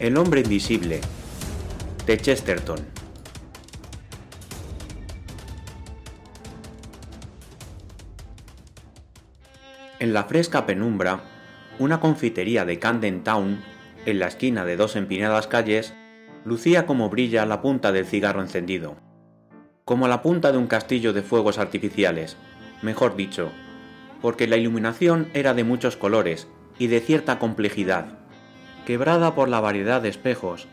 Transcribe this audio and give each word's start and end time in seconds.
El 0.00 0.16
hombre 0.16 0.40
invisible 0.40 1.02
de 2.06 2.16
Chesterton. 2.16 2.78
En 9.98 10.14
la 10.14 10.24
fresca 10.24 10.64
penumbra, 10.64 11.20
una 11.78 12.00
confitería 12.00 12.64
de 12.64 12.78
Camden 12.78 13.22
Town, 13.22 13.60
en 14.06 14.18
la 14.18 14.28
esquina 14.28 14.64
de 14.64 14.78
dos 14.78 14.96
empinadas 14.96 15.46
calles, 15.46 15.92
lucía 16.46 16.86
como 16.86 17.10
brilla 17.10 17.44
la 17.44 17.60
punta 17.60 17.92
del 17.92 18.06
cigarro 18.06 18.40
encendido, 18.40 18.96
como 19.84 20.08
la 20.08 20.22
punta 20.22 20.50
de 20.50 20.56
un 20.56 20.66
castillo 20.66 21.12
de 21.12 21.20
fuegos 21.20 21.58
artificiales, 21.58 22.38
mejor 22.80 23.16
dicho, 23.16 23.50
porque 24.22 24.46
la 24.46 24.56
iluminación 24.56 25.28
era 25.34 25.52
de 25.52 25.64
muchos 25.64 25.98
colores 25.98 26.48
y 26.78 26.86
de 26.86 27.00
cierta 27.00 27.38
complejidad, 27.38 28.19
quebrada 28.90 29.36
por 29.36 29.48
la 29.48 29.60
variedad 29.60 30.02
de 30.02 30.08
espejos 30.08 30.66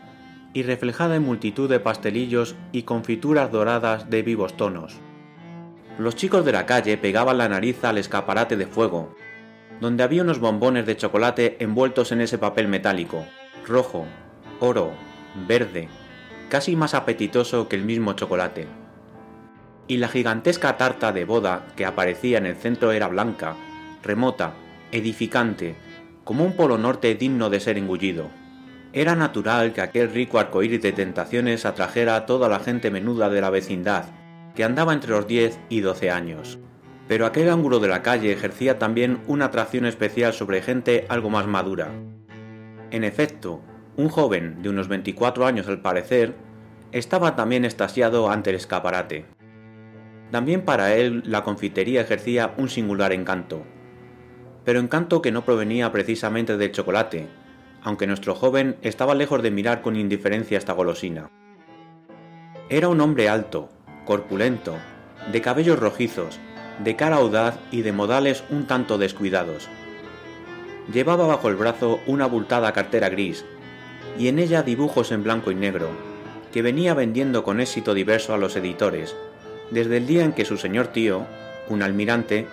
y 0.52 0.64
reflejada 0.64 1.14
en 1.14 1.22
multitud 1.22 1.70
de 1.70 1.78
pastelillos 1.78 2.56
y 2.72 2.82
confituras 2.82 3.52
doradas 3.52 4.10
de 4.10 4.22
vivos 4.22 4.56
tonos. 4.56 4.96
Los 6.00 6.16
chicos 6.16 6.44
de 6.44 6.50
la 6.50 6.66
calle 6.66 6.98
pegaban 6.98 7.38
la 7.38 7.48
nariz 7.48 7.84
al 7.84 7.96
escaparate 7.96 8.56
de 8.56 8.66
fuego, 8.66 9.14
donde 9.80 10.02
había 10.02 10.24
unos 10.24 10.40
bombones 10.40 10.84
de 10.84 10.96
chocolate 10.96 11.58
envueltos 11.60 12.10
en 12.10 12.20
ese 12.20 12.38
papel 12.38 12.66
metálico, 12.66 13.24
rojo, 13.64 14.04
oro, 14.58 14.90
verde, 15.46 15.88
casi 16.48 16.74
más 16.74 16.94
apetitoso 16.94 17.68
que 17.68 17.76
el 17.76 17.84
mismo 17.84 18.14
chocolate. 18.14 18.66
Y 19.86 19.98
la 19.98 20.08
gigantesca 20.08 20.76
tarta 20.76 21.12
de 21.12 21.24
boda 21.24 21.68
que 21.76 21.86
aparecía 21.86 22.38
en 22.38 22.46
el 22.46 22.56
centro 22.56 22.90
era 22.90 23.06
blanca, 23.06 23.54
remota, 24.02 24.54
edificante, 24.90 25.76
como 26.28 26.44
un 26.44 26.52
polo 26.52 26.76
norte 26.76 27.14
digno 27.14 27.48
de 27.48 27.58
ser 27.58 27.78
engullido. 27.78 28.28
Era 28.92 29.16
natural 29.16 29.72
que 29.72 29.80
aquel 29.80 30.10
rico 30.10 30.38
arcoíris 30.38 30.82
de 30.82 30.92
tentaciones 30.92 31.64
atrajera 31.64 32.16
a 32.16 32.26
toda 32.26 32.50
la 32.50 32.60
gente 32.60 32.90
menuda 32.90 33.30
de 33.30 33.40
la 33.40 33.48
vecindad, 33.48 34.04
que 34.54 34.62
andaba 34.62 34.92
entre 34.92 35.12
los 35.12 35.26
10 35.26 35.58
y 35.70 35.80
12 35.80 36.10
años. 36.10 36.58
Pero 37.08 37.24
aquel 37.24 37.48
ángulo 37.48 37.80
de 37.80 37.88
la 37.88 38.02
calle 38.02 38.30
ejercía 38.30 38.78
también 38.78 39.22
una 39.26 39.46
atracción 39.46 39.86
especial 39.86 40.34
sobre 40.34 40.60
gente 40.60 41.06
algo 41.08 41.30
más 41.30 41.46
madura. 41.46 41.92
En 42.90 43.04
efecto, 43.04 43.62
un 43.96 44.10
joven 44.10 44.60
de 44.60 44.68
unos 44.68 44.86
24 44.86 45.46
años 45.46 45.66
al 45.66 45.80
parecer, 45.80 46.34
estaba 46.92 47.36
también 47.36 47.64
estasiado 47.64 48.28
ante 48.28 48.50
el 48.50 48.56
escaparate. 48.56 49.24
También 50.30 50.60
para 50.66 50.94
él 50.94 51.22
la 51.24 51.42
confitería 51.42 52.02
ejercía 52.02 52.52
un 52.58 52.68
singular 52.68 53.14
encanto, 53.14 53.64
pero 54.68 54.80
encanto 54.80 55.22
que 55.22 55.32
no 55.32 55.46
provenía 55.46 55.90
precisamente 55.92 56.58
del 56.58 56.72
chocolate, 56.72 57.26
aunque 57.82 58.06
nuestro 58.06 58.34
joven 58.34 58.76
estaba 58.82 59.14
lejos 59.14 59.42
de 59.42 59.50
mirar 59.50 59.80
con 59.80 59.96
indiferencia 59.96 60.58
esta 60.58 60.74
golosina. 60.74 61.30
Era 62.68 62.88
un 62.88 63.00
hombre 63.00 63.30
alto, 63.30 63.70
corpulento, 64.04 64.76
de 65.32 65.40
cabellos 65.40 65.78
rojizos, 65.78 66.38
de 66.84 66.96
cara 66.96 67.16
audaz 67.16 67.58
y 67.70 67.80
de 67.80 67.92
modales 67.92 68.44
un 68.50 68.66
tanto 68.66 68.98
descuidados. 68.98 69.70
Llevaba 70.92 71.26
bajo 71.26 71.48
el 71.48 71.56
brazo 71.56 72.00
una 72.06 72.24
abultada 72.24 72.70
cartera 72.74 73.08
gris, 73.08 73.46
y 74.18 74.28
en 74.28 74.38
ella 74.38 74.62
dibujos 74.62 75.12
en 75.12 75.24
blanco 75.24 75.50
y 75.50 75.54
negro, 75.54 75.88
que 76.52 76.60
venía 76.60 76.92
vendiendo 76.92 77.42
con 77.42 77.60
éxito 77.60 77.94
diverso 77.94 78.34
a 78.34 78.36
los 78.36 78.54
editores, 78.54 79.16
desde 79.70 79.96
el 79.96 80.06
día 80.06 80.24
en 80.24 80.34
que 80.34 80.44
su 80.44 80.58
señor 80.58 80.88
tío, 80.88 81.24
un 81.70 81.82
almirante, 81.82 82.46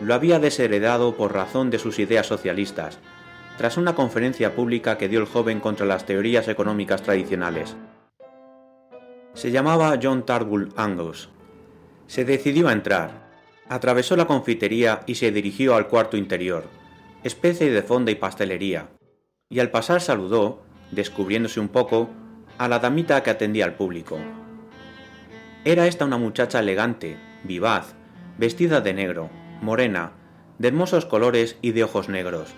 lo 0.00 0.14
había 0.14 0.38
desheredado 0.38 1.16
por 1.16 1.34
razón 1.34 1.70
de 1.70 1.78
sus 1.78 1.98
ideas 1.98 2.26
socialistas, 2.26 2.98
tras 3.56 3.76
una 3.76 3.94
conferencia 3.94 4.54
pública 4.54 4.96
que 4.98 5.08
dio 5.08 5.20
el 5.20 5.26
joven 5.26 5.60
contra 5.60 5.86
las 5.86 6.06
teorías 6.06 6.46
económicas 6.48 7.02
tradicionales. 7.02 7.76
Se 9.34 9.50
llamaba 9.50 9.98
John 10.00 10.24
Tarbull 10.24 10.72
Angus. 10.76 11.28
Se 12.06 12.24
decidió 12.24 12.68
a 12.68 12.72
entrar, 12.72 13.28
atravesó 13.68 14.16
la 14.16 14.26
confitería 14.26 15.00
y 15.06 15.16
se 15.16 15.32
dirigió 15.32 15.74
al 15.74 15.88
cuarto 15.88 16.16
interior, 16.16 16.64
especie 17.24 17.70
de 17.70 17.82
fonda 17.82 18.10
y 18.10 18.14
pastelería, 18.14 18.88
y 19.50 19.60
al 19.60 19.70
pasar 19.70 20.00
saludó, 20.00 20.62
descubriéndose 20.92 21.60
un 21.60 21.68
poco, 21.68 22.08
a 22.58 22.68
la 22.68 22.78
damita 22.78 23.22
que 23.22 23.30
atendía 23.30 23.64
al 23.64 23.74
público. 23.74 24.18
Era 25.64 25.86
esta 25.86 26.04
una 26.04 26.16
muchacha 26.16 26.60
elegante, 26.60 27.18
vivaz, 27.44 27.94
vestida 28.38 28.80
de 28.80 28.94
negro, 28.94 29.30
morena, 29.60 30.12
de 30.58 30.68
hermosos 30.68 31.06
colores 31.06 31.56
y 31.62 31.72
de 31.72 31.84
ojos 31.84 32.08
negros. 32.08 32.54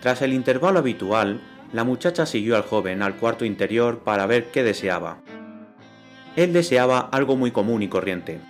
Tras 0.00 0.22
el 0.22 0.32
intervalo 0.32 0.80
habitual, 0.80 1.40
la 1.72 1.84
muchacha 1.84 2.26
siguió 2.26 2.56
al 2.56 2.62
joven 2.62 3.02
al 3.02 3.16
cuarto 3.16 3.44
interior 3.44 4.00
para 4.00 4.26
ver 4.26 4.50
qué 4.50 4.62
deseaba. 4.62 5.18
Él 6.36 6.52
deseaba 6.52 7.00
algo 7.00 7.36
muy 7.36 7.50
común 7.50 7.82
y 7.82 7.88
corriente. 7.88 8.40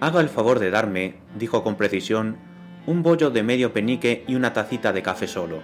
Haga 0.00 0.20
el 0.20 0.28
favor 0.28 0.58
de 0.58 0.70
darme, 0.70 1.16
dijo 1.36 1.62
con 1.62 1.76
precisión, 1.76 2.36
un 2.86 3.02
bollo 3.02 3.30
de 3.30 3.42
medio 3.42 3.72
penique 3.72 4.24
y 4.26 4.34
una 4.34 4.52
tacita 4.52 4.92
de 4.92 5.02
café 5.02 5.26
solo 5.26 5.60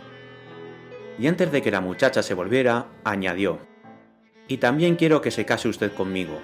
y 1.19 1.27
antes 1.27 1.51
de 1.51 1.63
que 1.63 1.71
la 1.71 1.81
muchacha 1.81 2.23
se 2.23 2.35
volviera, 2.35 2.87
añadió, 3.05 3.59
Y 4.49 4.59
también 4.59 4.97
quiero 4.97 5.23
que 5.23 5.33
se 5.33 5.45
case 5.45 5.69
usted 5.69 5.93
conmigo. 5.93 6.39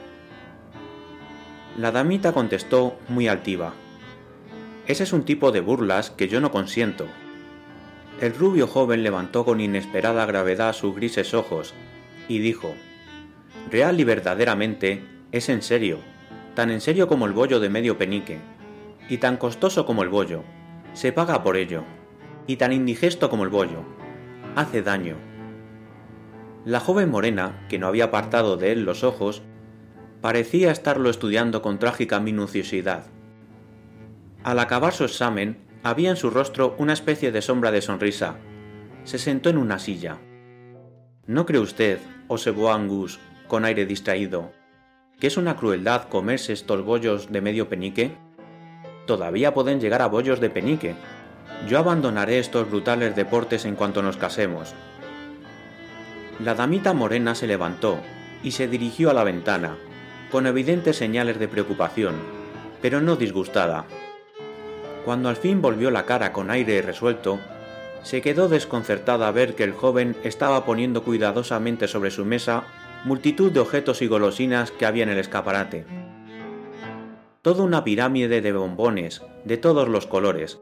La 1.78 1.90
damita 1.90 2.32
contestó 2.32 2.98
muy 3.08 3.28
altiva, 3.28 3.72
Ese 4.86 5.04
es 5.04 5.14
un 5.14 5.24
tipo 5.24 5.52
de 5.52 5.60
burlas 5.60 6.10
que 6.10 6.28
yo 6.28 6.38
no 6.40 6.50
consiento. 6.50 7.06
El 8.20 8.34
rubio 8.34 8.66
joven 8.66 9.02
levantó 9.02 9.46
con 9.46 9.58
inesperada 9.58 10.26
gravedad 10.26 10.74
sus 10.74 10.94
grises 10.94 11.32
ojos 11.32 11.72
y 12.28 12.40
dijo, 12.40 12.74
Real 13.70 13.98
y 13.98 14.04
verdaderamente 14.04 15.02
es 15.32 15.48
en 15.48 15.62
serio, 15.62 15.98
tan 16.54 16.70
en 16.70 16.82
serio 16.82 17.08
como 17.08 17.24
el 17.24 17.32
bollo 17.32 17.58
de 17.58 17.70
medio 17.70 17.96
penique, 17.96 18.38
y 19.08 19.16
tan 19.16 19.38
costoso 19.38 19.86
como 19.86 20.02
el 20.02 20.10
bollo, 20.10 20.42
se 20.92 21.10
paga 21.10 21.42
por 21.42 21.56
ello, 21.56 21.84
y 22.46 22.56
tan 22.56 22.74
indigesto 22.74 23.30
como 23.30 23.44
el 23.44 23.50
bollo, 23.50 23.82
hace 24.56 24.82
daño. 24.82 25.16
La 26.66 26.80
joven 26.80 27.10
morena, 27.10 27.64
que 27.70 27.78
no 27.78 27.86
había 27.86 28.04
apartado 28.04 28.58
de 28.58 28.72
él 28.72 28.84
los 28.84 29.04
ojos, 29.04 29.42
parecía 30.22 30.70
estarlo 30.70 31.10
estudiando 31.10 31.60
con 31.60 31.80
trágica 31.80 32.20
minuciosidad. 32.20 33.04
Al 34.44 34.60
acabar 34.60 34.94
su 34.94 35.04
examen, 35.04 35.58
había 35.82 36.10
en 36.10 36.16
su 36.16 36.30
rostro 36.30 36.76
una 36.78 36.92
especie 36.92 37.32
de 37.32 37.42
sombra 37.42 37.72
de 37.72 37.82
sonrisa. 37.82 38.36
Se 39.02 39.18
sentó 39.18 39.50
en 39.50 39.58
una 39.58 39.80
silla. 39.80 40.18
¿No 41.26 41.44
cree 41.44 41.60
usted, 41.60 41.98
observó 42.28 42.72
Angus, 42.72 43.18
con 43.48 43.64
aire 43.64 43.84
distraído, 43.84 44.52
que 45.18 45.26
es 45.26 45.36
una 45.36 45.56
crueldad 45.56 46.08
comerse 46.08 46.52
estos 46.52 46.84
bollos 46.84 47.32
de 47.32 47.40
medio 47.40 47.68
penique? 47.68 48.16
Todavía 49.06 49.52
pueden 49.52 49.80
llegar 49.80 50.02
a 50.02 50.06
bollos 50.06 50.40
de 50.40 50.50
penique, 50.50 50.94
yo 51.68 51.78
abandonaré 51.78 52.38
estos 52.38 52.70
brutales 52.70 53.16
deportes 53.16 53.64
en 53.64 53.74
cuanto 53.74 54.02
nos 54.02 54.16
casemos. 54.16 54.72
La 56.38 56.54
damita 56.54 56.92
morena 56.92 57.34
se 57.34 57.48
levantó 57.48 57.98
y 58.42 58.52
se 58.52 58.68
dirigió 58.68 59.10
a 59.10 59.14
la 59.14 59.24
ventana, 59.24 59.76
con 60.32 60.46
evidentes 60.46 60.96
señales 60.96 61.38
de 61.38 61.46
preocupación, 61.46 62.14
pero 62.80 63.02
no 63.02 63.16
disgustada. 63.16 63.84
Cuando 65.04 65.28
al 65.28 65.36
fin 65.36 65.60
volvió 65.60 65.90
la 65.90 66.06
cara 66.06 66.32
con 66.32 66.50
aire 66.50 66.80
resuelto, 66.80 67.38
se 68.02 68.22
quedó 68.22 68.48
desconcertada 68.48 69.28
a 69.28 69.30
ver 69.30 69.54
que 69.54 69.62
el 69.62 69.72
joven 69.72 70.16
estaba 70.24 70.64
poniendo 70.64 71.04
cuidadosamente 71.04 71.86
sobre 71.86 72.10
su 72.10 72.24
mesa 72.24 72.64
multitud 73.04 73.52
de 73.52 73.60
objetos 73.60 74.00
y 74.00 74.06
golosinas 74.06 74.70
que 74.70 74.86
había 74.86 75.02
en 75.02 75.10
el 75.10 75.18
escaparate. 75.18 75.84
Toda 77.42 77.62
una 77.62 77.84
pirámide 77.84 78.40
de 78.40 78.52
bombones, 78.52 79.22
de 79.44 79.58
todos 79.58 79.88
los 79.88 80.06
colores, 80.06 80.60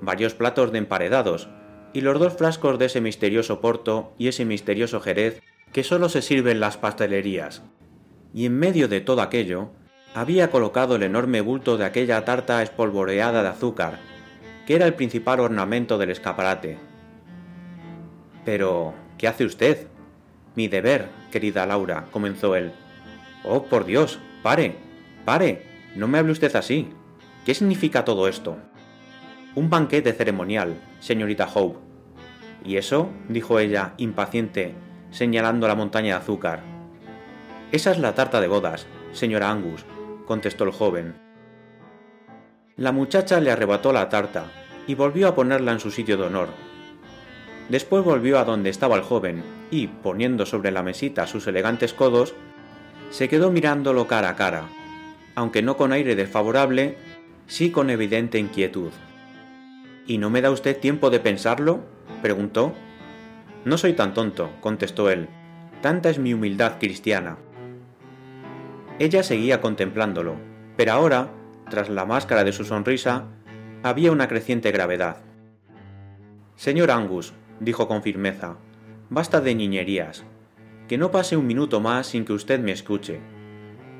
varios 0.00 0.34
platos 0.34 0.72
de 0.72 0.78
emparedados 0.78 1.48
y 1.94 2.02
los 2.02 2.18
dos 2.18 2.34
frascos 2.34 2.78
de 2.78 2.86
ese 2.86 3.00
misterioso 3.00 3.60
porto 3.60 4.12
y 4.18 4.28
ese 4.28 4.44
misterioso 4.44 5.00
jerez 5.00 5.40
que 5.72 5.84
solo 5.84 6.10
se 6.10 6.20
sirve 6.20 6.50
en 6.50 6.60
las 6.60 6.76
pastelerías. 6.76 7.62
Y 8.36 8.44
en 8.44 8.58
medio 8.58 8.86
de 8.86 9.00
todo 9.00 9.22
aquello, 9.22 9.70
había 10.14 10.50
colocado 10.50 10.96
el 10.96 11.02
enorme 11.02 11.40
bulto 11.40 11.78
de 11.78 11.86
aquella 11.86 12.22
tarta 12.26 12.62
espolvoreada 12.62 13.42
de 13.42 13.48
azúcar, 13.48 13.98
que 14.66 14.74
era 14.74 14.84
el 14.84 14.92
principal 14.92 15.40
ornamento 15.40 15.96
del 15.96 16.10
escaparate. 16.10 16.76
Pero, 18.44 18.92
¿qué 19.16 19.26
hace 19.26 19.46
usted? 19.46 19.86
Mi 20.54 20.68
deber, 20.68 21.08
querida 21.32 21.64
Laura, 21.64 22.08
comenzó 22.10 22.56
él. 22.56 22.72
Oh, 23.42 23.62
por 23.62 23.86
Dios, 23.86 24.18
pare, 24.42 24.76
pare, 25.24 25.62
no 25.94 26.06
me 26.06 26.18
hable 26.18 26.32
usted 26.32 26.54
así. 26.56 26.90
¿Qué 27.46 27.54
significa 27.54 28.04
todo 28.04 28.28
esto? 28.28 28.58
Un 29.54 29.70
banquete 29.70 30.12
ceremonial, 30.12 30.74
señorita 31.00 31.48
Hope. 31.54 31.78
¿Y 32.66 32.76
eso? 32.76 33.08
dijo 33.30 33.58
ella, 33.58 33.94
impaciente, 33.96 34.74
señalando 35.10 35.66
la 35.66 35.74
montaña 35.74 36.16
de 36.16 36.20
azúcar. 36.20 36.75
Esa 37.72 37.90
es 37.90 37.98
la 37.98 38.14
tarta 38.14 38.40
de 38.40 38.46
bodas, 38.46 38.86
señora 39.12 39.50
Angus, 39.50 39.84
contestó 40.24 40.64
el 40.64 40.70
joven. 40.70 41.14
La 42.76 42.92
muchacha 42.92 43.40
le 43.40 43.50
arrebató 43.50 43.92
la 43.92 44.08
tarta 44.08 44.44
y 44.86 44.94
volvió 44.94 45.26
a 45.26 45.34
ponerla 45.34 45.72
en 45.72 45.80
su 45.80 45.90
sitio 45.90 46.16
de 46.16 46.24
honor. 46.24 46.48
Después 47.68 48.04
volvió 48.04 48.38
a 48.38 48.44
donde 48.44 48.70
estaba 48.70 48.94
el 48.94 49.02
joven 49.02 49.42
y, 49.70 49.88
poniendo 49.88 50.46
sobre 50.46 50.70
la 50.70 50.84
mesita 50.84 51.26
sus 51.26 51.46
elegantes 51.48 51.92
codos, 51.92 52.34
se 53.10 53.28
quedó 53.28 53.50
mirándolo 53.50 54.06
cara 54.06 54.28
a 54.28 54.36
cara, 54.36 54.68
aunque 55.34 55.62
no 55.62 55.76
con 55.76 55.92
aire 55.92 56.14
desfavorable, 56.14 56.96
sí 57.46 57.70
con 57.70 57.90
evidente 57.90 58.38
inquietud. 58.38 58.90
¿Y 60.06 60.18
no 60.18 60.30
me 60.30 60.40
da 60.40 60.52
usted 60.52 60.78
tiempo 60.78 61.10
de 61.10 61.18
pensarlo? 61.18 61.80
preguntó. 62.22 62.72
No 63.64 63.76
soy 63.76 63.94
tan 63.94 64.14
tonto, 64.14 64.52
contestó 64.60 65.10
él. 65.10 65.28
Tanta 65.82 66.10
es 66.10 66.20
mi 66.20 66.32
humildad 66.32 66.78
cristiana. 66.78 67.38
Ella 68.98 69.22
seguía 69.22 69.60
contemplándolo, 69.60 70.36
pero 70.76 70.92
ahora, 70.92 71.28
tras 71.68 71.90
la 71.90 72.06
máscara 72.06 72.44
de 72.44 72.52
su 72.52 72.64
sonrisa, 72.64 73.24
había 73.82 74.10
una 74.10 74.26
creciente 74.26 74.72
gravedad. 74.72 75.18
Señor 76.54 76.90
Angus, 76.90 77.34
dijo 77.60 77.88
con 77.88 78.02
firmeza, 78.02 78.56
basta 79.10 79.42
de 79.42 79.54
niñerías. 79.54 80.24
Que 80.88 80.96
no 80.96 81.10
pase 81.10 81.36
un 81.36 81.46
minuto 81.46 81.80
más 81.80 82.06
sin 82.06 82.24
que 82.24 82.32
usted 82.32 82.58
me 82.58 82.72
escuche. 82.72 83.20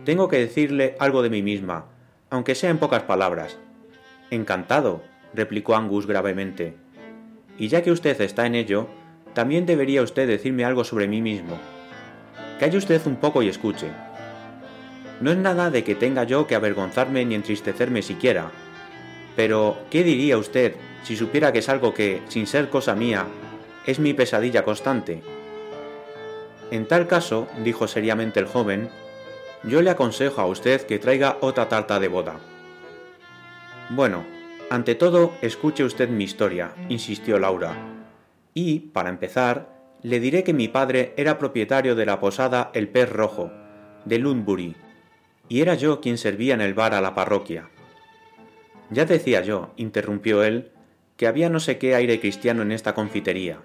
Tengo 0.04 0.28
que 0.28 0.38
decirle 0.38 0.96
algo 0.98 1.22
de 1.22 1.30
mí 1.30 1.42
misma, 1.42 1.86
aunque 2.30 2.54
sea 2.54 2.70
en 2.70 2.78
pocas 2.78 3.02
palabras. 3.02 3.58
Encantado, 4.30 5.02
replicó 5.34 5.76
Angus 5.76 6.06
gravemente. 6.06 6.74
Y 7.58 7.68
ya 7.68 7.82
que 7.82 7.90
usted 7.90 8.18
está 8.20 8.46
en 8.46 8.54
ello, 8.54 8.88
también 9.34 9.66
debería 9.66 10.00
usted 10.00 10.26
decirme 10.26 10.64
algo 10.64 10.84
sobre 10.84 11.06
mí 11.06 11.20
mismo. 11.20 11.58
Calle 12.58 12.78
usted 12.78 13.04
un 13.06 13.16
poco 13.16 13.42
y 13.42 13.48
escuche. 13.48 13.90
No 15.20 15.30
es 15.30 15.38
nada 15.38 15.70
de 15.70 15.82
que 15.82 15.94
tenga 15.94 16.24
yo 16.24 16.46
que 16.46 16.54
avergonzarme 16.54 17.24
ni 17.24 17.34
entristecerme 17.34 18.02
siquiera. 18.02 18.50
Pero, 19.34 19.78
¿qué 19.90 20.02
diría 20.02 20.38
usted 20.38 20.74
si 21.02 21.16
supiera 21.16 21.52
que 21.52 21.60
es 21.60 21.68
algo 21.68 21.94
que, 21.94 22.22
sin 22.28 22.46
ser 22.46 22.68
cosa 22.68 22.94
mía, 22.94 23.26
es 23.86 23.98
mi 23.98 24.12
pesadilla 24.14 24.64
constante? 24.64 25.22
En 26.70 26.86
tal 26.86 27.06
caso, 27.06 27.46
dijo 27.64 27.86
seriamente 27.86 28.40
el 28.40 28.46
joven, 28.46 28.90
yo 29.62 29.82
le 29.82 29.90
aconsejo 29.90 30.40
a 30.40 30.46
usted 30.46 30.82
que 30.82 30.98
traiga 30.98 31.38
otra 31.40 31.68
tarta 31.68 31.98
de 32.00 32.08
boda. 32.08 32.40
Bueno, 33.90 34.24
ante 34.68 34.94
todo, 34.94 35.32
escuche 35.42 35.84
usted 35.84 36.08
mi 36.08 36.24
historia, 36.24 36.72
insistió 36.88 37.38
Laura. 37.38 37.74
Y, 38.52 38.80
para 38.80 39.10
empezar, 39.10 39.68
le 40.02 40.18
diré 40.18 40.42
que 40.44 40.52
mi 40.52 40.68
padre 40.68 41.14
era 41.16 41.38
propietario 41.38 41.94
de 41.94 42.06
la 42.06 42.18
posada 42.18 42.70
El 42.74 42.88
Pez 42.88 43.10
Rojo, 43.10 43.50
de 44.04 44.18
Lundbury, 44.18 44.76
y 45.48 45.60
era 45.60 45.74
yo 45.74 46.00
quien 46.00 46.18
servía 46.18 46.54
en 46.54 46.60
el 46.60 46.74
bar 46.74 46.94
a 46.94 47.00
la 47.00 47.14
parroquia. 47.14 47.70
Ya 48.90 49.04
decía 49.04 49.42
yo, 49.42 49.72
interrumpió 49.76 50.44
él, 50.44 50.70
que 51.16 51.26
había 51.26 51.48
no 51.48 51.60
sé 51.60 51.78
qué 51.78 51.94
aire 51.94 52.20
cristiano 52.20 52.62
en 52.62 52.72
esta 52.72 52.94
confitería. 52.94 53.58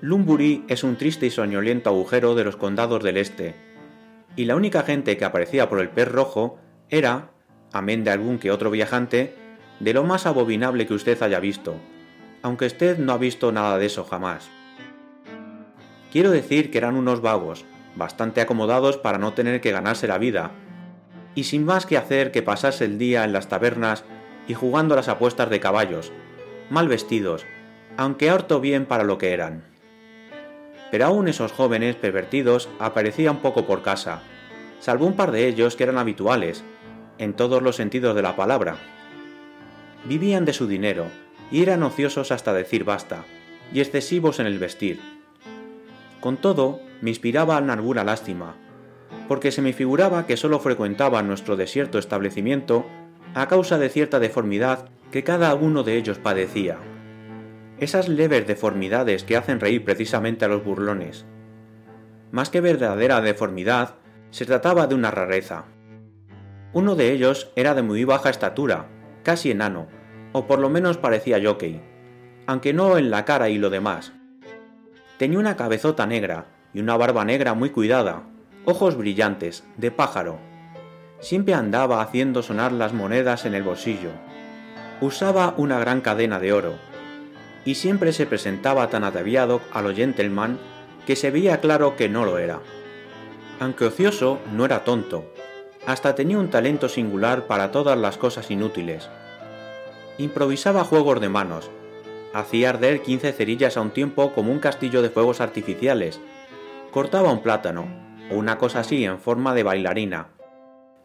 Lundbury 0.00 0.64
es 0.68 0.84
un 0.84 0.96
triste 0.96 1.26
y 1.26 1.30
soñoliento 1.30 1.90
agujero 1.90 2.34
de 2.34 2.44
los 2.44 2.56
condados 2.56 3.02
del 3.02 3.16
este, 3.16 3.54
y 4.36 4.44
la 4.44 4.56
única 4.56 4.82
gente 4.82 5.16
que 5.16 5.24
aparecía 5.24 5.68
por 5.68 5.80
el 5.80 5.90
pez 5.90 6.08
rojo 6.08 6.58
era, 6.90 7.30
amén 7.72 8.04
de 8.04 8.10
algún 8.10 8.38
que 8.38 8.50
otro 8.50 8.70
viajante, 8.70 9.34
de 9.80 9.92
lo 9.92 10.04
más 10.04 10.26
abominable 10.26 10.86
que 10.86 10.94
usted 10.94 11.20
haya 11.22 11.40
visto, 11.40 11.76
aunque 12.42 12.66
usted 12.66 12.98
no 12.98 13.12
ha 13.12 13.18
visto 13.18 13.52
nada 13.52 13.78
de 13.78 13.86
eso 13.86 14.04
jamás. 14.04 14.48
Quiero 16.12 16.30
decir 16.30 16.70
que 16.70 16.78
eran 16.78 16.96
unos 16.96 17.20
vagos, 17.20 17.64
bastante 17.96 18.40
acomodados 18.40 18.96
para 18.96 19.18
no 19.18 19.32
tener 19.32 19.60
que 19.60 19.72
ganarse 19.72 20.08
la 20.08 20.18
vida, 20.18 20.50
y 21.34 21.44
sin 21.44 21.64
más 21.64 21.86
que 21.86 21.96
hacer 21.96 22.30
que 22.30 22.42
pasarse 22.42 22.84
el 22.84 22.98
día 22.98 23.24
en 23.24 23.32
las 23.32 23.48
tabernas 23.48 24.04
y 24.46 24.54
jugando 24.54 24.94
las 24.94 25.08
apuestas 25.08 25.50
de 25.50 25.60
caballos, 25.60 26.12
mal 26.70 26.88
vestidos, 26.88 27.44
aunque 27.96 28.30
harto 28.30 28.60
bien 28.60 28.86
para 28.86 29.04
lo 29.04 29.18
que 29.18 29.32
eran. 29.32 29.64
Pero 30.90 31.06
aún 31.06 31.28
esos 31.28 31.52
jóvenes 31.52 31.96
pervertidos 31.96 32.68
aparecían 32.78 33.38
poco 33.38 33.66
por 33.66 33.82
casa, 33.82 34.22
salvo 34.80 35.06
un 35.06 35.16
par 35.16 35.32
de 35.32 35.46
ellos 35.48 35.76
que 35.76 35.84
eran 35.84 35.98
habituales, 35.98 36.64
en 37.18 37.34
todos 37.34 37.62
los 37.62 37.76
sentidos 37.76 38.14
de 38.14 38.22
la 38.22 38.36
palabra. 38.36 38.76
Vivían 40.04 40.44
de 40.44 40.52
su 40.52 40.66
dinero, 40.66 41.06
y 41.50 41.62
eran 41.62 41.82
ociosos 41.82 42.32
hasta 42.32 42.52
decir 42.52 42.84
basta, 42.84 43.24
y 43.72 43.80
excesivos 43.80 44.40
en 44.40 44.46
el 44.46 44.58
vestir. 44.58 45.00
Con 46.20 46.36
todo, 46.36 46.80
me 47.04 47.10
inspiraba 47.10 47.58
alguna 47.58 48.02
lástima, 48.02 48.56
porque 49.28 49.52
se 49.52 49.60
me 49.60 49.74
figuraba 49.74 50.24
que 50.24 50.38
solo 50.38 50.58
frecuentaban 50.58 51.26
nuestro 51.26 51.54
desierto 51.54 51.98
establecimiento 51.98 52.86
a 53.34 53.46
causa 53.46 53.76
de 53.76 53.90
cierta 53.90 54.20
deformidad 54.20 54.88
que 55.10 55.22
cada 55.22 55.54
uno 55.54 55.82
de 55.82 55.98
ellos 55.98 56.16
padecía. 56.16 56.78
Esas 57.78 58.08
leves 58.08 58.46
deformidades 58.46 59.22
que 59.22 59.36
hacen 59.36 59.60
reír 59.60 59.84
precisamente 59.84 60.46
a 60.46 60.48
los 60.48 60.64
burlones. 60.64 61.26
Más 62.32 62.48
que 62.48 62.62
verdadera 62.62 63.20
deformidad, 63.20 63.96
se 64.30 64.46
trataba 64.46 64.86
de 64.86 64.94
una 64.94 65.10
rareza. 65.10 65.66
Uno 66.72 66.94
de 66.94 67.12
ellos 67.12 67.52
era 67.54 67.74
de 67.74 67.82
muy 67.82 68.04
baja 68.04 68.30
estatura, 68.30 68.88
casi 69.22 69.50
enano, 69.50 69.88
o 70.32 70.46
por 70.46 70.58
lo 70.58 70.70
menos 70.70 70.96
parecía 70.96 71.38
jockey, 71.44 71.82
aunque 72.46 72.72
no 72.72 72.96
en 72.96 73.10
la 73.10 73.26
cara 73.26 73.50
y 73.50 73.58
lo 73.58 73.68
demás. 73.68 74.14
Tenía 75.18 75.38
una 75.38 75.54
cabezota 75.54 76.06
negra 76.06 76.53
y 76.74 76.80
una 76.80 76.96
barba 76.96 77.24
negra 77.24 77.54
muy 77.54 77.70
cuidada, 77.70 78.24
ojos 78.64 78.96
brillantes, 78.96 79.64
de 79.76 79.90
pájaro. 79.90 80.38
Siempre 81.20 81.54
andaba 81.54 82.02
haciendo 82.02 82.42
sonar 82.42 82.72
las 82.72 82.92
monedas 82.92 83.46
en 83.46 83.54
el 83.54 83.62
bolsillo. 83.62 84.10
Usaba 85.00 85.54
una 85.56 85.78
gran 85.78 86.00
cadena 86.00 86.40
de 86.40 86.52
oro, 86.52 86.74
y 87.64 87.76
siempre 87.76 88.12
se 88.12 88.26
presentaba 88.26 88.88
tan 88.90 89.04
ataviado 89.04 89.60
a 89.72 89.80
lo 89.80 89.94
gentleman 89.94 90.58
que 91.06 91.16
se 91.16 91.30
veía 91.30 91.60
claro 91.60 91.96
que 91.96 92.08
no 92.08 92.24
lo 92.24 92.38
era. 92.38 92.60
Aunque 93.60 93.86
ocioso, 93.86 94.40
no 94.52 94.64
era 94.64 94.84
tonto, 94.84 95.32
hasta 95.86 96.14
tenía 96.14 96.38
un 96.38 96.50
talento 96.50 96.88
singular 96.88 97.46
para 97.46 97.70
todas 97.70 97.96
las 97.96 98.18
cosas 98.18 98.50
inútiles. 98.50 99.08
Improvisaba 100.18 100.84
juegos 100.84 101.20
de 101.20 101.28
manos, 101.28 101.70
hacía 102.32 102.70
arder 102.70 103.02
15 103.02 103.32
cerillas 103.32 103.76
a 103.76 103.80
un 103.80 103.90
tiempo 103.90 104.32
como 104.32 104.50
un 104.50 104.58
castillo 104.58 105.02
de 105.02 105.10
fuegos 105.10 105.40
artificiales, 105.40 106.20
cortaba 106.94 107.32
un 107.32 107.42
plátano, 107.42 107.88
o 108.30 108.36
una 108.36 108.56
cosa 108.56 108.78
así 108.78 109.04
en 109.04 109.18
forma 109.18 109.52
de 109.52 109.64
bailarina. 109.64 110.28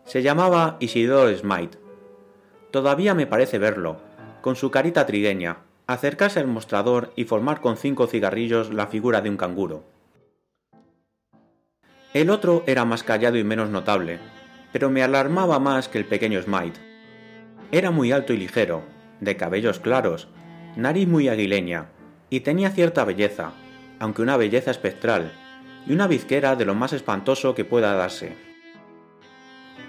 Se 0.05 0.21
llamaba 0.21 0.77
Isidore 0.79 1.35
Smite. 1.35 1.79
Todavía 2.69 3.15
me 3.15 3.25
parece 3.25 3.57
verlo, 3.57 3.97
con 4.41 4.55
su 4.55 4.69
carita 4.69 5.07
trigueña, 5.07 5.61
acercarse 5.87 6.39
al 6.39 6.45
mostrador 6.45 7.11
y 7.15 7.23
formar 7.23 7.59
con 7.59 7.75
cinco 7.75 8.05
cigarrillos 8.05 8.71
la 8.71 8.85
figura 8.85 9.21
de 9.21 9.31
un 9.31 9.37
canguro. 9.37 9.83
El 12.13 12.29
otro 12.29 12.61
era 12.67 12.85
más 12.85 13.01
callado 13.01 13.39
y 13.39 13.43
menos 13.43 13.71
notable, 13.71 14.19
pero 14.71 14.91
me 14.91 15.01
alarmaba 15.01 15.57
más 15.57 15.87
que 15.87 15.97
el 15.97 16.05
pequeño 16.05 16.39
Smite. 16.39 16.79
Era 17.71 17.89
muy 17.89 18.11
alto 18.11 18.31
y 18.33 18.37
ligero, 18.37 18.83
de 19.21 19.37
cabellos 19.37 19.79
claros, 19.79 20.27
nariz 20.75 21.07
muy 21.07 21.29
aguileña, 21.29 21.87
y 22.29 22.41
tenía 22.41 22.69
cierta 22.69 23.05
belleza, 23.05 23.53
aunque 23.97 24.21
una 24.21 24.37
belleza 24.37 24.69
espectral, 24.69 25.31
y 25.85 25.93
una 25.93 26.07
bizquera 26.07 26.55
de 26.55 26.65
lo 26.65 26.75
más 26.75 26.93
espantoso 26.93 27.55
que 27.55 27.65
pueda 27.65 27.93
darse. 27.93 28.35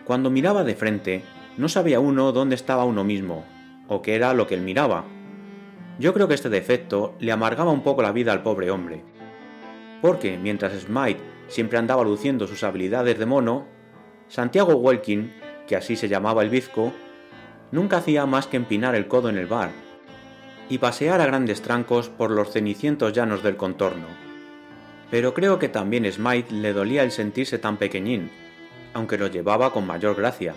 Cuando 0.04 0.30
miraba 0.30 0.64
de 0.64 0.74
frente, 0.74 1.22
no 1.56 1.68
sabía 1.68 2.00
uno 2.00 2.32
dónde 2.32 2.54
estaba 2.54 2.84
uno 2.84 3.04
mismo, 3.04 3.44
o 3.88 4.02
qué 4.02 4.14
era 4.14 4.34
lo 4.34 4.46
que 4.46 4.54
él 4.54 4.62
miraba, 4.62 5.04
yo 6.00 6.14
creo 6.14 6.28
que 6.28 6.34
este 6.34 6.48
defecto 6.48 7.14
le 7.18 7.30
amargaba 7.30 7.70
un 7.72 7.82
poco 7.82 8.00
la 8.00 8.10
vida 8.10 8.32
al 8.32 8.42
pobre 8.42 8.70
hombre. 8.70 9.04
Porque 10.00 10.38
mientras 10.38 10.72
Smite 10.72 11.20
siempre 11.48 11.78
andaba 11.78 12.02
luciendo 12.04 12.46
sus 12.46 12.64
habilidades 12.64 13.18
de 13.18 13.26
mono, 13.26 13.66
Santiago 14.28 14.74
Welkin, 14.76 15.34
que 15.66 15.76
así 15.76 15.96
se 15.96 16.08
llamaba 16.08 16.42
el 16.42 16.48
bizco, 16.48 16.92
nunca 17.70 17.98
hacía 17.98 18.24
más 18.24 18.46
que 18.46 18.56
empinar 18.56 18.94
el 18.94 19.08
codo 19.08 19.28
en 19.28 19.36
el 19.36 19.46
bar 19.46 19.72
y 20.70 20.78
pasear 20.78 21.20
a 21.20 21.26
grandes 21.26 21.60
trancos 21.60 22.08
por 22.08 22.30
los 22.30 22.50
cenicientos 22.50 23.12
llanos 23.12 23.42
del 23.42 23.56
contorno. 23.56 24.29
Pero 25.10 25.34
creo 25.34 25.58
que 25.58 25.68
también 25.68 26.10
Smite 26.10 26.52
le 26.52 26.72
dolía 26.72 27.02
el 27.02 27.10
sentirse 27.10 27.58
tan 27.58 27.76
pequeñín, 27.76 28.30
aunque 28.94 29.18
lo 29.18 29.26
llevaba 29.26 29.72
con 29.72 29.86
mayor 29.86 30.14
gracia. 30.16 30.54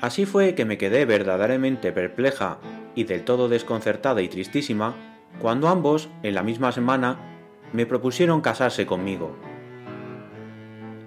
Así 0.00 0.26
fue 0.26 0.54
que 0.54 0.64
me 0.64 0.78
quedé 0.78 1.04
verdaderamente 1.04 1.92
perpleja 1.92 2.58
y 2.94 3.04
del 3.04 3.24
todo 3.24 3.48
desconcertada 3.48 4.22
y 4.22 4.28
tristísima 4.28 4.94
cuando 5.38 5.68
ambos, 5.68 6.08
en 6.22 6.34
la 6.34 6.42
misma 6.42 6.72
semana, 6.72 7.18
me 7.72 7.86
propusieron 7.86 8.40
casarse 8.40 8.86
conmigo. 8.86 9.36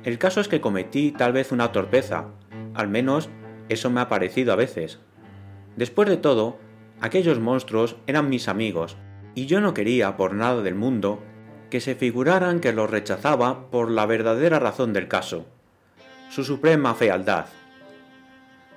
El 0.04 0.18
caso 0.18 0.40
es 0.40 0.48
que 0.48 0.62
cometí 0.62 1.12
tal 1.12 1.34
vez 1.34 1.52
una 1.52 1.72
torpeza, 1.72 2.28
al 2.74 2.88
menos 2.88 3.30
eso 3.70 3.90
me 3.90 4.02
ha 4.02 4.08
parecido 4.08 4.54
a 4.54 4.56
veces. 4.56 5.00
Después 5.76 6.08
de 6.10 6.18
todo, 6.18 6.60
aquellos 7.02 7.40
monstruos 7.40 7.98
eran 8.08 8.30
mis 8.30 8.48
amigos, 8.48 8.98
y 9.36 9.46
yo 9.46 9.62
no 9.62 9.74
quería 9.74 10.16
por 10.16 10.34
nada 10.34 10.62
del 10.62 10.76
mundo 10.76 11.24
que 11.70 11.82
se 11.82 11.96
figuraran 11.96 12.60
que 12.60 12.74
los 12.74 12.90
rechazaba 12.90 13.70
por 13.70 13.92
la 13.92 14.06
verdadera 14.06 14.60
razón 14.60 14.94
del 14.94 15.08
caso, 15.08 15.46
su 16.30 16.44
suprema 16.44 16.96
fealdad. 16.96 17.46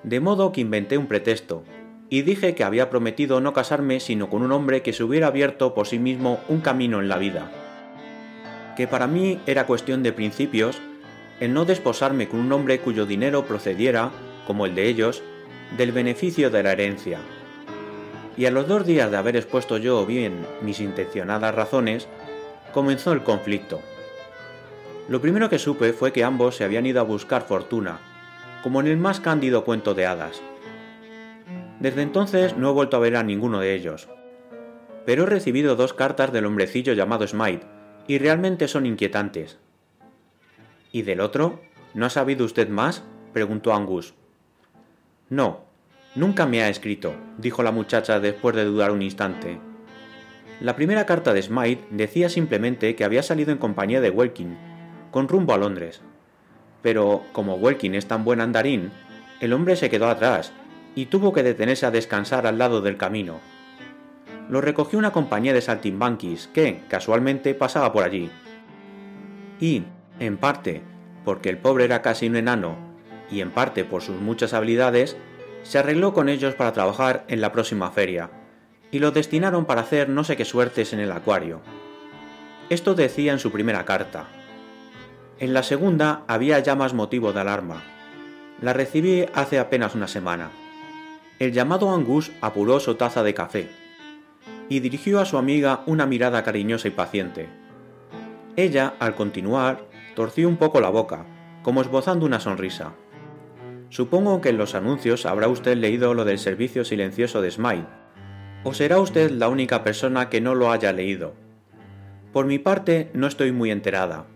De 0.03 0.21
modo 0.21 0.53
que 0.53 0.61
inventé 0.61 0.97
un 0.97 1.07
pretexto, 1.07 1.65
y 2.11 2.23
dije 2.23 2.55
que 2.55 2.65
había 2.65 2.91
prometido 2.91 3.41
no 3.41 3.53
casarme 3.53 4.01
sino 4.01 4.31
con 4.31 4.43
un 4.43 4.53
hombre 4.53 4.83
que 4.83 4.93
se 4.93 5.05
hubiera 5.05 5.27
abierto 5.27 5.75
por 5.75 5.87
sí 5.87 5.99
mismo 5.99 6.41
un 6.49 6.61
camino 6.61 7.01
en 7.01 7.09
la 7.09 7.19
vida. 7.19 7.51
Que 8.77 8.87
para 8.87 9.07
mí 9.07 9.41
era 9.47 9.67
cuestión 9.67 10.03
de 10.03 10.13
principios 10.13 10.81
el 11.41 11.53
no 11.55 11.65
desposarme 11.65 12.29
con 12.29 12.41
un 12.41 12.53
hombre 12.53 12.81
cuyo 12.81 13.07
dinero 13.07 13.45
procediera, 13.45 14.11
como 14.47 14.67
el 14.67 14.75
de 14.75 14.89
ellos, 14.89 15.23
del 15.77 15.93
beneficio 15.93 16.51
de 16.51 16.63
la 16.63 16.73
herencia. 16.73 17.21
Y 18.37 18.47
a 18.47 18.51
los 18.51 18.67
dos 18.67 18.87
días 18.87 19.11
de 19.11 19.17
haber 19.17 19.37
expuesto 19.37 19.77
yo 19.79 20.05
bien 20.07 20.47
mis 20.63 20.81
intencionadas 20.81 21.55
razones, 21.55 22.09
comenzó 22.73 23.13
el 23.13 23.23
conflicto. 23.23 23.81
Lo 25.09 25.21
primero 25.21 25.49
que 25.49 25.59
supe 25.59 25.93
fue 25.93 26.13
que 26.13 26.25
ambos 26.25 26.57
se 26.57 26.65
habían 26.65 26.87
ido 26.87 27.01
a 27.01 27.05
buscar 27.05 27.43
fortuna, 27.43 28.01
como 28.63 28.81
en 28.81 28.87
el 28.89 28.97
más 28.97 29.21
cándido 29.21 29.65
cuento 29.65 29.95
de 29.95 30.07
hadas. 30.07 30.43
Desde 31.81 32.03
entonces 32.03 32.57
no 32.57 32.71
he 32.71 32.73
vuelto 32.73 32.97
a 32.97 33.01
ver 33.01 33.17
a 33.17 33.23
ninguno 33.23 33.61
de 33.61 33.75
ellos. 33.75 34.09
Pero 35.07 35.23
he 35.23 35.27
recibido 35.27 35.77
dos 35.77 35.95
cartas 35.95 36.33
del 36.33 36.45
hombrecillo 36.45 36.93
llamado 36.93 37.27
Smite, 37.27 37.67
y 38.07 38.19
realmente 38.19 38.69
son 38.69 38.85
inquietantes. 38.85 39.59
¿Y 40.93 41.03
del 41.03 41.21
otro? 41.21 41.61
¿No 41.95 42.07
ha 42.07 42.11
sabido 42.11 42.45
usted 42.45 42.69
más? 42.69 43.05
preguntó 43.33 43.73
Angus. 43.73 44.15
No, 45.31 45.65
nunca 46.15 46.47
me 46.47 46.63
ha 46.63 46.69
escrito, 46.69 47.15
dijo 47.39 47.63
la 47.63 47.73
muchacha 47.73 48.21
después 48.21 48.57
de 48.57 48.65
dudar 48.65 48.91
un 48.91 49.03
instante. 49.03 49.61
La 50.61 50.75
primera 50.75 51.07
carta 51.07 51.33
de 51.33 51.43
Smite 51.43 51.85
decía 51.91 52.29
simplemente 52.29 52.97
que 52.97 53.05
había 53.05 53.23
salido 53.23 53.53
en 53.53 53.59
compañía 53.59 54.01
de 54.01 54.11
Welkin, 54.11 54.57
con 55.13 55.29
rumbo 55.29 55.55
a 55.55 55.59
Londres. 55.59 56.01
Pero 56.83 57.23
como 57.33 57.55
Welkin 57.55 57.95
es 57.95 58.07
tan 58.07 58.25
buen 58.25 58.41
andarín, 58.41 58.91
el 59.41 59.53
hombre 59.53 59.77
se 59.77 59.89
quedó 59.89 60.09
atrás 60.09 60.53
y 60.97 61.07
tuvo 61.07 61.33
que 61.33 61.45
detenerse 61.45 61.87
a 61.87 61.93
descansar 61.93 62.45
al 62.45 62.59
lado 62.59 62.81
del 62.81 62.97
camino. 62.97 63.39
Lo 64.49 64.61
recogió 64.61 64.99
una 64.99 65.13
compañía 65.13 65.53
de 65.53 65.61
saltimbanquis 65.61 66.49
que, 66.49 66.81
casualmente, 66.89 67.55
pasaba 67.55 67.93
por 67.93 68.03
allí. 68.03 68.29
Y, 69.61 69.85
en 70.19 70.39
parte, 70.39 70.83
porque 71.25 71.51
el 71.51 71.59
pobre 71.59 71.85
era 71.85 72.03
casi 72.03 72.27
un 72.27 72.35
enano, 72.35 72.77
y 73.31 73.43
en 73.43 73.53
parte 73.53 73.85
por 73.85 74.03
sus 74.03 74.17
muchas 74.17 74.55
habilidades, 74.55 75.17
se 75.63 75.79
arregló 75.79 76.15
con 76.15 76.29
ellos 76.29 76.55
para 76.55 76.73
trabajar 76.73 77.25
en 77.29 77.41
la 77.41 77.53
próxima 77.53 77.91
feria, 77.93 78.31
y 78.91 78.99
lo 78.99 79.11
destinaron 79.11 79.65
para 79.65 79.83
hacer 79.83 80.09
no 80.09 80.25
sé 80.25 80.37
qué 80.37 80.45
suertes 80.45 80.93
en 80.93 81.01
el 81.01 81.13
acuario. 81.13 81.61
Esto 82.71 82.95
decía 82.95 83.33
en 83.33 83.39
su 83.39 83.51
primera 83.51 83.85
carta. 83.85 84.27
En 85.39 85.55
la 85.55 85.63
segunda 85.63 86.23
había 86.27 86.59
ya 86.59 86.75
más 86.75 86.95
motivo 86.95 87.33
de 87.33 87.41
alarma. 87.41 87.83
La 88.61 88.73
recibí 88.73 89.27
hace 89.35 89.59
apenas 89.59 89.95
una 89.95 90.09
semana. 90.09 90.51
El 91.39 91.53
llamado 91.53 91.95
Angus 91.95 92.33
apuró 92.41 92.81
su 92.81 92.97
taza 92.97 93.23
de 93.23 93.35
café 93.35 93.69
y 94.69 94.81
dirigió 94.81 95.21
a 95.21 95.25
su 95.25 95.39
amiga 95.39 95.83
una 95.87 96.07
mirada 96.07 96.43
cariñosa 96.43 96.89
y 96.89 96.91
paciente. 96.91 97.49
Ella, 98.57 98.95
al 98.99 99.15
continuar, 99.15 99.87
torció 100.15 100.49
un 100.49 100.57
poco 100.57 100.81
la 100.81 100.89
boca, 100.89 101.25
como 101.63 101.81
esbozando 101.81 102.27
una 102.27 102.41
sonrisa. 102.41 102.93
Supongo 103.89 104.41
que 104.41 104.49
en 104.49 104.59
los 104.59 104.75
anuncios 104.75 105.25
habrá 105.25 105.49
usted 105.49 105.77
leído 105.77 106.13
lo 106.13 106.25
del 106.25 106.39
servicio 106.39 106.85
silencioso 106.85 107.41
de 107.41 107.51
Smile, 107.51 107.87
o 108.69 108.75
será 108.75 109.01
usted 109.01 109.31
la 109.31 109.49
única 109.49 109.83
persona 109.83 110.29
que 110.29 110.43
no 110.43 110.55
lo 110.55 110.71
haya 110.71 110.93
leído. 110.93 111.33
Por 112.35 112.45
mi 112.45 112.59
parte, 112.59 113.09
no 113.15 113.27
estoy 113.27 113.51
muy 113.51 113.71
enterada. 113.71 114.27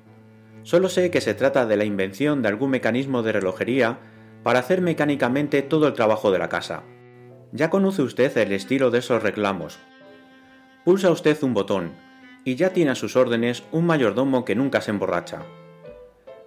Solo 0.62 0.88
sé 0.88 1.10
que 1.10 1.20
se 1.20 1.34
trata 1.34 1.66
de 1.66 1.76
la 1.76 1.84
invención 1.84 2.40
de 2.40 2.48
algún 2.48 2.70
mecanismo 2.70 3.22
de 3.22 3.32
relojería 3.32 3.98
para 4.42 4.60
hacer 4.60 4.80
mecánicamente 4.80 5.60
todo 5.60 5.86
el 5.86 5.92
trabajo 5.92 6.32
de 6.32 6.38
la 6.38 6.48
casa. 6.48 6.82
Ya 7.52 7.68
conoce 7.68 8.00
usted 8.00 8.34
el 8.38 8.52
estilo 8.52 8.90
de 8.90 9.00
esos 9.00 9.22
reclamos. 9.22 9.78
Pulsa 10.86 11.10
usted 11.10 11.36
un 11.42 11.52
botón, 11.52 11.92
y 12.42 12.54
ya 12.54 12.70
tiene 12.70 12.92
a 12.92 12.94
sus 12.94 13.16
órdenes 13.16 13.62
un 13.70 13.84
mayordomo 13.84 14.46
que 14.46 14.54
nunca 14.54 14.80
se 14.80 14.92
emborracha. 14.92 15.42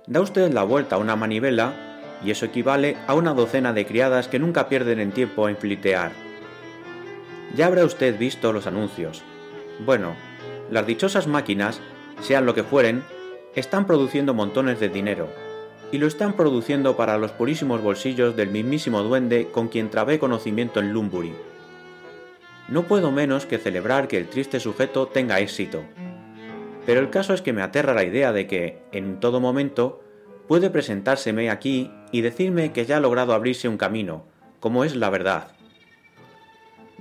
Da 0.07 0.21
usted 0.21 0.51
la 0.51 0.63
vuelta 0.63 0.95
a 0.95 0.99
una 0.99 1.15
manivela, 1.15 1.75
y 2.23 2.31
eso 2.31 2.47
equivale 2.47 2.97
a 3.05 3.13
una 3.13 3.35
docena 3.35 3.73
de 3.73 3.85
criadas 3.85 4.27
que 4.27 4.39
nunca 4.39 4.69
pierden 4.69 4.99
en 4.99 5.11
tiempo 5.11 5.47
en 5.47 5.57
flitear. 5.57 6.24
Ya 7.55 7.67
habrá 7.67 7.85
usted 7.85 8.17
visto 8.17 8.51
los 8.51 8.67
anuncios. 8.67 9.23
Bueno, 9.85 10.15
las 10.69 10.85
dichosas 10.85 11.27
máquinas, 11.27 11.79
sean 12.19 12.45
lo 12.45 12.53
que 12.53 12.63
fueren, 12.63 13.03
están 13.55 13.87
produciendo 13.87 14.33
montones 14.33 14.79
de 14.79 14.89
dinero, 14.89 15.29
y 15.91 15.97
lo 15.97 16.07
están 16.07 16.33
produciendo 16.33 16.97
para 16.97 17.17
los 17.17 17.31
purísimos 17.31 17.81
bolsillos 17.81 18.35
del 18.35 18.49
mismísimo 18.49 19.03
duende 19.03 19.47
con 19.51 19.69
quien 19.69 19.89
trabé 19.89 20.19
conocimiento 20.19 20.81
en 20.81 20.91
Lumbury. 20.91 21.33
No 22.67 22.83
puedo 22.83 23.11
menos 23.11 23.45
que 23.45 23.57
celebrar 23.57 24.07
que 24.07 24.17
el 24.17 24.27
triste 24.27 24.59
sujeto 24.59 25.07
tenga 25.07 25.39
éxito. 25.39 25.83
Pero 26.85 26.99
el 26.99 27.09
caso 27.09 27.33
es 27.33 27.41
que 27.41 27.53
me 27.53 27.61
aterra 27.61 27.93
la 27.93 28.03
idea 28.03 28.33
de 28.33 28.47
que, 28.47 28.81
en 28.91 29.19
todo 29.19 29.39
momento, 29.39 30.01
puede 30.47 30.69
presentárseme 30.69 31.49
aquí 31.49 31.91
y 32.11 32.21
decirme 32.21 32.73
que 32.73 32.85
ya 32.85 32.97
ha 32.97 33.01
logrado 33.01 33.33
abrirse 33.33 33.69
un 33.69 33.77
camino, 33.77 34.25
como 34.59 34.83
es 34.83 34.95
la 34.95 35.09
verdad. 35.09 35.54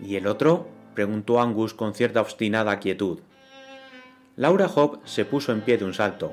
¿Y 0.03 0.17
el 0.17 0.27
otro? 0.27 0.69
preguntó 0.95 1.41
Angus 1.41 1.75
con 1.75 1.95
cierta 1.95 2.21
obstinada 2.21 2.79
quietud. 2.79 3.21
Laura 4.37 4.67
Hobb 4.67 5.01
se 5.05 5.25
puso 5.25 5.53
en 5.53 5.61
pie 5.61 5.79
de 5.79 5.85
un 5.85 5.95
salto. 5.95 6.33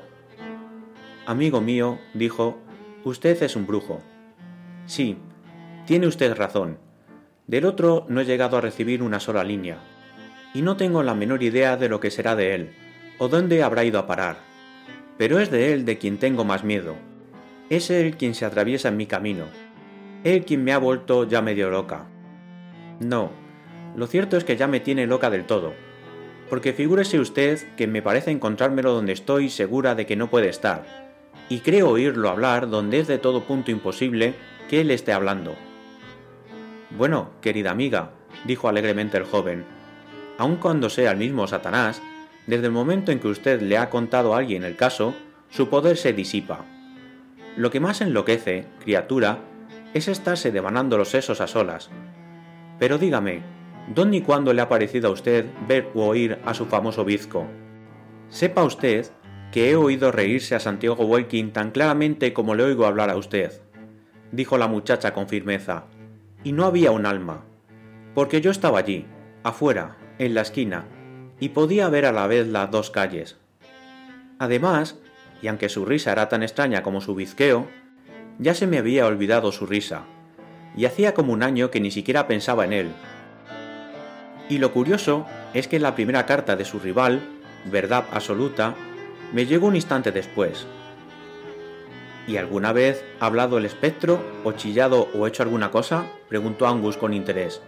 Amigo 1.26 1.60
mío, 1.60 1.98
dijo, 2.14 2.58
usted 3.04 3.40
es 3.42 3.54
un 3.54 3.66
brujo. 3.66 4.00
Sí, 4.86 5.16
tiene 5.86 6.06
usted 6.06 6.34
razón. 6.34 6.78
Del 7.46 7.64
otro 7.64 8.06
no 8.08 8.20
he 8.20 8.24
llegado 8.24 8.56
a 8.56 8.60
recibir 8.60 9.02
una 9.02 9.20
sola 9.20 9.44
línea, 9.44 9.78
y 10.54 10.62
no 10.62 10.76
tengo 10.76 11.02
la 11.02 11.14
menor 11.14 11.42
idea 11.42 11.76
de 11.76 11.88
lo 11.88 12.00
que 12.00 12.10
será 12.10 12.36
de 12.36 12.54
él, 12.54 12.74
o 13.18 13.28
dónde 13.28 13.62
habrá 13.62 13.84
ido 13.84 13.98
a 13.98 14.06
parar. 14.06 14.38
Pero 15.18 15.38
es 15.38 15.50
de 15.50 15.72
él 15.72 15.84
de 15.84 15.98
quien 15.98 16.18
tengo 16.18 16.44
más 16.44 16.64
miedo. 16.64 16.96
Es 17.70 17.90
él 17.90 18.16
quien 18.16 18.34
se 18.34 18.44
atraviesa 18.44 18.88
en 18.88 18.96
mi 18.96 19.06
camino. 19.06 19.44
Él 20.24 20.44
quien 20.44 20.64
me 20.64 20.72
ha 20.72 20.78
vuelto 20.78 21.24
ya 21.24 21.42
medio 21.42 21.70
loca. 21.70 22.06
No, 23.00 23.30
lo 23.96 24.06
cierto 24.06 24.36
es 24.36 24.44
que 24.44 24.56
ya 24.56 24.66
me 24.66 24.80
tiene 24.80 25.06
loca 25.06 25.30
del 25.30 25.44
todo. 25.44 25.74
Porque 26.48 26.72
figúrese 26.72 27.18
usted 27.18 27.60
que 27.76 27.86
me 27.86 28.02
parece 28.02 28.30
encontrármelo 28.30 28.92
donde 28.92 29.12
estoy 29.12 29.48
segura 29.48 29.94
de 29.94 30.06
que 30.06 30.16
no 30.16 30.30
puede 30.30 30.48
estar, 30.48 30.84
y 31.48 31.60
creo 31.60 31.90
oírlo 31.90 32.28
hablar 32.28 32.68
donde 32.68 32.98
es 32.98 33.06
de 33.06 33.18
todo 33.18 33.44
punto 33.44 33.70
imposible 33.70 34.34
que 34.68 34.80
él 34.80 34.90
esté 34.90 35.12
hablando. 35.12 35.54
Bueno, 36.90 37.30
querida 37.40 37.70
amiga, 37.70 38.10
dijo 38.44 38.68
alegremente 38.68 39.16
el 39.16 39.24
joven, 39.24 39.64
aun 40.38 40.56
cuando 40.56 40.90
sea 40.90 41.10
el 41.12 41.16
mismo 41.16 41.46
Satanás, 41.46 42.02
desde 42.46 42.66
el 42.66 42.72
momento 42.72 43.12
en 43.12 43.20
que 43.20 43.28
usted 43.28 43.60
le 43.60 43.78
ha 43.78 43.90
contado 43.90 44.34
a 44.34 44.38
alguien 44.38 44.64
el 44.64 44.76
caso, 44.76 45.14
su 45.50 45.68
poder 45.68 45.96
se 45.96 46.12
disipa. 46.12 46.64
Lo 47.56 47.70
que 47.70 47.80
más 47.80 48.00
enloquece, 48.00 48.66
criatura, 48.82 49.38
es 49.94 50.08
estarse 50.08 50.50
devanando 50.50 50.96
los 50.96 51.10
sesos 51.10 51.40
a 51.40 51.46
solas. 51.46 51.90
Pero 52.78 52.98
dígame, 52.98 53.42
¿dónde 53.88 54.18
y 54.18 54.20
cuándo 54.22 54.52
le 54.52 54.62
ha 54.62 54.68
parecido 54.68 55.08
a 55.08 55.12
usted 55.12 55.46
ver 55.66 55.90
u 55.94 56.00
oír 56.00 56.38
a 56.44 56.54
su 56.54 56.66
famoso 56.66 57.04
bizco? 57.04 57.46
Sepa 58.28 58.64
usted 58.64 59.06
que 59.52 59.70
he 59.70 59.76
oído 59.76 60.10
reírse 60.10 60.54
a 60.54 60.60
Santiago 60.60 61.04
Welkin 61.04 61.52
tan 61.52 61.70
claramente 61.70 62.32
como 62.32 62.54
le 62.54 62.64
oigo 62.64 62.86
hablar 62.86 63.10
a 63.10 63.16
usted, 63.16 63.60
dijo 64.32 64.56
la 64.56 64.66
muchacha 64.66 65.12
con 65.12 65.28
firmeza, 65.28 65.84
y 66.42 66.52
no 66.52 66.64
había 66.64 66.90
un 66.90 67.04
alma, 67.04 67.44
porque 68.14 68.40
yo 68.40 68.50
estaba 68.50 68.78
allí, 68.78 69.06
afuera, 69.42 69.98
en 70.18 70.34
la 70.34 70.40
esquina, 70.40 70.86
y 71.38 71.50
podía 71.50 71.88
ver 71.88 72.06
a 72.06 72.12
la 72.12 72.26
vez 72.26 72.46
las 72.46 72.70
dos 72.70 72.90
calles. 72.90 73.36
Además, 74.38 74.98
y 75.42 75.48
aunque 75.48 75.68
su 75.68 75.84
risa 75.84 76.12
era 76.12 76.28
tan 76.28 76.42
extraña 76.42 76.82
como 76.82 77.00
su 77.00 77.14
bizqueo, 77.14 77.68
ya 78.38 78.54
se 78.54 78.66
me 78.66 78.78
había 78.78 79.06
olvidado 79.06 79.52
su 79.52 79.66
risa, 79.66 80.04
y 80.76 80.86
hacía 80.86 81.12
como 81.12 81.32
un 81.32 81.42
año 81.42 81.70
que 81.70 81.80
ni 81.80 81.90
siquiera 81.90 82.26
pensaba 82.26 82.64
en 82.64 82.72
él. 82.72 82.88
Y 84.48 84.58
lo 84.58 84.72
curioso 84.72 85.26
es 85.54 85.68
que 85.68 85.78
la 85.78 85.94
primera 85.94 86.26
carta 86.26 86.56
de 86.56 86.64
su 86.64 86.78
rival, 86.78 87.20
Verdad 87.64 88.04
Absoluta, 88.12 88.74
me 89.32 89.46
llegó 89.46 89.68
un 89.68 89.76
instante 89.76 90.12
después. 90.12 90.66
¿Y 92.26 92.36
alguna 92.36 92.72
vez 92.72 93.04
ha 93.18 93.26
hablado 93.26 93.58
el 93.58 93.64
espectro, 93.64 94.22
o 94.44 94.52
chillado 94.52 95.08
o 95.14 95.26
hecho 95.26 95.42
alguna 95.42 95.70
cosa? 95.70 96.06
preguntó 96.28 96.66
Angus 96.66 96.96
con 96.96 97.14
interés. 97.14 97.60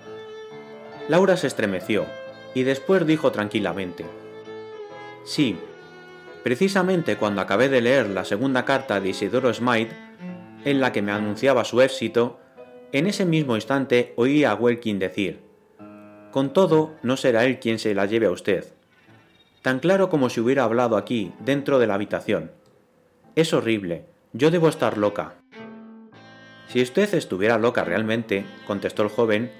Laura 1.08 1.36
se 1.36 1.48
estremeció, 1.48 2.06
y 2.54 2.62
después 2.62 3.06
dijo 3.06 3.32
tranquilamente. 3.32 4.06
Sí, 5.24 5.58
precisamente 6.42 7.16
cuando 7.16 7.40
acabé 7.40 7.68
de 7.68 7.80
leer 7.80 8.08
la 8.08 8.24
segunda 8.24 8.64
carta 8.64 9.00
de 9.00 9.08
Isidoro 9.08 9.52
Smite, 9.52 9.94
en 10.64 10.80
la 10.80 10.92
que 10.92 11.02
me 11.02 11.12
anunciaba 11.12 11.64
su 11.64 11.82
éxito, 11.82 12.40
en 12.92 13.06
ese 13.06 13.24
mismo 13.24 13.56
instante 13.56 14.14
oí 14.16 14.44
a 14.44 14.54
Welkin 14.54 14.98
decir, 14.98 15.43
Con 16.34 16.52
todo, 16.52 16.96
no 17.04 17.16
será 17.16 17.44
él 17.44 17.60
quien 17.60 17.78
se 17.78 17.94
la 17.94 18.06
lleve 18.06 18.26
a 18.26 18.32
usted 18.32 18.64
tan 19.64 19.78
claro 19.78 20.10
como 20.10 20.28
si 20.28 20.40
hubiera 20.40 20.64
hablado 20.64 20.98
aquí, 20.98 21.32
dentro 21.38 21.78
de 21.78 21.86
la 21.86 21.94
habitación. 21.94 22.50
Es 23.34 23.54
horrible, 23.54 24.04
yo 24.34 24.50
debo 24.50 24.68
estar 24.68 24.98
loca. 24.98 25.36
Si 26.68 26.82
usted 26.82 27.14
estuviera 27.14 27.56
loca 27.56 27.82
realmente, 27.82 28.44
contestó 28.66 29.04
el 29.04 29.08
joven, 29.08 29.50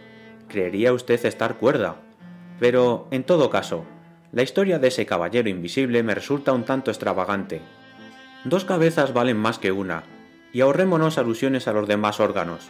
creería 0.47 0.93
usted 0.93 1.25
estar 1.25 1.57
cuerda. 1.57 1.97
Pero, 2.61 3.09
en 3.13 3.25
todo 3.25 3.49
caso, 3.49 3.87
la 4.31 4.43
historia 4.43 4.79
de 4.79 4.89
ese 4.89 5.07
caballero 5.07 5.49
invisible 5.49 6.03
me 6.03 6.15
resulta 6.15 6.53
un 6.53 6.65
tanto 6.65 6.91
extravagante. 6.91 7.63
Dos 8.45 8.67
cabezas 8.67 9.15
valen 9.15 9.39
más 9.39 9.59
que 9.59 9.73
una, 9.73 10.05
y 10.53 10.61
ahorrémonos 10.61 11.17
alusiones 11.17 11.67
a 11.67 11.73
los 11.73 11.89
demás 11.89 12.21
órganos. 12.21 12.69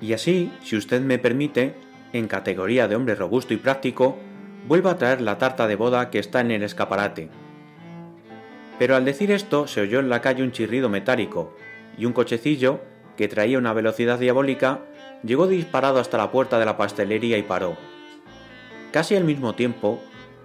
Y 0.00 0.14
así, 0.14 0.50
si 0.64 0.76
usted 0.76 1.00
me 1.00 1.20
permite, 1.20 1.76
en 2.14 2.28
categoría 2.28 2.86
de 2.86 2.94
hombre 2.94 3.16
robusto 3.16 3.52
y 3.54 3.56
práctico, 3.56 4.16
vuelvo 4.68 4.88
a 4.88 4.96
traer 4.96 5.20
la 5.20 5.36
tarta 5.36 5.66
de 5.66 5.76
boda 5.76 6.10
que 6.10 6.20
está 6.20 6.40
en 6.40 6.52
el 6.52 6.62
escaparate. 6.62 7.28
Pero 8.78 8.94
al 8.94 9.04
decir 9.04 9.32
esto 9.32 9.66
se 9.66 9.80
oyó 9.80 9.98
en 9.98 10.08
la 10.08 10.20
calle 10.20 10.44
un 10.44 10.52
chirrido 10.52 10.88
metálico, 10.88 11.56
y 11.98 12.06
un 12.06 12.12
cochecillo, 12.12 12.80
que 13.16 13.28
traía 13.28 13.58
una 13.58 13.72
velocidad 13.72 14.18
diabólica, 14.18 14.80
llegó 15.24 15.46
disparado 15.48 15.98
hasta 15.98 16.16
la 16.16 16.30
puerta 16.30 16.58
de 16.58 16.66
la 16.66 16.76
pastelería 16.76 17.36
y 17.36 17.42
paró. 17.42 17.76
Casi 18.92 19.16
al 19.16 19.24
mismo 19.24 19.54
tiempo, 19.54 20.00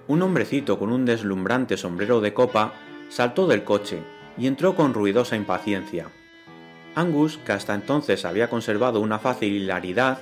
un 0.07 0.23
hombrecito 0.23 0.79
con 0.79 0.91
un 0.91 1.05
deslumbrante 1.05 1.77
sombrero 1.77 2.19
de 2.19 2.33
copa 2.33 2.73
saltó 3.09 3.45
del 3.45 3.63
coche 3.63 3.99
y 4.37 4.47
entró 4.47 4.75
con 4.75 4.95
ruidosa 4.95 5.35
impaciencia. 5.35 6.07
Angus, 6.95 7.37
que 7.37 7.51
hasta 7.51 7.75
entonces 7.75 8.25
había 8.25 8.49
conservado 8.49 9.01
una 9.01 9.19
fácil 9.19 9.53
hilaridad, 9.53 10.19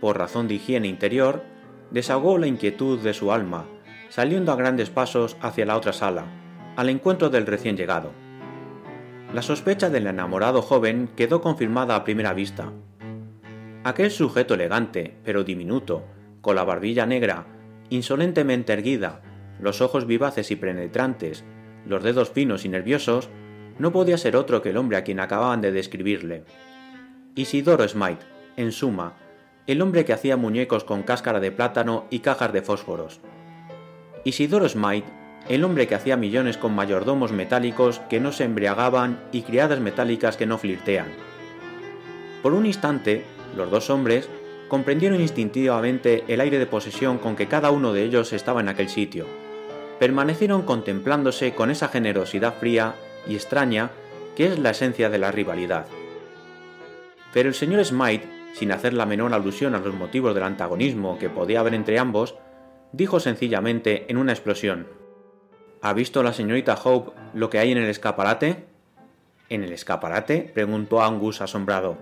por 0.00 0.18
razón 0.18 0.48
de 0.48 0.54
higiene 0.54 0.88
interior, 0.88 1.42
desahogó 1.90 2.38
la 2.38 2.46
inquietud 2.46 2.98
de 3.00 3.14
su 3.14 3.32
alma, 3.32 3.66
saliendo 4.08 4.52
a 4.52 4.56
grandes 4.56 4.90
pasos 4.90 5.36
hacia 5.40 5.66
la 5.66 5.76
otra 5.76 5.92
sala, 5.92 6.26
al 6.76 6.88
encuentro 6.88 7.30
del 7.30 7.46
recién 7.46 7.76
llegado. 7.76 8.12
La 9.32 9.42
sospecha 9.42 9.90
del 9.90 10.06
enamorado 10.06 10.62
joven 10.62 11.10
quedó 11.14 11.40
confirmada 11.40 11.96
a 11.96 12.04
primera 12.04 12.32
vista. 12.32 12.72
Aquel 13.84 14.10
sujeto 14.10 14.54
elegante, 14.54 15.16
pero 15.24 15.44
diminuto, 15.44 16.04
con 16.40 16.56
la 16.56 16.64
barbilla 16.64 17.04
negra, 17.04 17.46
insolentemente 17.90 18.72
erguida, 18.72 19.22
los 19.60 19.80
ojos 19.80 20.06
vivaces 20.06 20.50
y 20.50 20.56
penetrantes, 20.56 21.44
los 21.86 22.02
dedos 22.02 22.30
finos 22.30 22.64
y 22.64 22.68
nerviosos, 22.68 23.28
no 23.78 23.92
podía 23.92 24.18
ser 24.18 24.36
otro 24.36 24.62
que 24.62 24.70
el 24.70 24.76
hombre 24.76 24.96
a 24.96 25.04
quien 25.04 25.20
acababan 25.20 25.60
de 25.60 25.72
describirle. 25.72 26.44
Isidoro 27.34 27.86
Smite, 27.86 28.24
en 28.56 28.72
suma, 28.72 29.14
el 29.68 29.82
hombre 29.82 30.06
que 30.06 30.14
hacía 30.14 30.38
muñecos 30.38 30.82
con 30.82 31.02
cáscara 31.02 31.40
de 31.40 31.52
plátano 31.52 32.06
y 32.08 32.20
cajas 32.20 32.54
de 32.54 32.62
fósforos. 32.62 33.20
Isidoro 34.24 34.66
Smite, 34.66 35.06
el 35.46 35.62
hombre 35.62 35.86
que 35.86 35.94
hacía 35.94 36.16
millones 36.16 36.56
con 36.56 36.74
mayordomos 36.74 37.32
metálicos 37.32 38.00
que 38.08 38.18
no 38.18 38.32
se 38.32 38.44
embriagaban 38.44 39.20
y 39.30 39.42
criadas 39.42 39.78
metálicas 39.78 40.38
que 40.38 40.46
no 40.46 40.56
flirtean. 40.56 41.08
Por 42.42 42.54
un 42.54 42.64
instante, 42.64 43.24
los 43.56 43.70
dos 43.70 43.90
hombres 43.90 44.30
comprendieron 44.68 45.20
instintivamente 45.20 46.24
el 46.28 46.40
aire 46.40 46.58
de 46.58 46.66
posesión 46.66 47.18
con 47.18 47.36
que 47.36 47.46
cada 47.46 47.70
uno 47.70 47.92
de 47.92 48.04
ellos 48.04 48.32
estaba 48.32 48.62
en 48.62 48.70
aquel 48.70 48.88
sitio. 48.88 49.26
Permanecieron 49.98 50.62
contemplándose 50.62 51.54
con 51.54 51.70
esa 51.70 51.88
generosidad 51.88 52.54
fría 52.54 52.94
y 53.26 53.34
extraña 53.34 53.90
que 54.34 54.46
es 54.46 54.58
la 54.58 54.70
esencia 54.70 55.10
de 55.10 55.18
la 55.18 55.30
rivalidad. 55.30 55.86
Pero 57.34 57.50
el 57.50 57.54
señor 57.54 57.84
Smite, 57.84 58.37
sin 58.52 58.72
hacer 58.72 58.92
la 58.94 59.06
menor 59.06 59.34
alusión 59.34 59.74
a 59.74 59.80
los 59.80 59.94
motivos 59.94 60.34
del 60.34 60.44
antagonismo 60.44 61.18
que 61.18 61.30
podía 61.30 61.60
haber 61.60 61.74
entre 61.74 61.98
ambos, 61.98 62.36
dijo 62.92 63.20
sencillamente 63.20 64.06
en 64.08 64.16
una 64.16 64.32
explosión 64.32 64.86
¿Ha 65.80 65.92
visto 65.92 66.24
la 66.24 66.32
señorita 66.32 66.74
Hope 66.74 67.12
lo 67.34 67.50
que 67.50 67.60
hay 67.60 67.70
en 67.70 67.78
el 67.78 67.88
escaparate? 67.88 68.64
¿En 69.48 69.62
el 69.62 69.72
escaparate? 69.72 70.50
preguntó 70.52 71.02
Angus 71.02 71.40
asombrado. 71.40 71.98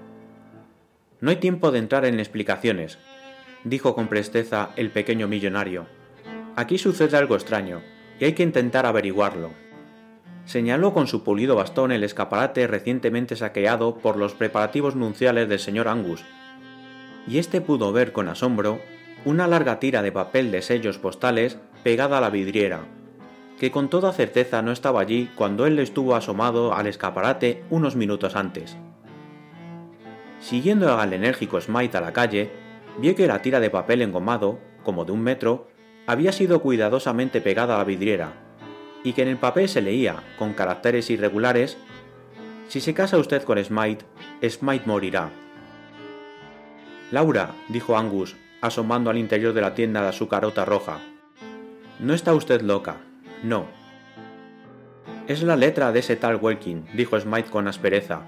No 1.21 1.31
hay 1.31 1.37
tiempo 1.37 1.71
de 1.71 1.79
entrar 1.81 2.07
en 2.07 2.19
explicaciones, 2.19 2.99
dijo 3.65 3.95
con 3.95 4.09
presteza 4.09 4.71
el 4.77 4.91
pequeño 4.91 5.29
millonario. 5.29 5.87
Aquí 6.57 6.79
sucede 6.79 7.19
algo 7.19 7.35
extraño, 7.35 7.83
y 8.19 8.25
hay 8.25 8.33
que 8.33 8.43
intentar 8.43 8.87
averiguarlo. 8.87 9.51
Señaló 10.47 10.95
con 10.95 11.09
su 11.09 11.25
pulido 11.25 11.57
bastón 11.57 11.91
el 11.91 12.05
escaparate 12.05 12.69
recientemente 12.69 13.35
saqueado 13.35 13.97
por 13.97 14.17
los 14.17 14.33
preparativos 14.33 14.95
nunciales 14.95 15.49
del 15.49 15.59
señor 15.59 15.89
Angus, 15.89 16.25
y 17.27 17.39
éste 17.39 17.61
pudo 17.61 17.93
ver 17.93 18.13
con 18.13 18.29
asombro 18.29 18.81
una 19.25 19.49
larga 19.49 19.81
tira 19.81 20.03
de 20.03 20.13
papel 20.13 20.53
de 20.53 20.63
sellos 20.63 20.99
postales 20.99 21.59
pegada 21.83 22.19
a 22.19 22.21
la 22.21 22.31
vidriera, 22.31 22.85
que 23.59 23.73
con 23.73 23.91
toda 23.91 24.13
certeza 24.13 24.63
no 24.63 24.71
estaba 24.71 25.01
allí 25.01 25.29
cuando 25.35 25.67
él 25.67 25.81
estuvo 25.81 26.15
asomado 26.15 26.75
al 26.75 26.87
escaparate 26.87 27.65
unos 27.69 27.97
minutos 27.97 28.37
antes. 28.37 28.77
Siguiendo 30.39 30.97
al 30.97 31.13
enérgico 31.13 31.61
Smite 31.61 31.97
a 31.97 32.01
la 32.01 32.13
calle, 32.13 32.53
vio 32.99 33.17
que 33.17 33.27
la 33.27 33.43
tira 33.43 33.59
de 33.59 33.71
papel 33.71 34.01
engomado, 34.01 34.61
como 34.85 35.05
de 35.05 35.11
un 35.11 35.23
metro, 35.23 35.67
había 36.07 36.31
sido 36.31 36.63
cuidadosamente 36.63 37.41
pegada 37.41 37.75
a 37.75 37.79
la 37.79 37.85
vidriera, 37.85 38.46
y 39.07 39.13
que 39.13 39.23
en 39.23 39.29
el 39.29 39.37
papel 39.37 39.69
se 39.69 39.81
leía, 39.81 40.17
con 40.39 40.53
caracteres 40.53 41.09
irregulares, 41.11 41.79
Si 42.69 42.81
se 42.81 42.95
casa 42.95 43.17
usted 43.17 43.45
con 43.45 43.63
Smite, 43.63 44.05
Smite 44.43 44.87
morirá. 44.87 45.31
Laura, 47.13 47.55
dijo 47.69 47.97
Angus, 47.97 48.35
asomando 48.61 49.09
al 49.09 49.19
interior 49.19 49.55
de 49.55 49.61
la 49.61 49.75
tienda 49.77 50.05
de 50.05 50.13
su 50.13 50.27
carota 50.27 50.65
roja. 50.65 50.99
No 52.01 52.13
está 52.13 52.35
usted 52.35 52.63
loca, 52.63 52.97
no. 53.45 53.67
Es 55.29 55.45
la 55.45 55.55
letra 55.55 55.93
de 55.93 56.01
ese 56.01 56.17
tal 56.17 56.37
Welkin, 56.37 56.87
dijo 56.95 57.21
Smite 57.21 57.51
con 57.51 57.69
aspereza. 57.69 58.23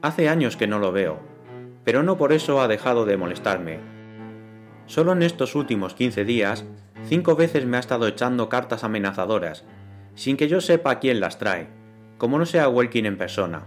Hace 0.00 0.30
años 0.30 0.56
que 0.56 0.66
no 0.66 0.78
lo 0.78 0.90
veo 0.90 1.30
pero 1.84 2.02
no 2.02 2.16
por 2.16 2.32
eso 2.32 2.60
ha 2.60 2.68
dejado 2.68 3.04
de 3.06 3.16
molestarme. 3.16 3.80
Solo 4.86 5.12
en 5.12 5.22
estos 5.22 5.54
últimos 5.54 5.94
15 5.94 6.24
días, 6.24 6.64
cinco 7.06 7.36
veces 7.36 7.64
me 7.66 7.76
ha 7.76 7.80
estado 7.80 8.06
echando 8.06 8.48
cartas 8.48 8.84
amenazadoras, 8.84 9.64
sin 10.14 10.36
que 10.36 10.48
yo 10.48 10.60
sepa 10.60 10.98
quién 10.98 11.20
las 11.20 11.38
trae, 11.38 11.68
como 12.18 12.38
no 12.38 12.46
sea 12.46 12.68
Welkin 12.68 13.06
en 13.06 13.16
persona. 13.16 13.64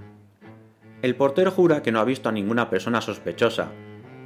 El 1.02 1.16
portero 1.16 1.52
jura 1.52 1.82
que 1.82 1.92
no 1.92 2.00
ha 2.00 2.06
visto 2.06 2.30
a 2.30 2.32
ninguna 2.32 2.70
persona 2.70 3.02
sospechosa, 3.02 3.72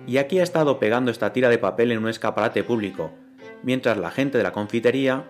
y 0.05 0.17
aquí 0.17 0.39
ha 0.39 0.43
estado 0.43 0.79
pegando 0.79 1.11
esta 1.11 1.33
tira 1.33 1.49
de 1.49 1.57
papel 1.57 1.91
en 1.91 1.99
un 1.99 2.09
escaparate 2.09 2.63
público, 2.63 3.11
mientras 3.63 3.97
la 3.97 4.11
gente 4.11 4.37
de 4.37 4.43
la 4.43 4.51
confitería... 4.51 5.25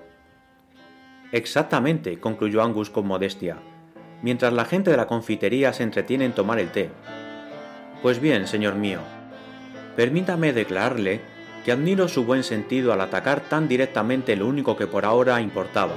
Exactamente, 1.32 2.20
concluyó 2.20 2.64
Angus 2.64 2.90
con 2.90 3.08
modestia, 3.08 3.58
mientras 4.22 4.54
la 4.54 4.66
gente 4.66 4.92
de 4.92 4.98
la 4.98 5.08
confitería 5.08 5.74
se 5.74 5.84
entretiene 5.84 6.26
en 6.26 6.34
tomar 6.34 6.60
el 6.60 6.72
té. 6.72 6.90
Pues 8.02 8.20
bien, 8.20 8.48
señor 8.48 8.76
mío, 8.76 9.00
permítame 9.96 10.54
declararle 10.54 11.22
que 11.66 11.72
admiro 11.72 12.08
su 12.08 12.24
buen 12.24 12.44
sentido 12.44 12.94
al 12.94 13.02
atacar 13.02 13.42
tan 13.42 13.68
directamente 13.68 14.36
lo 14.36 14.48
único 14.48 14.78
que 14.78 14.88
por 14.88 15.04
ahora 15.06 15.42
importaba. 15.42 15.96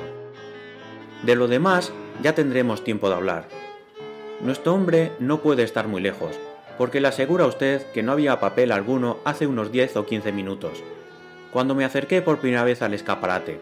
De 1.22 1.34
lo 1.36 1.48
demás 1.48 1.92
ya 2.22 2.34
tendremos 2.34 2.82
tiempo 2.82 3.08
de 3.08 3.16
hablar. 3.16 3.48
Nuestro 4.40 4.72
hombre 4.72 5.12
no 5.18 5.40
puede 5.42 5.62
estar 5.62 5.86
muy 5.86 6.00
lejos, 6.00 6.38
porque 6.78 7.00
le 7.00 7.08
asegura 7.08 7.44
a 7.44 7.48
usted 7.48 7.82
que 7.92 8.02
no 8.02 8.12
había 8.12 8.40
papel 8.40 8.72
alguno 8.72 9.18
hace 9.24 9.46
unos 9.46 9.70
10 9.70 9.96
o 9.98 10.06
15 10.06 10.32
minutos, 10.32 10.82
cuando 11.52 11.74
me 11.74 11.84
acerqué 11.84 12.22
por 12.22 12.38
primera 12.38 12.64
vez 12.64 12.80
al 12.80 12.94
escaparate. 12.94 13.60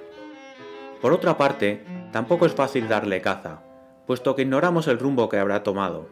Por 1.01 1.13
otra 1.13 1.37
parte, 1.37 1.83
tampoco 2.13 2.47
es 2.47 2.53
fácil 2.53 2.87
darle 2.87 3.21
caza, 3.21 3.63
puesto 4.07 4.37
que 4.37 4.43
ignoramos 4.43 4.87
el 4.87 5.01
rumbo 5.01 5.29
que 5.29 5.39
habrá 5.39 5.65
tomado. 5.65 6.09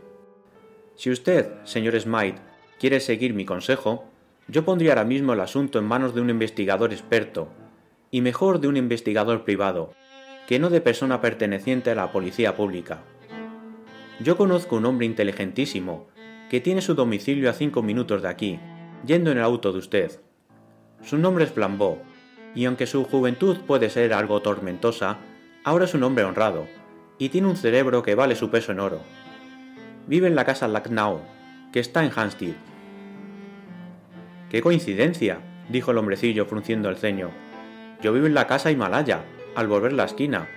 Si 0.96 1.10
usted, 1.10 1.52
señor 1.62 1.98
Smite, 2.00 2.40
quiere 2.80 2.98
seguir 2.98 3.34
mi 3.34 3.44
consejo, 3.44 4.04
yo 4.48 4.64
pondría 4.64 4.92
ahora 4.92 5.04
mismo 5.04 5.32
el 5.32 5.40
asunto 5.40 5.78
en 5.78 5.84
manos 5.84 6.12
de 6.12 6.20
un 6.20 6.30
investigador 6.30 6.92
experto, 6.92 7.48
y 8.10 8.20
mejor 8.20 8.58
de 8.58 8.66
un 8.66 8.76
investigador 8.76 9.44
privado, 9.44 9.92
que 10.46 10.58
no 10.58 10.70
de 10.70 10.80
persona 10.80 11.20
perteneciente 11.20 11.90
a 11.90 11.94
la 11.94 12.12
policía 12.12 12.56
pública. 12.56 13.02
Yo 14.20 14.36
conozco 14.36 14.76
un 14.76 14.86
hombre 14.86 15.06
inteligentísimo, 15.06 16.06
que 16.48 16.60
tiene 16.60 16.80
su 16.80 16.94
domicilio 16.94 17.50
a 17.50 17.52
cinco 17.52 17.82
minutos 17.82 18.22
de 18.22 18.28
aquí, 18.28 18.60
yendo 19.04 19.30
en 19.30 19.38
el 19.38 19.44
auto 19.44 19.72
de 19.72 19.78
usted. 19.78 20.20
Su 21.02 21.18
nombre 21.18 21.44
es 21.44 21.50
Flambeau, 21.50 21.98
y 22.54 22.64
aunque 22.64 22.86
su 22.86 23.04
juventud 23.04 23.58
puede 23.66 23.90
ser 23.90 24.14
algo 24.14 24.40
tormentosa, 24.40 25.18
ahora 25.64 25.84
es 25.84 25.94
un 25.94 26.04
hombre 26.04 26.24
honrado, 26.24 26.66
y 27.18 27.28
tiene 27.28 27.48
un 27.48 27.56
cerebro 27.56 28.02
que 28.02 28.14
vale 28.14 28.36
su 28.36 28.50
peso 28.50 28.72
en 28.72 28.80
oro 28.80 29.00
vive 30.06 30.28
en 30.28 30.36
la 30.36 30.44
casa 30.44 30.68
Lucknow, 30.68 31.20
que 31.72 31.80
está 31.80 32.04
en 32.04 32.12
Hampstead. 32.14 32.54
¡Qué 34.50 34.62
coincidencia! 34.62 35.40
dijo 35.68 35.90
el 35.90 35.98
hombrecillo 35.98 36.46
frunciendo 36.46 36.88
el 36.88 36.96
ceño. 36.96 37.30
Yo 38.00 38.12
vivo 38.12 38.26
en 38.26 38.34
la 38.34 38.46
casa 38.46 38.70
Himalaya, 38.70 39.24
al 39.56 39.66
volver 39.66 39.92
la 39.92 40.04
esquina. 40.04 40.48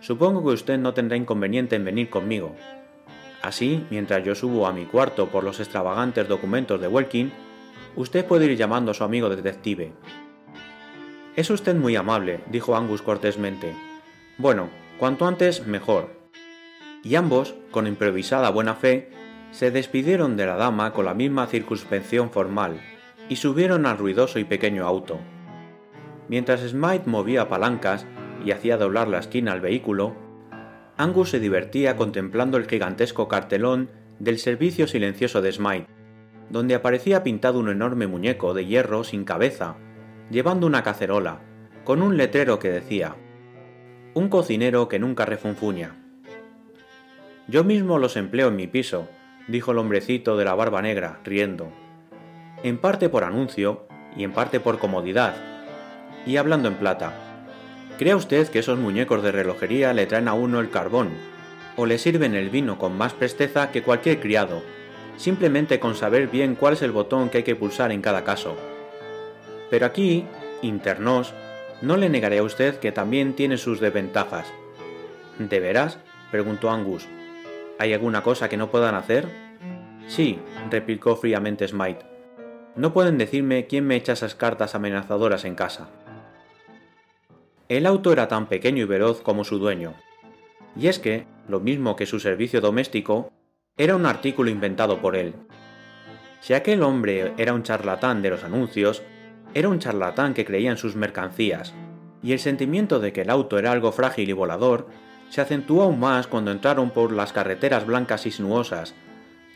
Supongo 0.00 0.42
que 0.42 0.54
usted 0.54 0.78
no 0.78 0.94
tendrá 0.94 1.16
inconveniente 1.16 1.76
en 1.76 1.84
venir 1.84 2.08
conmigo. 2.08 2.56
Así, 3.42 3.84
mientras 3.90 4.24
yo 4.24 4.34
subo 4.34 4.66
a 4.66 4.72
mi 4.72 4.86
cuarto 4.86 5.28
por 5.28 5.44
los 5.44 5.60
extravagantes 5.60 6.26
documentos 6.26 6.80
de 6.80 6.88
Welkin, 6.88 7.32
usted 7.96 8.24
puede 8.24 8.46
ir 8.46 8.56
llamando 8.56 8.92
a 8.92 8.94
su 8.94 9.04
amigo 9.04 9.28
detective. 9.28 9.92
Es 11.36 11.50
usted 11.50 11.74
muy 11.74 11.96
amable, 11.96 12.40
dijo 12.50 12.74
Angus 12.74 13.02
cortésmente. 13.02 13.74
Bueno, 14.38 14.70
cuanto 14.98 15.26
antes, 15.26 15.66
mejor 15.66 16.18
y 17.02 17.14
ambos, 17.14 17.54
con 17.70 17.86
improvisada 17.86 18.50
buena 18.50 18.74
fe, 18.74 19.10
se 19.50 19.70
despidieron 19.70 20.36
de 20.36 20.46
la 20.46 20.56
dama 20.56 20.92
con 20.92 21.04
la 21.04 21.14
misma 21.14 21.46
circunspección 21.46 22.30
formal, 22.30 22.80
y 23.28 23.36
subieron 23.36 23.86
al 23.86 23.98
ruidoso 23.98 24.38
y 24.38 24.44
pequeño 24.44 24.86
auto. 24.86 25.18
Mientras 26.28 26.60
Smite 26.60 27.04
movía 27.06 27.48
palancas 27.48 28.04
y 28.44 28.50
hacía 28.52 28.76
doblar 28.76 29.08
la 29.08 29.18
esquina 29.18 29.52
al 29.52 29.60
vehículo, 29.60 30.14
Angus 30.96 31.30
se 31.30 31.40
divertía 31.40 31.96
contemplando 31.96 32.56
el 32.56 32.66
gigantesco 32.66 33.28
cartelón 33.28 33.90
del 34.18 34.38
servicio 34.38 34.88
silencioso 34.88 35.40
de 35.40 35.52
Smite, 35.52 35.86
donde 36.50 36.74
aparecía 36.74 37.22
pintado 37.22 37.60
un 37.60 37.68
enorme 37.68 38.06
muñeco 38.06 38.54
de 38.54 38.66
hierro 38.66 39.04
sin 39.04 39.24
cabeza, 39.24 39.76
llevando 40.30 40.66
una 40.66 40.82
cacerola, 40.82 41.40
con 41.84 42.02
un 42.02 42.16
letrero 42.16 42.58
que 42.58 42.70
decía, 42.70 43.16
Un 44.14 44.28
cocinero 44.28 44.88
que 44.88 44.98
nunca 44.98 45.24
refunfuña. 45.24 45.96
Yo 47.46 47.64
mismo 47.64 47.98
los 47.98 48.16
empleo 48.16 48.48
en 48.48 48.56
mi 48.56 48.66
piso, 48.66 49.08
dijo 49.46 49.72
el 49.72 49.78
hombrecito 49.78 50.36
de 50.36 50.44
la 50.44 50.54
barba 50.54 50.82
negra, 50.82 51.20
riendo. 51.24 51.70
En 52.62 52.78
parte 52.78 53.08
por 53.08 53.24
anuncio 53.24 53.86
y 54.16 54.24
en 54.24 54.32
parte 54.32 54.58
por 54.58 54.78
comodidad. 54.78 55.36
Y 56.26 56.36
hablando 56.36 56.68
en 56.68 56.74
plata, 56.74 57.27
¿Crea 57.98 58.14
usted 58.14 58.46
que 58.48 58.60
esos 58.60 58.78
muñecos 58.78 59.24
de 59.24 59.32
relojería 59.32 59.92
le 59.92 60.06
traen 60.06 60.28
a 60.28 60.34
uno 60.34 60.60
el 60.60 60.70
carbón 60.70 61.10
o 61.76 61.84
le 61.84 61.98
sirven 61.98 62.36
el 62.36 62.48
vino 62.48 62.78
con 62.78 62.96
más 62.96 63.12
presteza 63.12 63.72
que 63.72 63.82
cualquier 63.82 64.20
criado, 64.20 64.62
simplemente 65.16 65.80
con 65.80 65.96
saber 65.96 66.28
bien 66.28 66.54
cuál 66.54 66.74
es 66.74 66.82
el 66.82 66.92
botón 66.92 67.28
que 67.28 67.38
hay 67.38 67.44
que 67.44 67.56
pulsar 67.56 67.90
en 67.90 68.00
cada 68.00 68.22
caso? 68.22 68.56
Pero 69.68 69.84
aquí, 69.84 70.24
internos, 70.62 71.34
no 71.82 71.96
le 71.96 72.08
negaré 72.08 72.38
a 72.38 72.44
usted 72.44 72.78
que 72.78 72.92
también 72.92 73.34
tiene 73.34 73.58
sus 73.58 73.80
desventajas. 73.80 74.46
¿De 75.40 75.58
veras? 75.58 75.98
preguntó 76.30 76.70
Angus. 76.70 77.08
¿Hay 77.80 77.92
alguna 77.92 78.22
cosa 78.22 78.48
que 78.48 78.56
no 78.56 78.70
puedan 78.70 78.94
hacer? 78.94 79.26
Sí, 80.06 80.38
replicó 80.70 81.16
fríamente 81.16 81.66
Smite. 81.66 82.06
No 82.76 82.92
pueden 82.92 83.18
decirme 83.18 83.66
quién 83.66 83.88
me 83.88 83.96
echa 83.96 84.12
esas 84.12 84.36
cartas 84.36 84.76
amenazadoras 84.76 85.44
en 85.44 85.56
casa. 85.56 85.88
El 87.68 87.84
auto 87.84 88.12
era 88.12 88.28
tan 88.28 88.46
pequeño 88.46 88.84
y 88.84 88.86
veloz 88.86 89.20
como 89.20 89.44
su 89.44 89.58
dueño. 89.58 89.92
Y 90.74 90.86
es 90.86 90.98
que, 90.98 91.26
lo 91.48 91.60
mismo 91.60 91.96
que 91.96 92.06
su 92.06 92.18
servicio 92.18 92.62
doméstico, 92.62 93.30
era 93.76 93.94
un 93.94 94.06
artículo 94.06 94.48
inventado 94.48 95.02
por 95.02 95.16
él. 95.16 95.34
Si 96.40 96.54
aquel 96.54 96.82
hombre 96.82 97.34
era 97.36 97.52
un 97.52 97.62
charlatán 97.62 98.22
de 98.22 98.30
los 98.30 98.42
anuncios, 98.42 99.02
era 99.52 99.68
un 99.68 99.80
charlatán 99.80 100.32
que 100.32 100.46
creía 100.46 100.70
en 100.70 100.78
sus 100.78 100.96
mercancías, 100.96 101.74
y 102.22 102.32
el 102.32 102.38
sentimiento 102.38 103.00
de 103.00 103.12
que 103.12 103.20
el 103.20 103.30
auto 103.30 103.58
era 103.58 103.70
algo 103.70 103.92
frágil 103.92 104.30
y 104.30 104.32
volador 104.32 104.86
se 105.28 105.42
acentuó 105.42 105.82
aún 105.82 106.00
más 106.00 106.26
cuando 106.26 106.50
entraron 106.50 106.88
por 106.90 107.12
las 107.12 107.34
carreteras 107.34 107.84
blancas 107.84 108.24
y 108.24 108.30
sinuosas, 108.30 108.94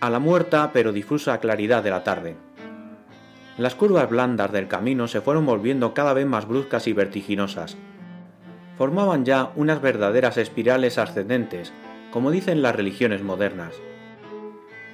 a 0.01 0.11
la 0.11 0.19
muerta 0.19 0.71
pero 0.75 0.93
difusa 0.93 1.39
claridad 1.39 1.83
de 1.83 1.91
la 1.91 2.05
tarde. 2.05 2.37
Las 3.57 3.75
curvas 3.75 4.11
blandas 4.11 4.53
del 4.53 4.69
camino 4.69 5.09
se 5.09 5.23
fueron 5.23 5.47
volviendo 5.47 5.95
cada 5.95 6.13
vez 6.13 6.27
más 6.27 6.47
bruscas 6.47 6.87
y 6.89 6.93
vertiginosas, 6.93 7.79
formaban 8.83 9.25
ya 9.25 9.53
unas 9.55 9.81
verdaderas 9.81 10.37
espirales 10.39 10.99
ascendentes, 10.99 11.73
como 12.11 12.33
dicen 12.33 12.63
las 12.63 12.75
religiones 12.75 13.23
modernas. 13.23 13.77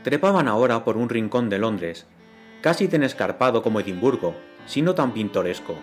Trepaban 0.02 0.46
ahora 0.46 0.84
por 0.84 0.98
un 0.98 1.08
rincón 1.08 1.48
de 1.48 1.58
Londres, 1.58 2.06
casi 2.60 2.86
tan 2.86 3.02
escarpado 3.02 3.62
como 3.62 3.80
Edimburgo, 3.80 4.34
si 4.66 4.82
no 4.82 4.94
tan 4.94 5.12
pintoresco. 5.12 5.74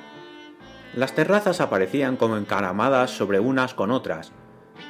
Las 0.93 1.15
terrazas 1.15 1.61
aparecían 1.61 2.15
como 2.15 2.37
encaramadas 2.37 3.09
sobre 3.09 3.39
unas 3.39 3.73
con 3.73 3.89
otras, 3.89 4.33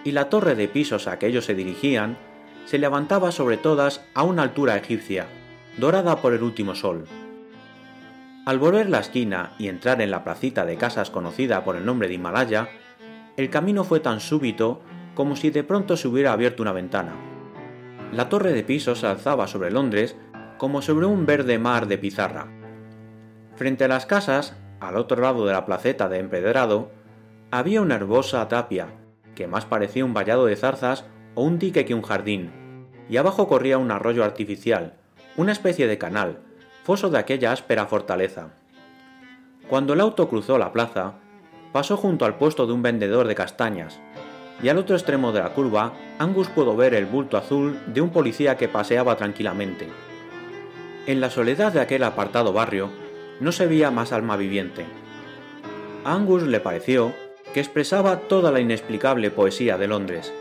y 0.04 0.12
la 0.12 0.28
torre 0.28 0.56
de 0.56 0.68
pisos 0.68 1.08
a 1.08 1.18
que 1.18 1.28
ellos 1.28 1.46
se 1.46 1.56
dirigían 1.56 2.18
se 2.66 2.80
levantaba 2.80 3.32
sobre 3.32 3.56
todas 3.56 4.02
a 4.14 4.24
una 4.24 4.42
altura 4.42 4.76
egipcia, 4.76 5.28
dorada 5.78 6.18
por 6.18 6.34
el 6.34 6.44
último 6.44 6.76
sol. 6.76 7.06
Al 8.46 8.60
volver 8.60 8.90
la 8.90 9.00
esquina 9.00 9.54
y 9.58 9.70
entrar 9.70 10.02
en 10.02 10.12
la 10.12 10.26
placita 10.26 10.66
de 10.66 10.76
casas 10.76 11.12
conocida 11.12 11.64
por 11.64 11.78
el 11.78 11.86
nombre 11.86 12.10
de 12.10 12.16
Himalaya, 12.16 12.68
el 13.38 13.50
camino 13.50 13.84
fue 13.84 14.00
tan 14.00 14.20
súbito 14.20 14.82
como 15.14 15.36
si 15.36 15.50
de 15.50 15.64
pronto 15.64 15.98
se 15.98 16.08
hubiera 16.08 16.34
abierto 16.34 16.62
una 16.62 16.72
ventana. 16.72 17.14
La 18.12 18.30
torre 18.30 18.54
de 18.54 18.64
pisos 18.64 19.00
se 19.00 19.08
alzaba 19.08 19.48
sobre 19.48 19.72
Londres 19.72 20.16
como 20.58 20.82
sobre 20.82 21.06
un 21.06 21.26
verde 21.26 21.60
mar 21.60 21.88
de 21.88 21.98
pizarra. 21.98 22.48
Frente 23.56 23.86
a 23.86 23.88
las 23.88 24.06
casas, 24.06 24.56
al 24.80 24.98
otro 24.98 25.22
lado 25.22 25.46
de 25.46 25.54
la 25.54 25.66
placeta 25.66 26.08
de 26.08 26.20
empedrado, 26.20 26.92
había 27.52 27.82
una 27.82 27.96
herbosa 27.96 28.48
tapia, 28.48 28.88
que 29.34 29.48
más 29.48 29.66
parecía 29.66 30.06
un 30.06 30.14
vallado 30.14 30.46
de 30.46 30.56
zarzas 30.56 31.06
o 31.36 31.44
un 31.44 31.60
dique 31.60 31.86
que 31.86 31.94
un 31.94 32.02
jardín, 32.02 32.52
y 33.10 33.18
abajo 33.18 33.48
corría 33.48 33.78
un 33.78 33.92
arroyo 33.92 34.24
artificial, 34.24 34.96
una 35.36 35.52
especie 35.52 35.88
de 35.88 35.98
canal, 35.98 36.40
foso 36.84 37.10
de 37.10 37.18
aquella 37.18 37.52
áspera 37.52 37.86
fortaleza. 37.86 38.50
Cuando 39.68 39.94
el 39.94 40.02
auto 40.02 40.30
cruzó 40.30 40.58
la 40.58 40.72
plaza, 40.72 41.16
pasó 41.76 41.98
junto 41.98 42.24
al 42.24 42.38
puesto 42.38 42.66
de 42.66 42.72
un 42.72 42.82
vendedor 42.82 43.28
de 43.28 43.36
castañas, 43.36 44.00
y 44.64 44.70
al 44.70 44.78
otro 44.78 44.96
extremo 44.96 45.34
de 45.34 45.42
la 45.42 45.50
curva, 45.50 45.92
Angus 46.20 46.48
pudo 46.48 46.74
ver 46.74 46.94
el 46.94 47.06
bulto 47.06 47.36
azul 47.36 47.78
de 47.88 48.00
un 48.00 48.12
policía 48.12 48.56
que 48.56 48.70
paseaba 48.70 49.18
tranquilamente. 49.18 49.90
En 51.06 51.20
la 51.20 51.30
soledad 51.30 51.74
de 51.74 51.82
aquel 51.82 52.06
apartado 52.06 52.54
barrio, 52.54 52.92
no 53.42 53.52
se 53.52 53.68
veía 53.68 53.92
más 53.92 54.14
alma 54.14 54.38
viviente. 54.38 54.86
A 56.06 56.14
Angus 56.14 56.44
le 56.44 56.62
pareció 56.62 57.12
que 57.54 57.60
expresaba 57.60 58.20
toda 58.20 58.54
la 58.54 58.62
inexplicable 58.62 59.30
poesía 59.30 59.78
de 59.78 59.88
Londres. 59.88 60.32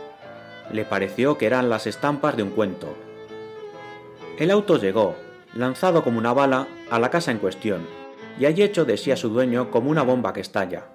Le 0.71 0.85
pareció 0.85 1.37
que 1.37 1.47
eran 1.47 1.69
las 1.69 1.85
estampas 1.85 2.37
de 2.37 2.43
un 2.43 2.51
cuento. 2.51 2.95
El 4.39 4.51
auto 4.51 4.77
llegó, 4.77 5.17
lanzado 5.53 6.01
como 6.01 6.17
una 6.17 6.31
bala, 6.31 6.69
a 6.89 6.97
la 6.97 7.09
casa 7.09 7.31
en 7.31 7.39
cuestión, 7.39 7.85
y 8.39 8.45
allí 8.45 8.63
hecho 8.63 8.85
de 8.85 8.95
sí 8.95 9.11
a 9.11 9.17
su 9.17 9.27
dueño 9.27 9.69
como 9.69 9.91
una 9.91 10.03
bomba 10.03 10.31
que 10.31 10.39
estalla. 10.39 10.94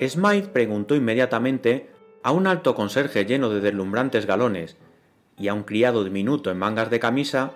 Smythe 0.00 0.48
preguntó 0.48 0.94
inmediatamente 0.94 1.90
a 2.22 2.32
un 2.32 2.46
alto 2.46 2.74
conserje 2.74 3.24
lleno 3.24 3.50
de 3.50 3.60
deslumbrantes 3.60 4.26
galones 4.26 4.76
y 5.38 5.48
a 5.48 5.54
un 5.54 5.62
criado 5.62 6.04
diminuto 6.04 6.50
en 6.50 6.58
mangas 6.58 6.90
de 6.90 7.00
camisa 7.00 7.52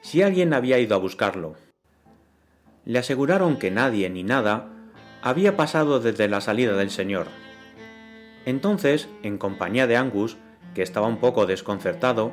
si 0.00 0.22
alguien 0.22 0.54
había 0.54 0.78
ido 0.78 0.94
a 0.94 0.98
buscarlo. 0.98 1.54
Le 2.84 2.98
aseguraron 2.98 3.56
que 3.56 3.70
nadie 3.70 4.10
ni 4.10 4.22
nada 4.22 4.68
había 5.22 5.56
pasado 5.56 6.00
desde 6.00 6.28
la 6.28 6.40
salida 6.40 6.76
del 6.76 6.90
señor. 6.90 7.28
Entonces, 8.44 9.08
en 9.22 9.38
compañía 9.38 9.86
de 9.86 9.96
Angus, 9.96 10.36
que 10.74 10.82
estaba 10.82 11.06
un 11.06 11.16
poco 11.16 11.46
desconcertado, 11.46 12.32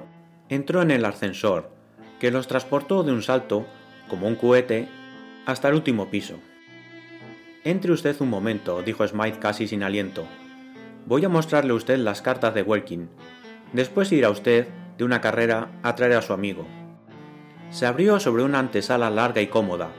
entró 0.50 0.82
en 0.82 0.92
el 0.92 1.06
ascensor, 1.06 1.72
que 2.20 2.32
los 2.32 2.48
transportó 2.48 3.04
de 3.04 3.14
un 3.14 3.22
salto, 3.22 3.66
como 4.10 4.28
un 4.28 4.36
cohete, 4.36 4.90
hasta 5.46 5.70
el 5.70 5.76
último 5.76 6.10
piso. 6.10 6.40
Entre 7.64 7.92
usted 7.92 8.16
un 8.22 8.30
momento, 8.30 8.82
dijo 8.82 9.08
Smythe 9.08 9.38
casi 9.38 9.68
sin 9.68 9.84
aliento. 9.84 10.26
Voy 11.06 11.24
a 11.26 11.30
mostrarle 11.30 11.74
a 11.74 11.76
usted 11.76 12.00
las 12.00 12.24
cartas 12.24 12.56
de 12.56 12.64
Welkin. 12.64 13.10
Después 13.72 14.12
irá 14.12 14.32
usted, 14.32 14.68
de 14.98 15.04
una 15.04 15.22
carrera, 15.22 15.70
a 15.84 15.94
traer 15.94 16.14
a 16.14 16.24
su 16.24 16.34
amigo. 16.34 16.66
Se 17.70 17.86
abrió 17.86 18.20
sobre 18.20 18.42
una 18.42 18.58
antesala 18.58 19.12
larga 19.12 19.42
y 19.42 19.48
cómoda, 19.48 19.92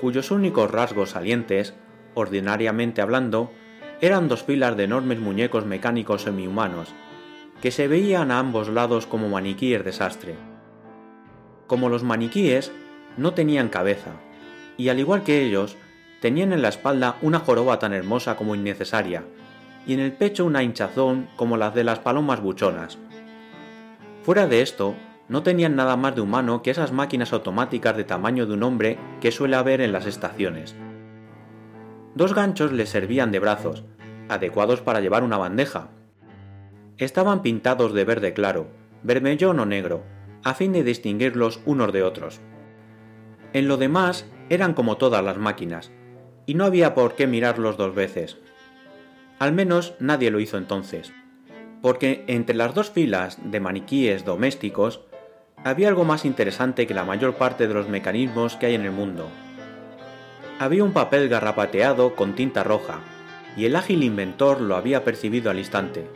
cuyos 0.00 0.30
únicos 0.30 0.70
rasgos 0.70 1.10
salientes, 1.10 1.74
ordinariamente 2.14 3.02
hablando, 3.02 3.52
eran 4.00 4.28
dos 4.28 4.42
filas 4.42 4.76
de 4.78 4.84
enormes 4.84 5.20
muñecos 5.20 5.66
mecánicos 5.66 6.22
semihumanos, 6.22 6.88
que 7.60 7.70
se 7.70 7.88
veían 7.88 8.30
a 8.30 8.38
ambos 8.38 8.68
lados 8.68 9.06
como 9.06 9.28
maniquíes 9.28 9.84
de 9.84 9.92
sastre. 9.92 10.34
Como 11.66 11.90
los 11.90 12.04
maniquíes, 12.04 12.72
no 13.18 13.34
tenían 13.34 13.68
cabeza, 13.68 14.12
y 14.78 14.88
al 14.88 14.98
igual 14.98 15.22
que 15.22 15.42
ellos, 15.42 15.76
tenían 16.22 16.52
en 16.52 16.62
la 16.62 16.68
espalda 16.68 17.16
una 17.20 17.40
joroba 17.40 17.80
tan 17.80 17.92
hermosa 17.92 18.36
como 18.36 18.54
innecesaria, 18.54 19.24
y 19.88 19.94
en 19.94 19.98
el 19.98 20.12
pecho 20.12 20.46
una 20.46 20.62
hinchazón 20.62 21.28
como 21.34 21.56
las 21.56 21.74
de 21.74 21.82
las 21.82 21.98
palomas 21.98 22.40
buchonas. 22.40 22.96
Fuera 24.22 24.46
de 24.46 24.62
esto, 24.62 24.94
no 25.28 25.42
tenían 25.42 25.74
nada 25.74 25.96
más 25.96 26.14
de 26.14 26.20
humano 26.20 26.62
que 26.62 26.70
esas 26.70 26.92
máquinas 26.92 27.32
automáticas 27.32 27.96
de 27.96 28.04
tamaño 28.04 28.46
de 28.46 28.54
un 28.54 28.62
hombre 28.62 28.98
que 29.20 29.32
suele 29.32 29.56
haber 29.56 29.80
en 29.80 29.90
las 29.90 30.06
estaciones. 30.06 30.76
Dos 32.14 32.34
ganchos 32.34 32.70
les 32.70 32.90
servían 32.90 33.32
de 33.32 33.40
brazos, 33.40 33.84
adecuados 34.28 34.80
para 34.80 35.00
llevar 35.00 35.24
una 35.24 35.38
bandeja. 35.38 35.88
Estaban 36.98 37.42
pintados 37.42 37.94
de 37.94 38.04
verde 38.04 38.32
claro, 38.32 38.68
vermellón 39.02 39.58
o 39.58 39.66
negro, 39.66 40.04
a 40.44 40.54
fin 40.54 40.72
de 40.72 40.84
distinguirlos 40.84 41.58
unos 41.66 41.92
de 41.92 42.04
otros. 42.04 42.40
En 43.52 43.66
lo 43.66 43.76
demás 43.76 44.24
eran 44.50 44.72
como 44.72 44.98
todas 44.98 45.24
las 45.24 45.36
máquinas, 45.36 45.90
y 46.46 46.54
no 46.54 46.64
había 46.64 46.94
por 46.94 47.14
qué 47.14 47.26
mirarlos 47.26 47.76
dos 47.76 47.94
veces. 47.94 48.36
Al 49.38 49.52
menos 49.52 49.94
nadie 49.98 50.30
lo 50.30 50.40
hizo 50.40 50.56
entonces, 50.56 51.12
porque 51.80 52.24
entre 52.26 52.54
las 52.54 52.74
dos 52.74 52.90
filas 52.90 53.38
de 53.42 53.60
maniquíes 53.60 54.24
domésticos 54.24 55.00
había 55.64 55.88
algo 55.88 56.04
más 56.04 56.24
interesante 56.24 56.86
que 56.86 56.94
la 56.94 57.04
mayor 57.04 57.34
parte 57.34 57.68
de 57.68 57.74
los 57.74 57.88
mecanismos 57.88 58.56
que 58.56 58.66
hay 58.66 58.74
en 58.74 58.84
el 58.84 58.92
mundo. 58.92 59.28
Había 60.58 60.84
un 60.84 60.92
papel 60.92 61.28
garrapateado 61.28 62.14
con 62.14 62.34
tinta 62.34 62.62
roja, 62.62 63.00
y 63.56 63.66
el 63.66 63.76
ágil 63.76 64.02
inventor 64.02 64.60
lo 64.60 64.76
había 64.76 65.04
percibido 65.04 65.50
al 65.50 65.58
instante. 65.58 66.06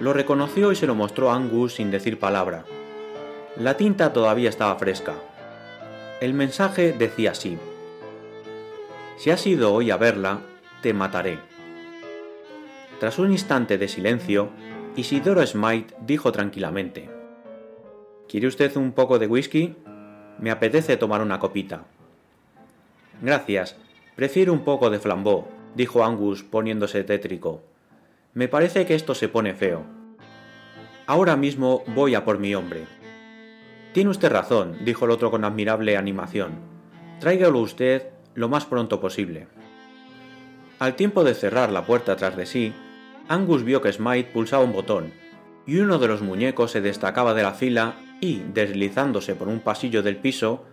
Lo 0.00 0.12
reconoció 0.12 0.72
y 0.72 0.76
se 0.76 0.86
lo 0.86 0.94
mostró 0.94 1.30
a 1.30 1.36
Angus 1.36 1.74
sin 1.74 1.90
decir 1.90 2.18
palabra. 2.18 2.64
La 3.56 3.76
tinta 3.76 4.12
todavía 4.12 4.48
estaba 4.48 4.76
fresca. 4.76 5.14
El 6.20 6.34
mensaje 6.34 6.92
decía 6.92 7.32
así. 7.32 7.58
Si 9.22 9.30
has 9.30 9.46
ido 9.46 9.72
hoy 9.72 9.92
a 9.92 9.96
verla, 9.96 10.40
te 10.82 10.92
mataré. 10.92 11.38
Tras 12.98 13.20
un 13.20 13.30
instante 13.30 13.78
de 13.78 13.86
silencio, 13.86 14.50
Isidoro 14.96 15.46
Smite 15.46 15.94
dijo 16.04 16.32
tranquilamente. 16.32 17.08
¿Quiere 18.28 18.48
usted 18.48 18.76
un 18.76 18.90
poco 18.90 19.20
de 19.20 19.28
whisky? 19.28 19.76
Me 20.40 20.50
apetece 20.50 20.96
tomar 20.96 21.22
una 21.22 21.38
copita. 21.38 21.84
Gracias, 23.20 23.76
prefiero 24.16 24.52
un 24.52 24.64
poco 24.64 24.90
de 24.90 24.98
flambó, 24.98 25.46
dijo 25.76 26.04
Angus 26.04 26.42
poniéndose 26.42 27.04
tétrico. 27.04 27.62
Me 28.34 28.48
parece 28.48 28.86
que 28.86 28.96
esto 28.96 29.14
se 29.14 29.28
pone 29.28 29.54
feo. 29.54 29.84
Ahora 31.06 31.36
mismo 31.36 31.84
voy 31.94 32.16
a 32.16 32.24
por 32.24 32.40
mi 32.40 32.56
hombre. 32.56 32.86
Tiene 33.92 34.10
usted 34.10 34.32
razón, 34.32 34.78
dijo 34.84 35.04
el 35.04 35.12
otro 35.12 35.30
con 35.30 35.44
admirable 35.44 35.96
animación. 35.96 36.54
Tráigalo 37.20 37.60
usted 37.60 38.08
lo 38.34 38.48
más 38.48 38.66
pronto 38.66 39.00
posible. 39.00 39.46
Al 40.78 40.96
tiempo 40.96 41.24
de 41.24 41.34
cerrar 41.34 41.70
la 41.70 41.86
puerta 41.86 42.16
tras 42.16 42.36
de 42.36 42.46
sí, 42.46 42.72
Angus 43.28 43.64
vio 43.64 43.80
que 43.80 43.92
Smite 43.92 44.30
pulsaba 44.32 44.64
un 44.64 44.72
botón, 44.72 45.12
y 45.66 45.78
uno 45.78 45.98
de 45.98 46.08
los 46.08 46.22
muñecos 46.22 46.72
se 46.72 46.80
destacaba 46.80 47.34
de 47.34 47.42
la 47.42 47.52
fila 47.52 47.94
y, 48.20 48.42
deslizándose 48.52 49.34
por 49.34 49.48
un 49.48 49.60
pasillo 49.60 50.02
del 50.02 50.16
piso, 50.16 50.64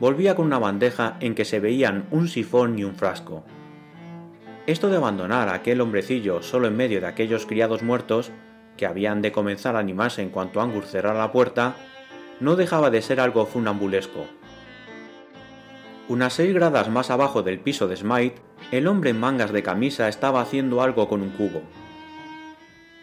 volvía 0.00 0.34
con 0.34 0.46
una 0.46 0.58
bandeja 0.58 1.16
en 1.20 1.34
que 1.34 1.44
se 1.44 1.60
veían 1.60 2.06
un 2.10 2.28
sifón 2.28 2.78
y 2.78 2.84
un 2.84 2.96
frasco. 2.96 3.44
Esto 4.66 4.88
de 4.88 4.96
abandonar 4.96 5.48
a 5.48 5.54
aquel 5.54 5.80
hombrecillo 5.80 6.42
solo 6.42 6.68
en 6.68 6.76
medio 6.76 7.00
de 7.00 7.06
aquellos 7.06 7.46
criados 7.46 7.82
muertos, 7.82 8.30
que 8.76 8.86
habían 8.86 9.22
de 9.22 9.32
comenzar 9.32 9.76
a 9.76 9.80
animarse 9.80 10.22
en 10.22 10.30
cuanto 10.30 10.60
Angus 10.60 10.86
cerrara 10.86 11.18
la 11.18 11.32
puerta, 11.32 11.76
no 12.40 12.56
dejaba 12.56 12.90
de 12.90 13.02
ser 13.02 13.20
algo 13.20 13.46
funambulesco. 13.46 14.26
Unas 16.08 16.32
seis 16.32 16.52
gradas 16.52 16.88
más 16.88 17.10
abajo 17.10 17.44
del 17.44 17.60
piso 17.60 17.86
de 17.86 17.96
Smite, 17.96 18.42
el 18.72 18.88
hombre 18.88 19.10
en 19.10 19.20
mangas 19.20 19.52
de 19.52 19.62
camisa 19.62 20.08
estaba 20.08 20.40
haciendo 20.40 20.82
algo 20.82 21.08
con 21.08 21.22
un 21.22 21.30
cubo. 21.30 21.62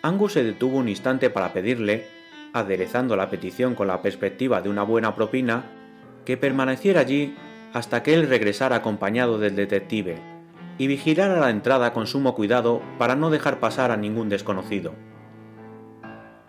Angus 0.01 0.33
se 0.33 0.43
detuvo 0.43 0.77
un 0.77 0.89
instante 0.89 1.29
para 1.29 1.53
pedirle, 1.53 2.07
aderezando 2.51 3.15
la 3.15 3.29
petición 3.29 3.73
con 3.73 3.87
la 3.87 4.01
perspectiva 4.01 4.61
de 4.61 4.69
una 4.69 4.83
buena 4.83 5.15
propina, 5.15 5.63
que 6.25 6.35
permaneciera 6.35 7.01
allí 7.01 7.37
hasta 7.73 8.03
que 8.03 8.13
él 8.13 8.27
regresara 8.27 8.75
acompañado 8.75 9.39
del 9.39 9.55
detective, 9.55 10.17
y 10.77 10.87
vigilara 10.87 11.39
la 11.39 11.51
entrada 11.51 11.93
con 11.93 12.05
sumo 12.05 12.35
cuidado 12.35 12.81
para 12.97 13.15
no 13.15 13.29
dejar 13.29 13.61
pasar 13.61 13.91
a 13.91 13.97
ningún 13.97 14.27
desconocido. 14.27 14.93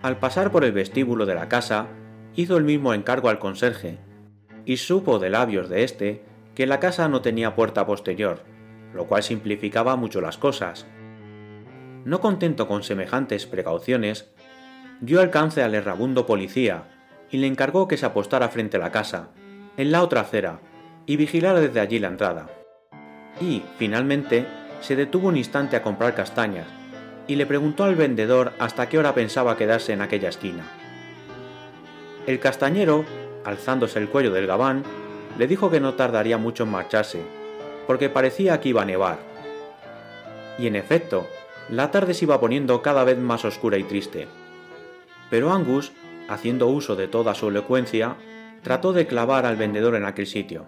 Al 0.03 0.19
pasar 0.19 0.51
por 0.51 0.65
el 0.65 0.73
vestíbulo 0.73 1.27
de 1.27 1.35
la 1.35 1.49
casa, 1.49 1.87
hizo 2.35 2.57
el 2.57 2.65
mismo 2.65 2.93
encargo 2.93 3.29
al 3.29 3.39
conserje, 3.39 3.99
y 4.65 4.79
supo 4.79 5.19
de 5.21 5.31
labios 5.31 5.69
de 5.69 5.85
éste 5.85 6.30
que 6.55 6.67
la 6.67 6.81
casa 6.81 7.09
no 7.09 7.23
tenía 7.23 7.55
puerta 7.55 7.87
posterior, 7.87 8.43
lo 8.95 9.07
cual 9.07 9.23
simplificaba 9.23 9.97
mucho 9.97 10.21
las 10.21 10.39
cosas. 10.39 10.87
No 12.05 12.21
contento 12.21 12.67
con 12.67 12.83
semejantes 12.83 13.47
precauciones, 13.47 14.31
dio 15.01 15.21
alcance 15.21 15.63
al 15.63 15.75
errabundo 15.75 16.27
policía 16.27 16.85
y 17.31 17.39
le 17.39 17.47
encargó 17.47 17.89
que 17.89 17.97
se 17.97 18.07
apostara 18.07 18.49
frente 18.49 18.77
a 18.77 18.81
la 18.81 18.91
casa, 18.91 19.29
en 19.77 19.93
la 19.93 20.03
otra 20.03 20.23
acera, 20.23 20.61
y 21.07 21.17
vigilara 21.17 21.61
desde 21.61 21.81
allí 21.81 21.99
la 21.99 22.09
entrada. 22.09 22.49
Y, 23.41 23.63
finalmente, 23.79 24.47
se 24.81 24.97
detuvo 24.97 25.29
un 25.29 25.37
instante 25.37 25.77
a 25.77 25.83
comprar 25.83 26.15
castañas, 26.15 26.67
y 27.27 27.37
le 27.37 27.47
preguntó 27.47 27.85
al 27.85 27.95
vendedor 27.95 28.53
hasta 28.59 28.89
qué 28.89 28.99
hora 28.99 29.15
pensaba 29.15 29.57
quedarse 29.57 29.93
en 29.93 30.03
aquella 30.03 30.29
esquina. 30.29 30.65
El 32.27 32.41
castañero, 32.41 33.05
alzándose 33.45 33.99
el 33.99 34.09
cuello 34.09 34.33
del 34.33 34.47
gabán, 34.47 34.83
le 35.39 35.47
dijo 35.47 35.71
que 35.71 35.81
no 35.81 35.95
tardaría 35.95 36.39
mucho 36.39 36.65
en 36.65 36.71
marcharse, 36.71 37.23
porque 37.87 38.09
parecía 38.09 38.61
que 38.61 38.71
iba 38.71 38.83
a 38.83 38.87
nevar. 38.87 39.19
Y 40.59 40.67
en 40.67 40.77
efecto, 40.77 41.27
la 41.69 41.91
tarde 41.91 42.15
se 42.15 42.25
iba 42.25 42.41
poniendo 42.41 42.83
cada 42.83 43.05
vez 43.05 43.19
más 43.19 43.45
oscura 43.45 43.79
y 43.79 43.85
triste. 43.85 44.27
Pero 45.31 45.53
Angus, 45.53 45.93
haciendo 46.29 46.67
uso 46.67 46.97
de 46.97 47.09
toda 47.09 47.35
su 47.35 47.49
elocuencia, 47.49 48.17
trató 48.63 48.93
de 48.93 49.07
clavar 49.07 49.47
al 49.47 49.57
vendedor 49.57 49.95
en 49.95 50.05
aquel 50.05 50.27
sitio. 50.27 50.67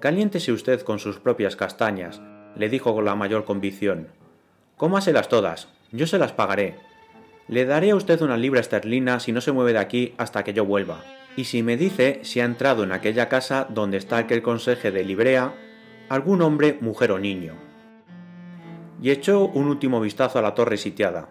Caliéntese 0.00 0.52
usted 0.52 0.80
con 0.82 0.98
sus 0.98 1.18
propias 1.18 1.56
castañas, 1.56 2.22
le 2.56 2.68
dijo 2.68 2.94
con 2.94 3.04
la 3.04 3.14
mayor 3.14 3.44
convicción. 3.44 4.08
Cómaselas 4.76 5.28
todas, 5.28 5.68
yo 5.92 6.06
se 6.06 6.18
las 6.18 6.32
pagaré. 6.32 6.76
Le 7.48 7.66
daré 7.66 7.90
a 7.90 7.96
usted 7.96 8.22
una 8.22 8.36
libra 8.36 8.60
esterlina 8.60 9.20
si 9.20 9.32
no 9.32 9.40
se 9.40 9.52
mueve 9.52 9.72
de 9.72 9.80
aquí 9.80 10.14
hasta 10.16 10.44
que 10.44 10.54
yo 10.54 10.64
vuelva. 10.64 11.04
Y 11.36 11.44
si 11.44 11.62
me 11.62 11.76
dice 11.76 12.20
si 12.22 12.40
ha 12.40 12.44
entrado 12.44 12.84
en 12.84 12.92
aquella 12.92 13.28
casa 13.28 13.66
donde 13.70 13.96
está 13.96 14.18
aquel 14.18 14.42
conserje 14.42 14.90
de 14.90 15.04
Librea, 15.04 15.54
algún 16.08 16.42
hombre, 16.42 16.78
mujer 16.80 17.12
o 17.12 17.18
niño. 17.18 17.54
Y 19.00 19.10
echó 19.10 19.46
un 19.46 19.68
último 19.68 20.00
vistazo 20.00 20.38
a 20.38 20.42
la 20.42 20.54
torre 20.54 20.76
sitiada. 20.76 21.28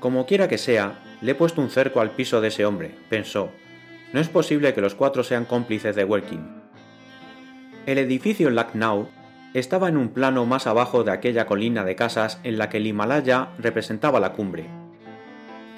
Como 0.00 0.26
quiera 0.26 0.48
que 0.48 0.58
sea, 0.58 0.98
le 1.20 1.32
he 1.32 1.34
puesto 1.34 1.60
un 1.60 1.70
cerco 1.70 2.00
al 2.00 2.12
piso 2.12 2.40
de 2.40 2.48
ese 2.48 2.64
hombre, 2.64 2.94
pensó. 3.08 3.50
No 4.12 4.20
es 4.20 4.28
posible 4.28 4.72
que 4.72 4.80
los 4.80 4.94
cuatro 4.94 5.22
sean 5.22 5.44
cómplices 5.44 5.94
de 5.94 6.04
Welkin. 6.04 6.46
El 7.86 7.98
edificio 7.98 8.50
Lucknow 8.50 9.08
estaba 9.54 9.88
en 9.88 9.96
un 9.96 10.10
plano 10.10 10.46
más 10.46 10.66
abajo 10.66 11.04
de 11.04 11.10
aquella 11.10 11.46
colina 11.46 11.84
de 11.84 11.96
casas 11.96 12.40
en 12.44 12.58
la 12.58 12.68
que 12.68 12.78
el 12.78 12.86
Himalaya 12.86 13.48
representaba 13.58 14.20
la 14.20 14.32
cumbre. 14.32 14.66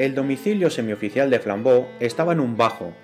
El 0.00 0.14
domicilio 0.14 0.70
semioficial 0.70 1.28
de 1.28 1.40
Flambeau 1.40 1.86
estaba 2.00 2.32
en 2.32 2.40
un 2.40 2.56
bajo, 2.56 2.94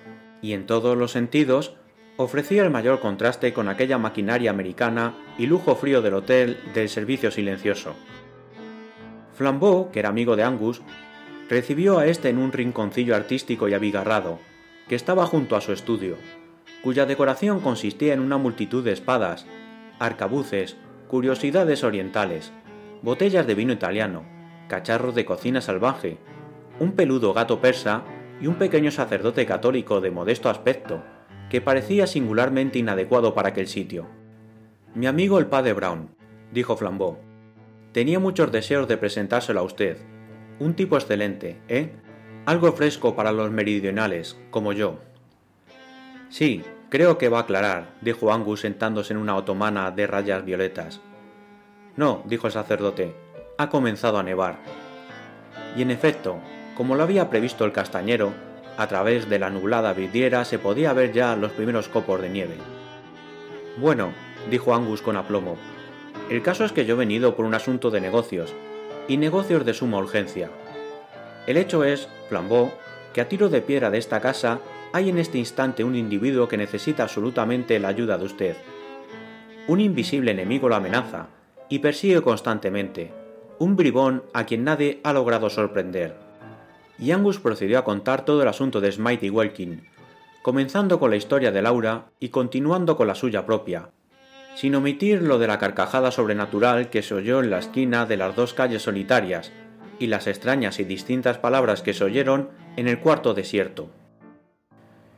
y 0.41 0.53
en 0.53 0.65
todos 0.65 0.97
los 0.97 1.11
sentidos 1.11 1.75
ofrecía 2.15 2.63
el 2.63 2.71
mayor 2.71 3.01
contraste 3.01 3.53
con 3.53 3.69
aquella 3.69 3.99
maquinaria 3.99 4.49
americana 4.49 5.13
y 5.37 5.45
lujo 5.45 5.75
frío 5.75 6.01
del 6.01 6.15
hotel 6.15 6.57
del 6.73 6.89
servicio 6.89 7.29
silencioso. 7.29 7.93
Flambeau, 9.35 9.91
que 9.91 9.99
era 9.99 10.09
amigo 10.09 10.35
de 10.35 10.41
Angus, 10.41 10.81
recibió 11.47 11.99
a 11.99 12.07
este 12.07 12.29
en 12.29 12.39
un 12.39 12.51
rinconcillo 12.51 13.15
artístico 13.15 13.69
y 13.69 13.75
abigarrado, 13.75 14.39
que 14.89 14.95
estaba 14.95 15.27
junto 15.27 15.55
a 15.55 15.61
su 15.61 15.73
estudio, 15.73 16.15
cuya 16.81 17.05
decoración 17.05 17.59
consistía 17.59 18.15
en 18.15 18.21
una 18.21 18.39
multitud 18.39 18.83
de 18.83 18.93
espadas, 18.93 19.45
arcabuces, 19.99 20.77
curiosidades 21.07 21.83
orientales, 21.83 22.51
botellas 23.03 23.45
de 23.45 23.53
vino 23.53 23.71
italiano, 23.71 24.25
cacharros 24.67 25.13
de 25.13 25.25
cocina 25.25 25.61
salvaje, 25.61 26.17
un 26.79 26.91
peludo 26.91 27.33
gato 27.33 27.59
persa 27.59 28.03
y 28.39 28.47
un 28.47 28.55
pequeño 28.55 28.91
sacerdote 28.91 29.45
católico 29.45 29.99
de 30.01 30.11
modesto 30.11 30.49
aspecto, 30.49 31.03
que 31.49 31.61
parecía 31.61 32.07
singularmente 32.07 32.79
inadecuado 32.79 33.33
para 33.33 33.49
aquel 33.49 33.67
sitio. 33.67 34.07
Mi 34.93 35.07
amigo 35.07 35.39
el 35.39 35.47
padre 35.47 35.73
Brown, 35.73 36.09
dijo 36.51 36.77
Flambeau. 36.77 37.17
Tenía 37.93 38.19
muchos 38.19 38.51
deseos 38.51 38.87
de 38.87 38.97
presentárselo 38.97 39.59
a 39.59 39.63
usted. 39.63 39.97
Un 40.59 40.75
tipo 40.75 40.97
excelente, 40.97 41.61
¿eh? 41.67 41.91
Algo 42.45 42.71
fresco 42.73 43.15
para 43.15 43.31
los 43.31 43.51
meridionales, 43.51 44.37
como 44.51 44.73
yo. 44.73 44.99
Sí, 46.29 46.63
creo 46.89 47.17
que 47.17 47.29
va 47.29 47.39
a 47.39 47.41
aclarar, 47.41 47.95
dijo 48.01 48.31
Angus 48.31 48.61
sentándose 48.61 49.13
en 49.13 49.19
una 49.19 49.35
otomana 49.35 49.91
de 49.91 50.07
rayas 50.07 50.45
violetas. 50.45 51.01
No, 51.95 52.23
dijo 52.25 52.47
el 52.47 52.53
sacerdote, 52.53 53.15
ha 53.57 53.69
comenzado 53.69 54.19
a 54.19 54.23
nevar. 54.23 54.59
Y 55.75 55.81
en 55.81 55.91
efecto, 55.91 56.39
como 56.77 56.93
lo 56.93 57.01
había 57.01 57.27
previsto 57.31 57.65
el 57.65 57.71
castañero, 57.71 58.33
a 58.77 58.87
través 58.87 59.27
de 59.27 59.39
la 59.39 59.49
nublada 59.49 59.93
vidriera 59.93 60.45
se 60.45 60.59
podía 60.59 60.93
ver 60.93 61.11
ya 61.11 61.35
los 61.35 61.51
primeros 61.51 61.89
copos 61.89 62.21
de 62.21 62.29
nieve. 62.29 62.53
Bueno, 63.77 64.11
dijo 64.51 64.75
Angus 64.75 65.01
con 65.01 65.17
aplomo, 65.17 65.57
el 66.29 66.43
caso 66.43 66.65
es 66.65 66.71
que 66.71 66.85
yo 66.85 66.93
he 66.93 66.97
venido 66.97 67.35
por 67.35 67.45
un 67.45 67.55
asunto 67.55 67.89
de 67.89 67.99
negocios, 67.99 68.53
y 69.07 69.17
negocios 69.17 69.65
de 69.65 69.73
suma 69.73 69.97
urgencia. 69.97 70.51
El 71.47 71.57
hecho 71.57 71.83
es, 71.83 72.09
Flambeau, 72.29 72.71
que 73.11 73.21
a 73.21 73.27
tiro 73.27 73.49
de 73.49 73.61
piedra 73.61 73.89
de 73.89 73.97
esta 73.97 74.21
casa 74.21 74.59
hay 74.93 75.09
en 75.09 75.17
este 75.17 75.39
instante 75.39 75.83
un 75.83 75.95
individuo 75.95 76.47
que 76.47 76.57
necesita 76.57 77.03
absolutamente 77.03 77.79
la 77.79 77.87
ayuda 77.87 78.19
de 78.19 78.25
usted. 78.25 78.55
Un 79.67 79.79
invisible 79.79 80.29
enemigo 80.29 80.69
lo 80.69 80.75
amenaza 80.75 81.29
y 81.69 81.79
persigue 81.79 82.21
constantemente, 82.21 83.11
un 83.57 83.75
bribón 83.75 84.23
a 84.33 84.45
quien 84.45 84.63
nadie 84.63 84.99
ha 85.03 85.11
logrado 85.11 85.49
sorprender. 85.49 86.26
Y 86.99 87.11
Angus 87.11 87.39
procedió 87.39 87.79
a 87.79 87.83
contar 87.83 88.25
todo 88.25 88.41
el 88.41 88.47
asunto 88.47 88.81
de 88.81 88.91
Smite 88.91 89.25
y 89.27 89.29
Welkin, 89.29 89.87
comenzando 90.41 90.99
con 90.99 91.09
la 91.09 91.17
historia 91.17 91.51
de 91.51 91.61
Laura 91.61 92.05
y 92.19 92.29
continuando 92.29 92.97
con 92.97 93.07
la 93.07 93.15
suya 93.15 93.45
propia, 93.45 93.89
sin 94.55 94.73
omitir 94.75 95.21
lo 95.21 95.37
de 95.37 95.47
la 95.47 95.59
carcajada 95.59 96.09
sobrenatural 96.09 96.89
que 96.89 97.03
se 97.03 97.13
oyó 97.13 97.41
en 97.41 97.49
la 97.49 97.59
esquina 97.59 98.05
de 98.05 98.17
las 98.17 98.35
dos 98.35 98.53
calles 98.53 98.81
solitarias, 98.81 99.51
y 99.99 100.07
las 100.07 100.27
extrañas 100.27 100.79
y 100.79 100.83
distintas 100.83 101.37
palabras 101.37 101.81
que 101.81 101.93
se 101.93 102.03
oyeron 102.03 102.49
en 102.75 102.87
el 102.87 102.99
cuarto 102.99 103.33
desierto. 103.33 103.89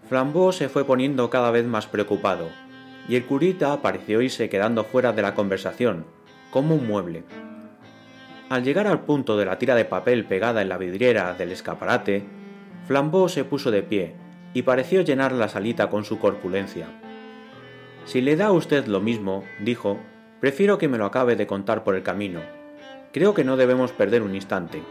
Flambeau 0.08 0.52
se 0.52 0.70
fue 0.70 0.86
poniendo 0.86 1.30
cada 1.30 1.52
vez 1.52 1.66
más 1.66 1.88
preocupado, 1.88 2.50
y 3.08 3.16
el 3.16 3.26
curita 3.26 3.82
pareció 3.82 4.22
irse 4.22 4.50
quedando 4.50 4.84
fuera 4.84 5.14
de 5.14 5.22
la 5.22 5.36
conversación, 5.36 6.06
como 6.52 6.76
un 6.76 6.88
mueble. 6.88 7.24
Al 8.50 8.64
llegar 8.64 8.88
al 8.88 9.02
punto 9.02 9.38
de 9.38 9.46
la 9.46 9.60
tira 9.60 9.76
de 9.76 9.86
papel 9.86 10.26
pegada 10.26 10.64
en 10.64 10.70
la 10.70 10.80
vidriera 10.80 11.36
del 11.36 11.52
escaparate, 11.52 12.26
Flambeau 12.88 13.30
se 13.30 13.44
puso 13.44 13.70
de 13.70 13.84
pie 13.84 14.16
y 14.56 14.64
pareció 14.64 15.02
llenar 15.02 15.32
la 15.34 15.50
salita 15.50 15.92
con 15.92 16.04
su 16.04 16.18
corpulencia. 16.18 16.88
Si 18.06 18.22
le 18.22 18.36
da 18.36 18.48
a 18.48 18.52
usted 18.52 18.88
lo 18.88 19.02
mismo, 19.02 19.44
dijo, 19.60 20.00
prefiero 20.40 20.80
que 20.80 20.88
me 20.88 20.98
lo 20.98 21.06
acabe 21.06 21.36
de 21.36 21.46
contar 21.46 21.84
por 21.84 21.94
el 21.94 22.02
camino. 22.02 22.40
Creo 23.14 23.36
que 23.36 23.44
no 23.44 23.56
debemos 23.56 23.92
perder 23.92 24.24
un 24.24 24.34
instante. 24.34 24.82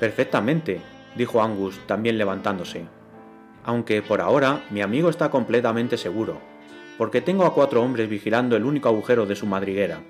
Perfectamente, 0.00 0.80
dijo 1.16 1.42
Angus, 1.42 1.78
también 1.86 2.16
levantándose. 2.16 2.86
Aunque 3.64 4.00
por 4.00 4.22
ahora 4.22 4.64
mi 4.70 4.80
amigo 4.80 5.10
está 5.10 5.30
completamente 5.30 5.98
seguro, 5.98 6.38
porque 6.96 7.20
tengo 7.20 7.44
a 7.44 7.52
cuatro 7.52 7.82
hombres 7.82 8.08
vigilando 8.08 8.56
el 8.56 8.64
único 8.64 8.88
agujero 8.88 9.26
de 9.26 9.36
su 9.36 9.44
madriguera. 9.44 10.00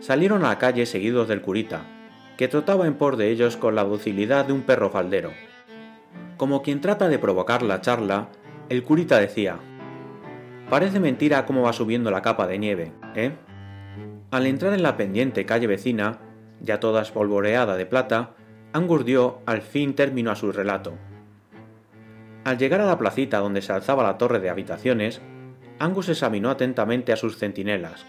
Salieron 0.00 0.44
a 0.44 0.48
la 0.48 0.58
calle 0.58 0.86
seguidos 0.86 1.28
del 1.28 1.42
curita, 1.42 1.82
que 2.36 2.46
trotaba 2.46 2.86
en 2.86 2.94
por 2.94 3.16
de 3.16 3.30
ellos 3.30 3.56
con 3.56 3.74
la 3.74 3.84
docilidad 3.84 4.44
de 4.44 4.52
un 4.52 4.62
perro 4.62 4.90
faldero. 4.90 5.32
Como 6.36 6.62
quien 6.62 6.80
trata 6.80 7.08
de 7.08 7.18
provocar 7.18 7.62
la 7.62 7.80
charla, 7.80 8.28
el 8.68 8.84
curita 8.84 9.18
decía, 9.18 9.58
Parece 10.70 11.00
mentira 11.00 11.46
cómo 11.46 11.62
va 11.62 11.72
subiendo 11.72 12.10
la 12.10 12.22
capa 12.22 12.46
de 12.46 12.58
nieve, 12.58 12.92
¿eh? 13.16 13.32
Al 14.30 14.46
entrar 14.46 14.72
en 14.74 14.82
la 14.82 14.96
pendiente 14.96 15.46
calle 15.46 15.66
vecina, 15.66 16.20
ya 16.60 16.78
toda 16.78 17.02
espolvoreada 17.02 17.76
de 17.76 17.86
plata, 17.86 18.34
Angus 18.72 19.04
dio 19.04 19.40
al 19.46 19.62
fin 19.62 19.94
término 19.94 20.30
a 20.30 20.36
su 20.36 20.52
relato. 20.52 20.94
Al 22.44 22.58
llegar 22.58 22.80
a 22.82 22.86
la 22.86 22.98
placita 22.98 23.38
donde 23.38 23.62
se 23.62 23.72
alzaba 23.72 24.02
la 24.02 24.18
torre 24.18 24.38
de 24.40 24.50
habitaciones, 24.50 25.22
Angus 25.78 26.08
examinó 26.08 26.50
atentamente 26.50 27.12
a 27.12 27.16
sus 27.16 27.38
centinelas. 27.38 28.06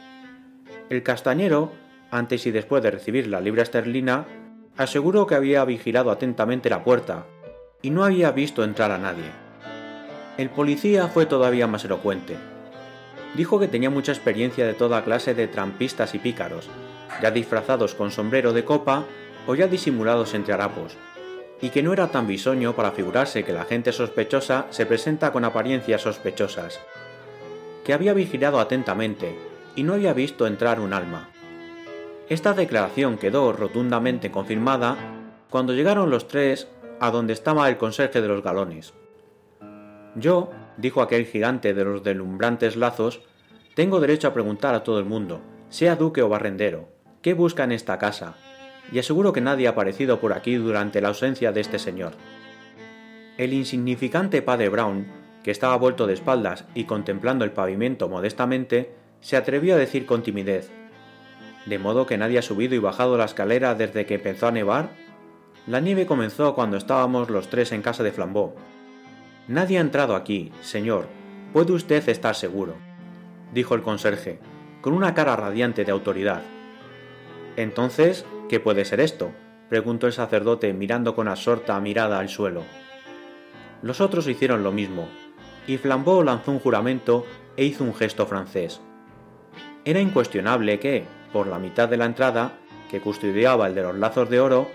El 0.90 1.04
castañero, 1.04 1.72
antes 2.10 2.48
y 2.48 2.52
después 2.52 2.82
de 2.82 2.90
recibir 2.90 3.28
la 3.28 3.42
libra 3.42 3.62
esterlina, 3.62 4.26
aseguró 4.76 5.28
que 5.28 5.36
había 5.36 5.64
vigilado 5.64 6.10
atentamente 6.10 6.70
la 6.70 6.84
puerta 6.84 7.28
y 7.84 7.92
no 7.92 8.04
había 8.04 8.32
visto 8.32 8.64
entrar 8.64 8.90
a 8.92 8.98
nadie. 8.98 9.30
El 10.38 10.50
policía 10.50 11.08
fue 11.08 11.28
todavía 11.28 11.68
más 11.68 11.86
elocuente. 11.86 12.38
Dijo 13.36 13.60
que 13.60 13.68
tenía 13.68 13.92
mucha 13.92 14.14
experiencia 14.14 14.66
de 14.66 14.74
toda 14.74 15.04
clase 15.04 15.36
de 15.36 15.48
trampistas 15.48 16.16
y 16.16 16.20
pícaros, 16.20 16.68
ya 17.22 17.30
disfrazados 17.30 17.94
con 17.94 18.10
sombrero 18.10 18.52
de 18.52 18.66
copa 18.66 19.06
o 19.46 19.54
ya 19.54 19.68
disimulados 19.68 20.34
entre 20.34 20.56
harapos, 20.56 20.98
y 21.62 21.70
que 21.70 21.84
no 21.84 21.94
era 21.94 22.08
tan 22.08 22.26
bisoño 22.26 22.76
para 22.76 22.92
figurarse 22.92 23.44
que 23.44 23.54
la 23.54 23.66
gente 23.66 23.92
sospechosa 23.92 24.66
se 24.72 24.88
presenta 24.88 25.32
con 25.32 25.46
apariencias 25.46 26.02
sospechosas, 26.02 26.80
que 27.84 27.94
había 27.94 28.14
vigilado 28.14 28.60
atentamente 28.60 29.49
y 29.76 29.84
no 29.84 29.94
había 29.94 30.14
visto 30.14 30.48
entrar 30.48 30.80
un 30.80 30.94
alma. 30.94 31.30
Esta 32.30 32.54
declaración 32.54 33.18
quedó 33.18 33.54
rotundamente 33.54 34.30
confirmada 34.30 34.98
cuando 35.50 35.74
llegaron 35.74 36.10
los 36.10 36.28
tres 36.28 36.68
a 37.00 37.12
donde 37.12 37.34
estaba 37.34 37.68
el 37.70 37.78
conserje 37.78 38.22
de 38.22 38.28
los 38.28 38.44
galones. 38.44 38.94
Yo, 40.16 40.52
dijo 40.78 41.02
aquel 41.02 41.26
gigante 41.26 41.74
de 41.74 41.84
los 41.84 42.04
delumbrantes 42.04 42.76
lazos, 42.76 43.22
tengo 43.76 44.00
derecho 44.00 44.28
a 44.28 44.34
preguntar 44.34 44.76
a 44.76 44.84
todo 44.84 45.00
el 45.00 45.06
mundo, 45.06 45.42
sea 45.70 45.96
duque 45.96 46.22
o 46.22 46.30
barrendero, 46.30 46.90
¿qué 47.22 47.34
busca 47.34 47.64
en 47.64 47.72
esta 47.72 47.98
casa? 47.98 48.36
Y 48.92 49.00
aseguro 49.00 49.34
que 49.34 49.42
nadie 49.42 49.68
ha 49.68 49.72
aparecido 49.72 50.20
por 50.20 50.34
aquí 50.34 50.56
durante 50.56 51.02
la 51.02 51.10
ausencia 51.10 51.52
de 51.52 51.62
este 51.62 51.80
señor. 51.80 52.14
El 53.38 53.54
insignificante 53.54 54.42
padre 54.42 54.70
Brown, 54.70 55.08
que 55.44 55.52
estaba 55.52 55.78
vuelto 55.78 56.08
de 56.08 56.14
espaldas 56.14 56.66
y 56.76 56.84
contemplando 56.84 57.46
el 57.46 57.52
pavimento 57.52 58.10
modestamente, 58.10 58.99
se 59.22 59.38
atrevió 59.38 59.76
a 59.76 59.78
decir 59.78 60.06
con 60.06 60.24
timidez, 60.24 60.72
¿De 61.66 61.78
modo 61.78 62.08
que 62.08 62.18
nadie 62.18 62.40
ha 62.40 62.42
subido 62.42 62.74
y 62.74 62.80
bajado 62.80 63.18
la 63.18 63.26
escalera 63.26 63.76
desde 63.76 64.06
que 64.06 64.16
empezó 64.16 64.48
a 64.48 64.52
nevar? 64.52 64.90
La 65.68 65.80
nieve 65.80 66.06
comenzó 66.06 66.56
cuando 66.56 66.78
estábamos 66.78 67.30
los 67.30 67.50
tres 67.50 67.72
en 67.72 67.82
casa 67.82 68.02
de 68.02 68.12
Flambeau. 68.12 68.56
Nadie 69.48 69.78
ha 69.78 69.82
entrado 69.82 70.16
aquí, 70.16 70.52
señor, 70.62 71.08
puede 71.54 71.74
usted 71.74 72.08
estar 72.10 72.34
seguro, 72.34 72.76
dijo 73.54 73.76
el 73.76 73.82
conserje, 73.82 74.40
con 74.82 74.94
una 74.94 75.14
cara 75.14 75.36
radiante 75.36 75.86
de 75.86 75.92
autoridad. 75.92 76.42
Entonces, 77.56 78.26
¿qué 78.48 78.60
puede 78.60 78.86
ser 78.86 79.00
esto? 79.00 79.32
preguntó 79.70 80.08
el 80.08 80.14
sacerdote 80.14 80.74
mirando 80.74 81.14
con 81.14 81.28
absorta 81.28 81.80
mirada 81.80 82.18
al 82.18 82.30
suelo. 82.30 82.64
Los 83.84 84.02
otros 84.02 84.28
hicieron 84.28 84.64
lo 84.64 84.72
mismo, 84.72 85.08
y 85.68 85.78
Flambeau 85.78 86.24
lanzó 86.24 86.52
un 86.52 86.60
juramento 86.60 87.26
e 87.58 87.66
hizo 87.66 87.84
un 87.84 87.94
gesto 87.94 88.26
francés. 88.26 88.82
Era 89.86 90.00
incuestionable 90.00 90.80
que, 90.80 91.06
por 91.32 91.48
la 91.48 91.60
mitad 91.60 91.90
de 91.90 91.98
la 91.98 92.06
entrada, 92.06 92.54
que 92.90 93.00
custodiaba 93.00 93.68
el 93.68 93.76
de 93.76 93.84
los 93.84 93.96
lazos 93.96 94.30
de 94.30 94.40
oro, 94.40 94.68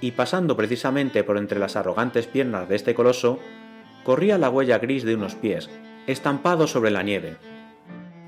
y 0.00 0.12
pasando 0.12 0.56
precisamente 0.56 1.24
por 1.24 1.38
entre 1.38 1.58
las 1.58 1.76
arrogantes 1.76 2.26
piernas 2.26 2.68
de 2.68 2.76
este 2.76 2.94
coloso, 2.94 3.38
corría 4.04 4.38
la 4.38 4.50
huella 4.50 4.78
gris 4.78 5.04
de 5.04 5.14
unos 5.14 5.34
pies, 5.34 5.70
estampados 6.06 6.70
sobre 6.70 6.90
la 6.90 7.02
nieve. 7.02 7.36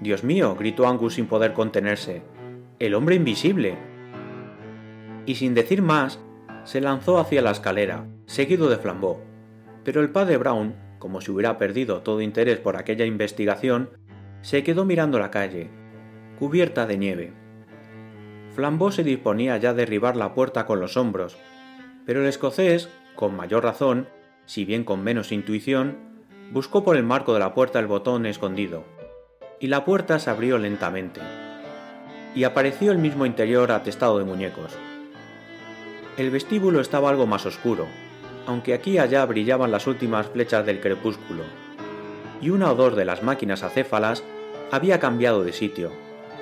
Dios 0.00 0.24
mío, 0.24 0.56
gritó 0.58 0.86
Angus 0.86 1.14
sin 1.14 1.26
poder 1.26 1.52
contenerse. 1.52 2.22
El 2.78 2.94
hombre 2.94 3.14
invisible. 3.14 3.76
Y 5.26 5.36
sin 5.36 5.54
decir 5.54 5.82
más, 5.82 6.20
se 6.64 6.80
lanzó 6.80 7.18
hacia 7.18 7.42
la 7.42 7.50
escalera, 7.50 8.06
seguido 8.26 8.68
de 8.68 8.76
Flambeau. 8.76 9.20
Pero 9.84 10.00
el 10.00 10.10
padre 10.10 10.36
Brown, 10.36 10.74
como 10.98 11.20
si 11.20 11.30
hubiera 11.30 11.58
perdido 11.58 12.02
todo 12.02 12.20
interés 12.20 12.58
por 12.58 12.76
aquella 12.76 13.04
investigación, 13.04 13.90
se 14.42 14.62
quedó 14.62 14.84
mirando 14.84 15.18
la 15.18 15.30
calle, 15.30 15.70
cubierta 16.38 16.86
de 16.86 16.98
nieve. 16.98 17.32
Flambeau 18.54 18.90
se 18.90 19.04
disponía 19.04 19.56
ya 19.58 19.70
a 19.70 19.74
derribar 19.74 20.16
la 20.16 20.34
puerta 20.34 20.66
con 20.66 20.80
los 20.80 20.96
hombros, 20.96 21.36
pero 22.04 22.20
el 22.20 22.26
escocés, 22.26 22.88
con 23.14 23.36
mayor 23.36 23.64
razón, 23.64 24.08
si 24.46 24.64
bien 24.64 24.84
con 24.84 25.02
menos 25.02 25.32
intuición, 25.32 25.98
buscó 26.52 26.84
por 26.84 26.96
el 26.96 27.02
marco 27.02 27.34
de 27.34 27.40
la 27.40 27.54
puerta 27.54 27.78
el 27.78 27.86
botón 27.86 28.26
escondido, 28.26 28.84
y 29.60 29.66
la 29.66 29.84
puerta 29.84 30.18
se 30.18 30.30
abrió 30.30 30.58
lentamente, 30.58 31.20
y 32.34 32.44
apareció 32.44 32.92
el 32.92 32.98
mismo 32.98 33.26
interior 33.26 33.72
atestado 33.72 34.18
de 34.18 34.24
muñecos. 34.24 34.72
El 36.16 36.30
vestíbulo 36.30 36.80
estaba 36.80 37.10
algo 37.10 37.26
más 37.26 37.44
oscuro, 37.44 37.86
aunque 38.46 38.74
aquí 38.74 38.92
y 38.92 38.98
allá 38.98 39.24
brillaban 39.26 39.70
las 39.70 39.86
últimas 39.86 40.28
flechas 40.28 40.64
del 40.64 40.80
crepúsculo, 40.80 41.42
y 42.40 42.50
una 42.50 42.70
o 42.70 42.74
dos 42.74 42.94
de 42.94 43.04
las 43.04 43.22
máquinas 43.22 43.62
acéfalas 43.62 44.22
había 44.70 45.00
cambiado 45.00 45.42
de 45.42 45.52
sitio, 45.52 45.92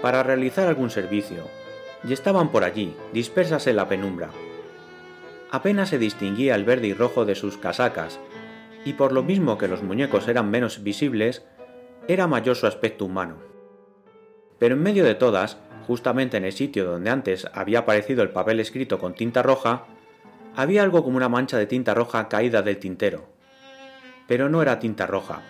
para 0.04 0.22
realizar 0.22 0.68
algún 0.68 0.90
servicio, 0.90 1.48
y 2.06 2.12
estaban 2.12 2.52
por 2.52 2.62
allí, 2.62 2.94
dispersas 3.14 3.66
en 3.68 3.76
la 3.76 3.88
penumbra. 3.88 4.28
Apenas 5.50 5.88
se 5.88 5.98
distinguía 5.98 6.56
el 6.56 6.64
verde 6.64 6.88
y 6.88 6.92
rojo 6.92 7.24
de 7.24 7.34
sus 7.34 7.56
casacas, 7.56 8.20
y 8.84 8.92
por 8.92 9.12
lo 9.12 9.22
mismo 9.22 9.56
que 9.56 9.66
los 9.66 9.82
muñecos 9.82 10.28
eran 10.28 10.50
menos 10.50 10.82
visibles, 10.82 11.46
era 12.06 12.26
mayor 12.26 12.54
su 12.54 12.66
aspecto 12.66 13.06
humano. 13.06 13.38
Pero 14.58 14.74
en 14.74 14.82
medio 14.82 15.04
de 15.04 15.14
todas, 15.14 15.56
justamente 15.86 16.36
en 16.36 16.44
el 16.44 16.52
sitio 16.52 16.84
donde 16.84 17.08
antes 17.08 17.46
había 17.54 17.78
aparecido 17.78 18.22
el 18.22 18.28
papel 18.28 18.60
escrito 18.60 18.98
con 18.98 19.14
tinta 19.14 19.42
roja, 19.42 19.86
había 20.54 20.82
algo 20.82 21.02
como 21.02 21.16
una 21.16 21.30
mancha 21.30 21.56
de 21.56 21.64
tinta 21.64 21.94
roja 21.94 22.28
caída 22.28 22.60
del 22.60 22.76
tintero. 22.76 23.24
Pero 24.28 24.50
no 24.50 24.60
era 24.60 24.78
tinta 24.78 25.06
roja. 25.06 25.40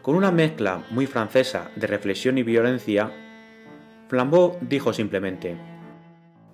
Con 0.00 0.14
una 0.14 0.30
mezcla 0.30 0.84
muy 0.90 1.06
francesa 1.06 1.72
de 1.74 1.88
reflexión 1.88 2.38
y 2.38 2.44
violencia, 2.44 3.10
Flambeau 4.12 4.58
dijo 4.60 4.92
simplemente, 4.92 5.56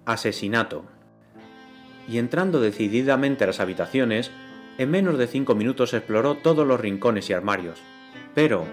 asesinato. 0.06 0.84
Y 2.06 2.18
entrando 2.18 2.60
decididamente 2.60 3.42
a 3.42 3.48
las 3.48 3.58
habitaciones, 3.58 4.30
en 4.78 4.92
menos 4.92 5.18
de 5.18 5.26
cinco 5.26 5.56
minutos 5.56 5.92
exploró 5.92 6.36
todos 6.36 6.64
los 6.64 6.78
rincones 6.78 7.28
y 7.28 7.32
armarios. 7.32 7.80
Pero, 8.32 8.64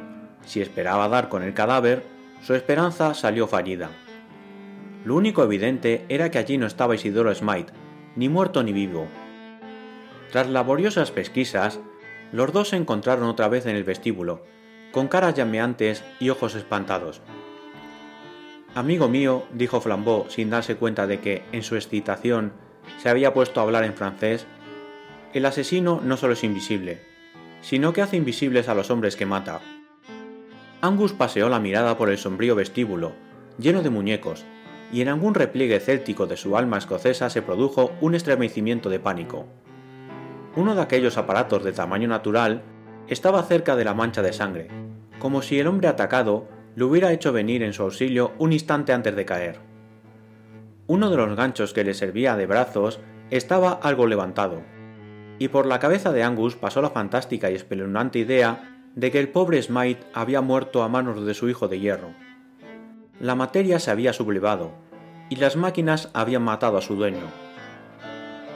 si 0.45 0.61
esperaba 0.61 1.09
dar 1.09 1.29
con 1.29 1.41
el 1.41 1.55
cadáver, 1.55 2.03
su 2.43 2.53
esperanza 2.53 3.15
salió 3.15 3.47
fallida. 3.47 3.89
Lo 5.03 5.15
único 5.15 5.43
evidente 5.43 6.05
era 6.07 6.29
que 6.29 6.37
allí 6.37 6.59
no 6.59 6.67
estaba 6.67 6.93
Isidoro 6.93 7.33
Smite, 7.33 7.73
ni 8.15 8.29
muerto 8.29 8.61
ni 8.61 8.71
vivo. 8.71 9.07
Tras 10.31 10.47
laboriosas 10.47 11.09
pesquisas, 11.09 11.79
los 12.31 12.53
dos 12.53 12.69
se 12.69 12.75
encontraron 12.75 13.27
otra 13.27 13.47
vez 13.47 13.65
en 13.65 13.77
el 13.77 13.83
vestíbulo, 13.83 14.43
con 14.91 15.07
caras 15.07 15.33
llameantes 15.33 16.03
y 16.19 16.29
ojos 16.29 16.53
espantados. 16.53 17.23
Amigo 18.75 19.07
mío, 19.07 19.45
dijo 19.53 19.79
Flambeau 19.79 20.25
sin 20.27 20.49
darse 20.49 20.75
cuenta 20.75 21.07
de 21.07 21.21
que, 21.21 21.43
en 21.53 21.63
su 21.63 21.77
excitación, 21.77 22.51
se 23.01 23.07
había 23.07 23.33
puesto 23.33 23.61
a 23.61 23.63
hablar 23.63 23.85
en 23.85 23.93
francés, 23.93 24.45
el 25.33 25.45
asesino 25.45 26.01
no 26.03 26.17
solo 26.17 26.33
es 26.33 26.43
invisible, 26.43 26.99
sino 27.61 27.93
que 27.93 28.01
hace 28.01 28.17
invisibles 28.17 28.67
a 28.67 28.75
los 28.75 28.91
hombres 28.91 29.15
que 29.15 29.25
mata. 29.25 29.61
Angus 30.81 31.13
paseó 31.13 31.47
la 31.47 31.61
mirada 31.61 31.97
por 31.97 32.09
el 32.09 32.17
sombrío 32.17 32.53
vestíbulo, 32.53 33.13
lleno 33.57 33.81
de 33.81 33.89
muñecos, 33.89 34.43
y 34.91 34.99
en 34.99 35.07
algún 35.07 35.35
repliegue 35.35 35.79
céltico 35.79 36.27
de 36.27 36.35
su 36.35 36.57
alma 36.57 36.77
escocesa 36.77 37.29
se 37.29 37.41
produjo 37.41 37.91
un 38.01 38.13
estremecimiento 38.13 38.89
de 38.89 38.99
pánico. 38.99 39.45
Uno 40.57 40.75
de 40.75 40.81
aquellos 40.81 41.17
aparatos 41.17 41.63
de 41.63 41.71
tamaño 41.71 42.09
natural 42.09 42.61
estaba 43.07 43.41
cerca 43.43 43.77
de 43.77 43.85
la 43.85 43.93
mancha 43.93 44.21
de 44.21 44.33
sangre, 44.33 44.67
como 45.17 45.41
si 45.41 45.59
el 45.61 45.67
hombre 45.67 45.87
atacado 45.87 46.49
le 46.75 46.83
hubiera 46.83 47.11
hecho 47.11 47.31
venir 47.31 47.63
en 47.63 47.73
su 47.73 47.83
auxilio 47.83 48.33
un 48.37 48.53
instante 48.53 48.93
antes 48.93 49.15
de 49.15 49.25
caer. 49.25 49.59
Uno 50.87 51.09
de 51.09 51.17
los 51.17 51.35
ganchos 51.35 51.73
que 51.73 51.83
le 51.83 51.93
servía 51.93 52.35
de 52.35 52.45
brazos 52.45 52.99
estaba 53.31 53.71
algo 53.71 54.07
levantado, 54.07 54.61
y 55.39 55.47
por 55.47 55.65
la 55.65 55.79
cabeza 55.79 56.11
de 56.11 56.23
Angus 56.23 56.55
pasó 56.55 56.81
la 56.81 56.91
fantástica 56.91 57.49
y 57.49 57.55
espeluznante 57.55 58.19
idea 58.19 58.81
de 58.93 59.11
que 59.11 59.19
el 59.19 59.29
pobre 59.29 59.61
Smite 59.61 60.05
había 60.13 60.41
muerto 60.41 60.83
a 60.83 60.89
manos 60.89 61.25
de 61.25 61.33
su 61.33 61.49
hijo 61.49 61.67
de 61.67 61.79
hierro. 61.79 62.09
La 63.19 63.35
materia 63.35 63.79
se 63.79 63.91
había 63.91 64.13
sublevado, 64.13 64.73
y 65.29 65.37
las 65.37 65.55
máquinas 65.55 66.09
habían 66.13 66.43
matado 66.43 66.77
a 66.77 66.81
su 66.81 66.95
dueño. 66.95 67.25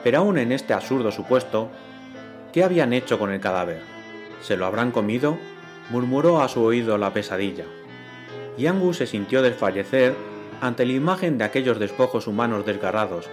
Pero 0.03 0.19
aún 0.19 0.37
en 0.37 0.51
este 0.51 0.73
absurdo 0.73 1.11
supuesto, 1.11 1.69
¿qué 2.53 2.63
habían 2.63 2.93
hecho 2.93 3.17
con 3.17 3.31
el 3.31 3.39
cadáver? 3.39 3.81
¿Se 4.41 4.55
lo 4.55 4.65
habrán 4.65 4.91
comido? 4.91 5.37
murmuró 5.89 6.41
a 6.41 6.47
su 6.47 6.61
oído 6.61 6.97
la 6.97 7.11
pesadilla. 7.11 7.65
Y 8.57 8.67
Angus 8.67 8.97
se 8.97 9.07
sintió 9.07 9.41
desfallecer 9.41 10.15
ante 10.61 10.85
la 10.85 10.93
imagen 10.93 11.37
de 11.37 11.45
aquellos 11.45 11.79
despojos 11.79 12.27
humanos 12.27 12.65
desgarrados, 12.65 13.29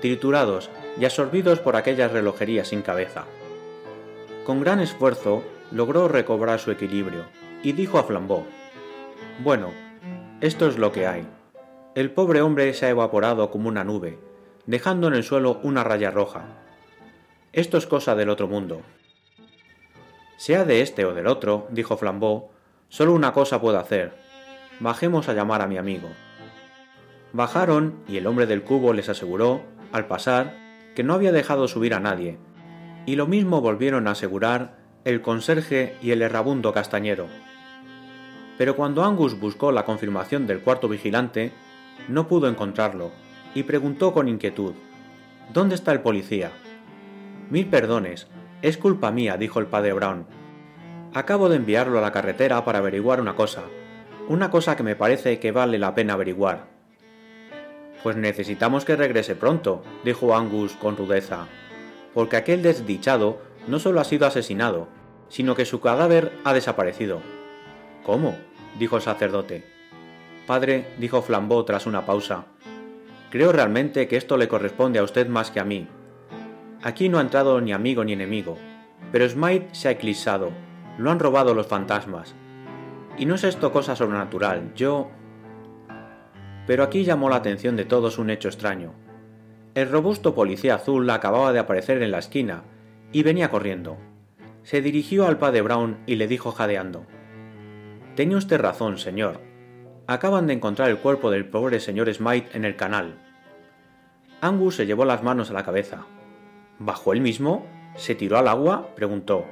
triturados 0.00 0.70
y 0.98 1.04
absorbidos 1.04 1.60
por 1.60 1.76
aquellas 1.76 2.12
relojerías 2.12 2.68
sin 2.68 2.82
cabeza. 2.82 3.24
Con 4.44 4.60
gran 4.60 4.80
esfuerzo 4.80 5.42
logró 5.70 6.08
recobrar 6.08 6.60
su 6.60 6.70
equilibrio 6.70 7.24
y 7.62 7.72
dijo 7.72 7.98
a 7.98 8.04
Flambeau, 8.04 8.44
Bueno, 9.42 9.72
esto 10.40 10.68
es 10.68 10.78
lo 10.78 10.92
que 10.92 11.06
hay. 11.06 11.26
El 11.94 12.10
pobre 12.10 12.42
hombre 12.42 12.74
se 12.74 12.86
ha 12.86 12.90
evaporado 12.90 13.50
como 13.50 13.68
una 13.68 13.84
nube, 13.84 14.18
dejando 14.66 15.08
en 15.08 15.14
el 15.14 15.24
suelo 15.24 15.58
una 15.62 15.82
raya 15.82 16.10
roja. 16.10 16.44
Esto 17.52 17.78
es 17.78 17.86
cosa 17.86 18.14
del 18.14 18.28
otro 18.28 18.48
mundo. 18.48 18.82
Sea 20.36 20.64
de 20.64 20.82
este 20.82 21.06
o 21.06 21.14
del 21.14 21.26
otro, 21.26 21.66
dijo 21.70 21.96
Flambeau, 21.96 22.50
solo 22.88 23.14
una 23.14 23.32
cosa 23.32 23.60
puedo 23.60 23.78
hacer. 23.78 24.25
Bajemos 24.78 25.28
a 25.28 25.32
llamar 25.32 25.62
a 25.62 25.66
mi 25.66 25.78
amigo. 25.78 26.08
Bajaron 27.32 27.94
y 28.06 28.18
el 28.18 28.26
hombre 28.26 28.46
del 28.46 28.62
cubo 28.62 28.92
les 28.92 29.08
aseguró, 29.08 29.62
al 29.92 30.06
pasar, 30.06 30.54
que 30.94 31.02
no 31.02 31.14
había 31.14 31.32
dejado 31.32 31.66
subir 31.66 31.94
a 31.94 32.00
nadie, 32.00 32.38
y 33.06 33.16
lo 33.16 33.26
mismo 33.26 33.60
volvieron 33.60 34.06
a 34.06 34.12
asegurar 34.12 34.78
el 35.04 35.22
conserje 35.22 35.96
y 36.02 36.10
el 36.10 36.20
errabundo 36.20 36.72
castañero. 36.72 37.26
Pero 38.58 38.76
cuando 38.76 39.04
Angus 39.04 39.38
buscó 39.38 39.72
la 39.72 39.84
confirmación 39.84 40.46
del 40.46 40.60
cuarto 40.60 40.88
vigilante, 40.88 41.52
no 42.08 42.28
pudo 42.28 42.48
encontrarlo, 42.48 43.12
y 43.54 43.62
preguntó 43.62 44.12
con 44.12 44.28
inquietud, 44.28 44.74
¿Dónde 45.52 45.74
está 45.74 45.92
el 45.92 46.00
policía? 46.00 46.50
Mil 47.48 47.66
perdones, 47.66 48.26
es 48.60 48.76
culpa 48.76 49.10
mía, 49.10 49.36
dijo 49.36 49.60
el 49.60 49.66
padre 49.66 49.92
Brown. 49.92 50.26
Acabo 51.14 51.48
de 51.48 51.56
enviarlo 51.56 51.98
a 51.98 52.02
la 52.02 52.12
carretera 52.12 52.64
para 52.64 52.80
averiguar 52.80 53.20
una 53.20 53.36
cosa, 53.36 53.62
una 54.28 54.50
cosa 54.50 54.76
que 54.76 54.82
me 54.82 54.96
parece 54.96 55.38
que 55.38 55.52
vale 55.52 55.78
la 55.78 55.94
pena 55.94 56.14
averiguar. 56.14 56.66
Pues 58.02 58.16
necesitamos 58.16 58.84
que 58.84 58.96
regrese 58.96 59.36
pronto, 59.36 59.82
dijo 60.04 60.34
Angus 60.36 60.72
con 60.72 60.96
rudeza, 60.96 61.46
porque 62.12 62.36
aquel 62.36 62.62
desdichado 62.62 63.40
no 63.68 63.78
solo 63.78 64.00
ha 64.00 64.04
sido 64.04 64.26
asesinado, 64.26 64.88
sino 65.28 65.54
que 65.54 65.64
su 65.64 65.80
cadáver 65.80 66.32
ha 66.44 66.54
desaparecido. 66.54 67.20
¿Cómo? 68.04 68.36
dijo 68.78 68.96
el 68.96 69.02
sacerdote. 69.02 69.64
Padre, 70.46 70.86
dijo 70.98 71.22
Flambeau 71.22 71.64
tras 71.64 71.86
una 71.86 72.04
pausa, 72.04 72.46
creo 73.30 73.52
realmente 73.52 74.06
que 74.06 74.16
esto 74.16 74.36
le 74.36 74.48
corresponde 74.48 74.98
a 74.98 75.02
usted 75.02 75.28
más 75.28 75.50
que 75.50 75.60
a 75.60 75.64
mí. 75.64 75.88
Aquí 76.82 77.08
no 77.08 77.18
ha 77.18 77.22
entrado 77.22 77.60
ni 77.60 77.72
amigo 77.72 78.04
ni 78.04 78.12
enemigo, 78.12 78.58
pero 79.10 79.28
Smite 79.28 79.68
se 79.72 79.88
ha 79.88 79.92
eclipsado, 79.92 80.50
lo 80.98 81.10
han 81.10 81.18
robado 81.18 81.54
los 81.54 81.66
fantasmas. 81.66 82.34
Y 83.18 83.26
no 83.26 83.34
es 83.34 83.44
esto 83.44 83.72
cosa 83.72 83.96
sobrenatural, 83.96 84.72
yo... 84.74 85.10
Pero 86.66 86.82
aquí 86.82 87.04
llamó 87.04 87.28
la 87.28 87.36
atención 87.36 87.76
de 87.76 87.84
todos 87.84 88.18
un 88.18 88.30
hecho 88.30 88.48
extraño. 88.48 88.92
El 89.74 89.90
robusto 89.90 90.34
policía 90.34 90.74
azul 90.74 91.08
acababa 91.10 91.52
de 91.52 91.60
aparecer 91.60 92.02
en 92.02 92.10
la 92.10 92.18
esquina 92.18 92.64
y 93.12 93.22
venía 93.22 93.50
corriendo 93.50 93.98
se 94.66 94.82
dirigió 94.82 95.28
al 95.28 95.38
padre 95.38 95.62
Brown 95.62 95.98
y 96.06 96.16
le 96.16 96.26
dijo 96.26 96.50
jadeando 96.50 97.06
Tenía 98.16 98.36
usted 98.36 98.60
razón, 98.60 98.98
señor. 98.98 99.40
Acaban 100.08 100.48
de 100.48 100.54
encontrar 100.54 100.90
el 100.90 100.98
cuerpo 100.98 101.30
del 101.30 101.48
pobre 101.48 101.78
señor 101.78 102.12
Smite 102.12 102.48
en 102.52 102.64
el 102.64 102.74
canal. 102.74 103.14
Angus 104.40 104.74
se 104.74 104.86
llevó 104.86 105.04
las 105.04 105.22
manos 105.22 105.50
a 105.50 105.52
la 105.52 105.62
cabeza. 105.62 106.06
¿Bajó 106.80 107.12
él 107.12 107.20
mismo? 107.20 107.64
¿Se 107.94 108.16
tiró 108.16 108.38
al 108.38 108.48
agua? 108.48 108.92
preguntó. 108.96 109.46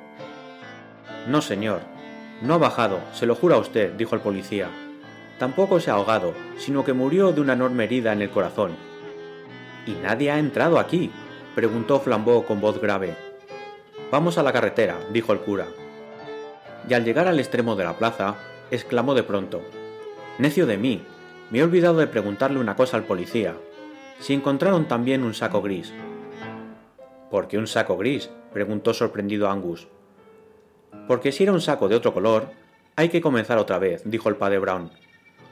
No, 1.28 1.40
señor. 1.40 1.82
No 2.45 2.55
ha 2.55 2.59
bajado, 2.59 3.01
se 3.14 3.24
lo 3.24 3.34
juro 3.34 3.55
a 3.55 3.59
usted, 3.59 3.95
dijo 3.95 4.14
el 4.14 4.20
policía. 4.20 4.68
Tampoco 5.38 5.80
se 5.80 5.90
ha 5.90 5.95
ahogado, 5.95 6.34
sino 6.59 6.84
que 6.84 6.92
murió 6.92 7.32
de 7.32 7.40
una 7.40 7.55
enorme 7.55 7.84
herida 7.84 8.12
en 8.12 8.20
el 8.20 8.28
corazón. 8.28 8.72
¿Y 9.86 9.92
nadie 9.92 10.30
ha 10.30 10.38
entrado 10.38 10.78
aquí? 10.78 11.11
preguntó 11.55 12.01
Flambeau 12.01 12.45
con 12.45 12.61
voz 12.61 12.78
grave. 12.82 13.16
Vamos 14.11 14.36
a 14.36 14.42
la 14.42 14.53
carretera, 14.53 14.99
dijo 15.11 15.32
el 15.32 15.40
cura. 15.40 15.66
Y 16.86 16.92
al 16.92 17.07
llegar 17.07 17.28
al 17.28 17.40
extremo 17.40 17.76
de 17.76 17.84
la 17.84 17.97
plaza, 17.97 18.34
exclamó 18.70 19.14
de 19.14 19.22
pronto, 19.22 19.62
Necio 20.38 20.66
de 20.66 20.76
mí, 20.76 21.01
me 21.51 21.61
he 21.61 21.64
olvidado 21.64 21.97
de 21.97 22.09
preguntarle 22.09 22.59
una 22.59 22.76
cosa 22.76 22.99
al 22.99 23.05
policía. 23.05 23.55
Si 24.20 24.34
encontraron 24.34 24.86
también 24.86 25.22
un 25.22 25.32
saco 25.32 25.62
gris. 25.62 25.95
¿Por 27.30 27.49
qué 27.49 27.57
un 27.57 27.66
saco 27.66 27.97
gris? 27.97 28.30
preguntó 28.53 28.92
sorprendido 28.92 29.49
Angus. 29.49 29.88
Porque 31.07 31.32
si 31.32 31.42
era 31.42 31.53
un 31.53 31.61
saco 31.61 31.88
de 31.88 31.97
otro 31.97 32.12
color, 32.14 32.51
hay 32.97 33.09
que 33.09 33.20
comenzar 33.20 33.59
otra 33.59 33.78
vez, 33.78 34.03
dijo 34.05 34.28
el 34.28 34.36
padre 34.36 34.59
Brown. 34.59 34.90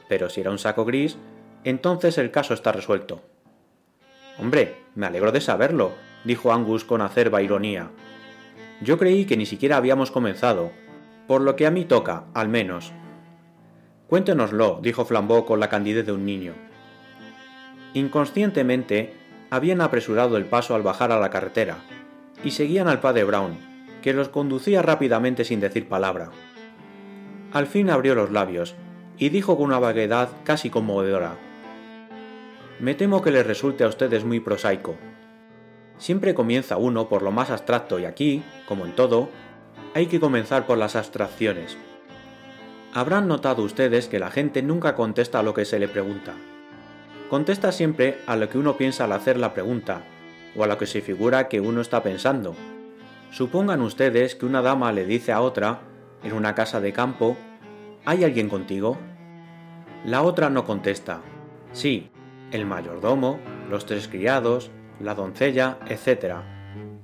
Pero 0.09 0.30
si 0.30 0.40
era 0.40 0.51
un 0.51 0.59
saco 0.59 0.84
gris, 0.84 1.16
entonces 1.64 2.18
el 2.18 2.30
caso 2.30 2.55
está 2.55 2.72
resuelto. 2.72 3.20
Hombre, 4.38 4.76
me 4.95 5.07
alegro 5.07 5.32
de 5.32 5.40
saberlo, 5.40 5.93
dijo 6.24 6.53
Angus 6.53 6.84
con 6.84 7.01
acerba 7.01 7.43
ironía. 7.43 7.90
Yo 8.80 8.99
creí 8.99 9.24
que 9.26 9.36
ni 9.36 9.47
siquiera 9.47 9.76
habíamos 9.76 10.11
comenzado, 10.11 10.70
por 11.26 11.40
lo 11.40 11.57
que 11.57 11.66
a 11.66 11.70
mí 11.70 11.84
toca, 11.84 12.24
al 12.34 12.49
menos. 12.49 12.93
Cuéntenoslo, 14.09 14.80
dijo 14.82 15.05
Flambeau 15.05 15.45
con 15.45 15.61
la 15.61 15.68
candidez 15.68 16.05
de 16.07 16.12
un 16.12 16.24
niño. 16.24 16.55
Inconscientemente, 17.95 19.14
habían 19.51 19.80
apresurado 19.80 20.36
el 20.36 20.47
paso 20.47 20.74
al 20.74 20.82
bajar 20.82 21.12
a 21.12 21.20
la 21.20 21.30
carretera, 21.30 21.78
y 22.43 22.51
seguían 22.51 22.88
al 22.88 23.01
padre 23.01 23.24
Brown, 23.24 23.72
que 24.03 24.12
los 24.12 24.28
conducía 24.28 24.82
rápidamente 24.82 25.44
sin 25.44 25.61
decir 25.61 25.88
palabra. 25.88 26.30
Al 27.53 27.66
fin 27.66 27.88
abrió 27.88 28.14
los 28.14 28.30
labios, 28.30 28.74
y 29.16 29.30
dijo 29.30 29.57
con 29.57 29.66
una 29.66 29.78
vaguedad 29.78 30.28
casi 30.44 30.68
conmovedora. 30.68 31.36
Me 32.80 32.94
temo 32.94 33.22
que 33.22 33.30
les 33.30 33.46
resulte 33.46 33.84
a 33.84 33.88
ustedes 33.88 34.24
muy 34.24 34.40
prosaico, 34.40 34.96
Siempre 36.03 36.34
comienza 36.34 36.78
uno 36.78 37.09
por 37.09 37.22
lo 37.22 37.30
más 37.30 37.50
abstracto 37.50 38.00
y 38.00 38.07
aquí, 38.07 38.42
como 38.66 38.86
en 38.86 38.96
todo, 38.96 39.28
hay 39.94 40.07
que 40.07 40.18
comenzar 40.18 40.66
por 40.66 40.76
las 40.76 40.96
abstracciones. 40.96 41.78
Habrán 42.92 43.28
notado 43.28 43.62
ustedes 43.62 44.09
que 44.09 44.18
la 44.18 44.32
gente 44.32 44.64
nunca 44.64 44.96
contesta 44.96 45.38
a 45.38 45.42
lo 45.44 45.55
que 45.55 45.64
se 45.64 45.78
le 45.78 45.86
pregunta. 45.86 46.34
Contesta 47.30 47.70
siempre 47.70 48.18
a 48.26 48.34
lo 48.34 48.48
que 48.48 48.59
uno 48.59 48.76
piensa 48.76 49.05
al 49.05 49.12
hacer 49.12 49.38
la 49.38 49.55
pregunta, 49.55 50.03
o 50.57 50.64
a 50.64 50.66
lo 50.66 50.76
que 50.76 50.86
se 50.86 51.03
figura 51.03 51.46
que 51.46 51.61
uno 51.61 51.80
está 51.80 52.03
pensando. 52.03 52.57
Supongan 53.33 53.80
ustedes 53.80 54.35
que 54.35 54.45
una 54.45 54.61
dama 54.61 54.93
le 54.93 55.07
dice 55.07 55.33
a 55.33 55.41
otra, 55.41 55.80
en 56.22 56.35
una 56.35 56.55
casa 56.55 56.83
de 56.83 56.93
campo, 56.93 57.35
¿hay 58.05 58.24
alguien 58.24 58.51
contigo? 58.51 58.99
La 60.05 60.22
otra 60.22 60.51
no 60.51 60.66
contesta. 60.66 61.22
Sí, 61.72 62.11
el 62.51 62.66
mayordomo, 62.66 63.41
los 63.70 63.87
tres 63.87 64.07
criados, 64.07 64.70
la 65.01 65.14
doncella, 65.14 65.78
etc., 65.87 66.43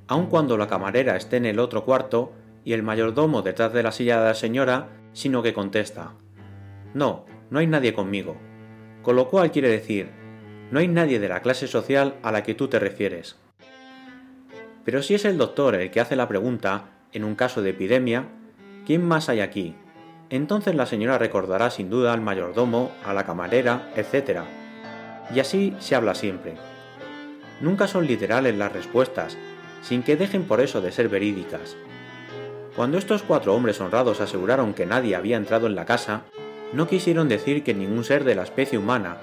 aun 0.06 0.26
cuando 0.26 0.58
la 0.58 0.66
camarera 0.66 1.16
esté 1.16 1.38
en 1.38 1.46
el 1.46 1.58
otro 1.58 1.86
cuarto 1.86 2.34
y 2.62 2.74
el 2.74 2.82
mayordomo 2.82 3.40
detrás 3.40 3.72
de 3.72 3.82
la 3.82 3.92
silla 3.92 4.20
de 4.20 4.26
la 4.26 4.34
señora, 4.34 4.90
sino 5.14 5.42
que 5.42 5.54
contesta, 5.54 6.12
no, 6.92 7.24
no 7.48 7.58
hay 7.58 7.66
nadie 7.66 7.94
conmigo, 7.94 8.36
con 9.00 9.16
lo 9.16 9.28
cual 9.30 9.50
quiere 9.50 9.70
decir, 9.70 10.10
no 10.70 10.78
hay 10.78 10.88
nadie 10.88 11.20
de 11.20 11.28
la 11.30 11.40
clase 11.40 11.66
social 11.68 12.16
a 12.22 12.32
la 12.32 12.42
que 12.42 12.54
tú 12.54 12.68
te 12.68 12.78
refieres. 12.78 13.38
Pero 14.88 15.02
si 15.02 15.14
es 15.14 15.26
el 15.26 15.36
doctor 15.36 15.74
el 15.74 15.90
que 15.90 16.00
hace 16.00 16.16
la 16.16 16.28
pregunta, 16.28 16.84
en 17.12 17.22
un 17.22 17.34
caso 17.34 17.60
de 17.60 17.68
epidemia, 17.68 18.24
¿quién 18.86 19.06
más 19.06 19.28
hay 19.28 19.40
aquí? 19.40 19.74
Entonces 20.30 20.74
la 20.74 20.86
señora 20.86 21.18
recordará 21.18 21.68
sin 21.68 21.90
duda 21.90 22.14
al 22.14 22.22
mayordomo, 22.22 22.90
a 23.04 23.12
la 23.12 23.26
camarera, 23.26 23.92
etc. 23.96 24.44
Y 25.34 25.40
así 25.40 25.74
se 25.78 25.94
habla 25.94 26.14
siempre. 26.14 26.54
Nunca 27.60 27.86
son 27.86 28.06
literales 28.06 28.56
las 28.56 28.72
respuestas, 28.72 29.36
sin 29.82 30.02
que 30.02 30.16
dejen 30.16 30.44
por 30.44 30.62
eso 30.62 30.80
de 30.80 30.90
ser 30.90 31.10
verídicas. 31.10 31.76
Cuando 32.74 32.96
estos 32.96 33.22
cuatro 33.22 33.54
hombres 33.54 33.82
honrados 33.82 34.22
aseguraron 34.22 34.72
que 34.72 34.86
nadie 34.86 35.16
había 35.16 35.36
entrado 35.36 35.66
en 35.66 35.74
la 35.74 35.84
casa, 35.84 36.22
no 36.72 36.88
quisieron 36.88 37.28
decir 37.28 37.62
que 37.62 37.74
ningún 37.74 38.04
ser 38.04 38.24
de 38.24 38.36
la 38.36 38.44
especie 38.44 38.78
humana, 38.78 39.18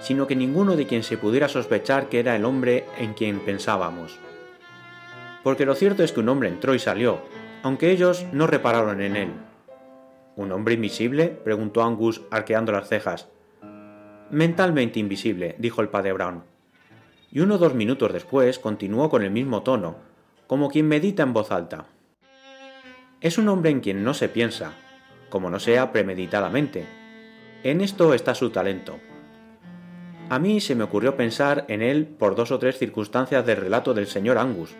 sino 0.00 0.28
que 0.28 0.36
ninguno 0.36 0.76
de 0.76 0.86
quien 0.86 1.02
se 1.02 1.18
pudiera 1.18 1.48
sospechar 1.48 2.08
que 2.08 2.20
era 2.20 2.36
el 2.36 2.44
hombre 2.44 2.84
en 3.00 3.14
quien 3.14 3.40
pensábamos. 3.40 4.20
Porque 5.42 5.66
lo 5.66 5.74
cierto 5.74 6.02
es 6.02 6.12
que 6.12 6.20
un 6.20 6.28
hombre 6.28 6.48
entró 6.48 6.74
y 6.74 6.78
salió, 6.78 7.20
aunque 7.62 7.90
ellos 7.90 8.26
no 8.32 8.46
repararon 8.46 9.00
en 9.00 9.16
él. 9.16 9.32
¿Un 10.36 10.52
hombre 10.52 10.74
invisible? 10.74 11.28
preguntó 11.28 11.82
Angus 11.82 12.22
arqueando 12.30 12.72
las 12.72 12.88
cejas. 12.88 13.28
Mentalmente 14.30 14.98
invisible, 14.98 15.56
dijo 15.58 15.80
el 15.80 15.88
padre 15.88 16.12
Brown 16.12 16.42
y 17.30 17.40
uno 17.40 17.56
o 17.56 17.58
dos 17.58 17.74
minutos 17.74 18.12
después 18.12 18.58
continuó 18.58 19.10
con 19.10 19.22
el 19.22 19.30
mismo 19.30 19.62
tono, 19.62 19.96
como 20.46 20.70
quien 20.70 20.88
medita 20.88 21.22
en 21.22 21.32
voz 21.32 21.52
alta. 21.52 21.86
Es 23.20 23.38
un 23.38 23.48
hombre 23.48 23.70
en 23.70 23.80
quien 23.80 24.02
no 24.02 24.14
se 24.14 24.28
piensa, 24.28 24.72
como 25.28 25.50
no 25.50 25.60
sea 25.60 25.92
premeditadamente. 25.92 26.86
En 27.62 27.80
esto 27.80 28.14
está 28.14 28.34
su 28.34 28.50
talento. 28.50 28.98
A 30.30 30.38
mí 30.38 30.60
se 30.60 30.74
me 30.74 30.84
ocurrió 30.84 31.16
pensar 31.16 31.64
en 31.68 31.82
él 31.82 32.06
por 32.06 32.34
dos 32.34 32.50
o 32.50 32.58
tres 32.58 32.78
circunstancias 32.78 33.44
del 33.44 33.56
relato 33.56 33.94
del 33.94 34.06
señor 34.06 34.38
Angus. 34.38 34.74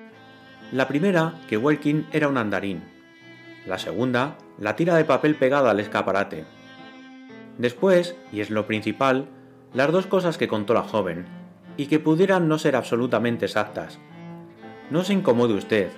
La 0.71 0.87
primera, 0.87 1.33
que 1.49 1.57
Welkin 1.57 2.07
era 2.13 2.29
un 2.29 2.37
andarín. 2.37 2.83
La 3.67 3.79
segunda, 3.79 4.37
la 4.59 4.77
tira 4.77 4.97
de 4.97 5.07
papel 5.07 5.35
pegada 5.35 5.71
al 5.71 5.81
escaparate. 5.81 6.45
Después, 7.57 8.17
y 8.33 8.41
es 8.41 8.51
lo 8.51 8.67
principal, 8.67 9.29
las 9.73 9.91
dos 9.91 10.07
cosas 10.07 10.37
que 10.37 10.47
contó 10.47 10.75
la 10.75 10.83
joven, 10.83 11.25
y 11.79 11.87
que 11.87 11.99
pudieran 11.99 12.49
no 12.49 12.59
ser 12.59 12.77
absolutamente 12.77 13.47
exactas. 13.47 13.99
No 14.91 15.05
se 15.05 15.15
incomode 15.15 15.55
usted, 15.55 15.89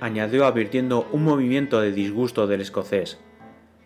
añadió 0.00 0.46
advirtiendo 0.46 1.06
un 1.12 1.22
movimiento 1.22 1.82
de 1.82 1.92
disgusto 1.92 2.46
del 2.46 2.62
escocés. 2.62 3.18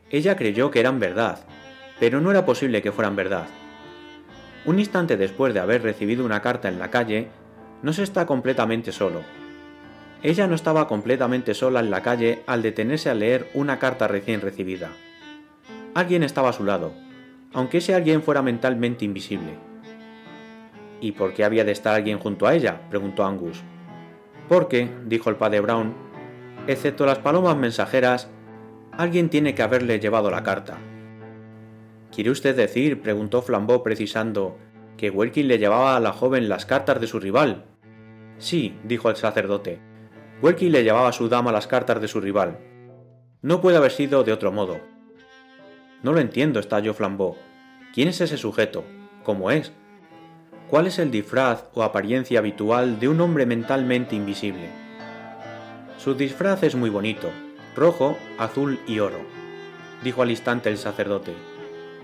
Ella 0.09 0.37
creyó 0.37 0.71
que 0.71 0.79
eran 0.79 1.01
verdad, 1.01 1.41
pero 1.99 2.21
no 2.21 2.31
era 2.31 2.47
posible 2.47 2.81
que 2.81 2.93
fueran 2.93 3.17
verdad. 3.17 3.47
Un 4.67 4.79
instante 4.79 5.17
después 5.17 5.53
de 5.53 5.59
haber 5.59 5.83
recibido 5.83 6.25
una 6.25 6.43
carta 6.43 6.69
en 6.69 6.79
la 6.79 6.93
calle, 6.93 7.29
no 7.83 7.93
se 7.93 8.05
está 8.05 8.25
completamente 8.25 8.93
solo. 8.93 9.23
Ella 10.23 10.49
no 10.49 10.57
estaba 10.57 10.89
completamente 10.89 11.55
sola 11.55 11.79
en 11.81 11.91
la 11.91 12.03
calle 12.03 12.43
al 12.47 12.63
detenerse 12.63 13.09
a 13.09 13.15
leer 13.15 13.49
una 13.55 13.79
carta 13.79 14.09
recién 14.09 14.41
recibida. 14.41 14.91
Alguien 15.95 16.25
estaba 16.25 16.51
a 16.51 16.53
su 16.53 16.65
lado, 16.65 16.93
aunque 17.53 17.79
ese 17.79 17.95
alguien 17.95 18.23
fuera 18.23 18.43
mentalmente 18.43 19.05
invisible. 19.05 19.55
¿Y 21.01 21.13
por 21.13 21.35
qué 21.35 21.45
había 21.45 21.65
de 21.65 21.71
estar 21.71 21.95
alguien 21.95 22.19
junto 22.19 22.49
a 22.49 22.55
ella? 22.55 22.81
preguntó 22.91 23.25
Angus. 23.25 23.63
Porque, 24.49 24.91
dijo 25.07 25.31
el 25.31 25.37
padre 25.37 25.61
Brown, 25.61 25.95
excepto 26.67 27.07
las 27.07 27.19
palomas 27.19 27.57
mensajeras, 27.57 28.29
alguien 28.91 29.29
tiene 29.29 29.55
que 29.55 29.63
haberle 29.63 30.01
llevado 30.01 30.33
la 30.33 30.43
carta. 30.43 30.79
¿Quiere 32.13 32.31
usted 32.31 32.57
decir, 32.57 33.01
preguntó 33.03 33.43
Flambeau 33.43 33.85
precisando, 33.85 34.59
que 34.97 35.11
Welkin 35.11 35.47
le 35.47 35.59
llevaba 35.59 35.97
a 35.97 36.01
la 36.01 36.13
joven 36.13 36.49
las 36.49 36.67
cartas 36.67 37.01
de 37.01 37.07
su 37.07 37.21
rival? 37.21 37.67
Sí, 38.39 38.77
dijo 38.83 39.11
el 39.11 39.17
sacerdote. 39.17 39.88
Welkin 40.41 40.71
le 40.71 40.85
llevaba 40.85 41.09
a 41.09 41.13
su 41.13 41.29
dama 41.29 41.51
las 41.51 41.67
cartas 41.67 42.01
de 42.01 42.07
su 42.07 42.21
rival. 42.21 42.59
No 43.43 43.61
puede 43.61 43.77
haber 43.77 43.91
sido 43.91 44.23
de 44.23 44.33
otro 44.33 44.53
modo. 44.53 44.79
No 46.05 46.13
lo 46.13 46.21
entiendo, 46.21 46.61
estalló 46.61 46.95
Flambeau. 46.95 47.37
¿Quién 47.93 48.07
es 48.07 48.21
ese 48.21 48.37
sujeto? 48.37 48.85
¿Cómo 49.25 49.51
es? 49.51 49.73
¿Cuál 50.71 50.87
es 50.87 51.01
el 51.01 51.11
disfraz 51.11 51.65
o 51.75 51.83
apariencia 51.83 52.39
habitual 52.39 53.01
de 53.01 53.09
un 53.09 53.21
hombre 53.21 53.47
mentalmente 53.47 54.15
invisible? 54.15 54.69
Su 55.99 56.15
disfraz 56.15 56.63
es 56.63 56.77
muy 56.77 56.91
bonito, 56.91 57.31
rojo, 57.75 58.17
azul 58.39 58.79
y 58.87 59.01
oro, 59.01 59.19
dijo 60.05 60.23
al 60.23 60.31
instante 60.31 60.69
el 60.69 60.79
sacerdote. 60.79 61.33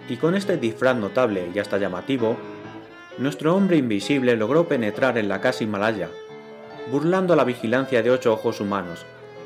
Y 0.09 0.17
con 0.17 0.35
este 0.35 0.57
disfraz 0.57 0.97
notable 0.97 1.51
y 1.55 1.59
hasta 1.61 1.79
llamativo, 1.79 2.37
nuestro 3.19 3.55
hombre 3.55 3.77
invisible 3.77 4.37
logró 4.37 4.67
penetrar 4.67 5.19
en 5.19 5.29
la 5.29 5.41
casa 5.41 5.63
Himalaya, 5.63 6.09
burlando 6.91 7.37
la 7.37 7.45
vigilancia 7.45 8.03
de 8.03 8.11
ocho 8.11 8.33
ojos 8.33 8.61
humanos, 8.61 9.05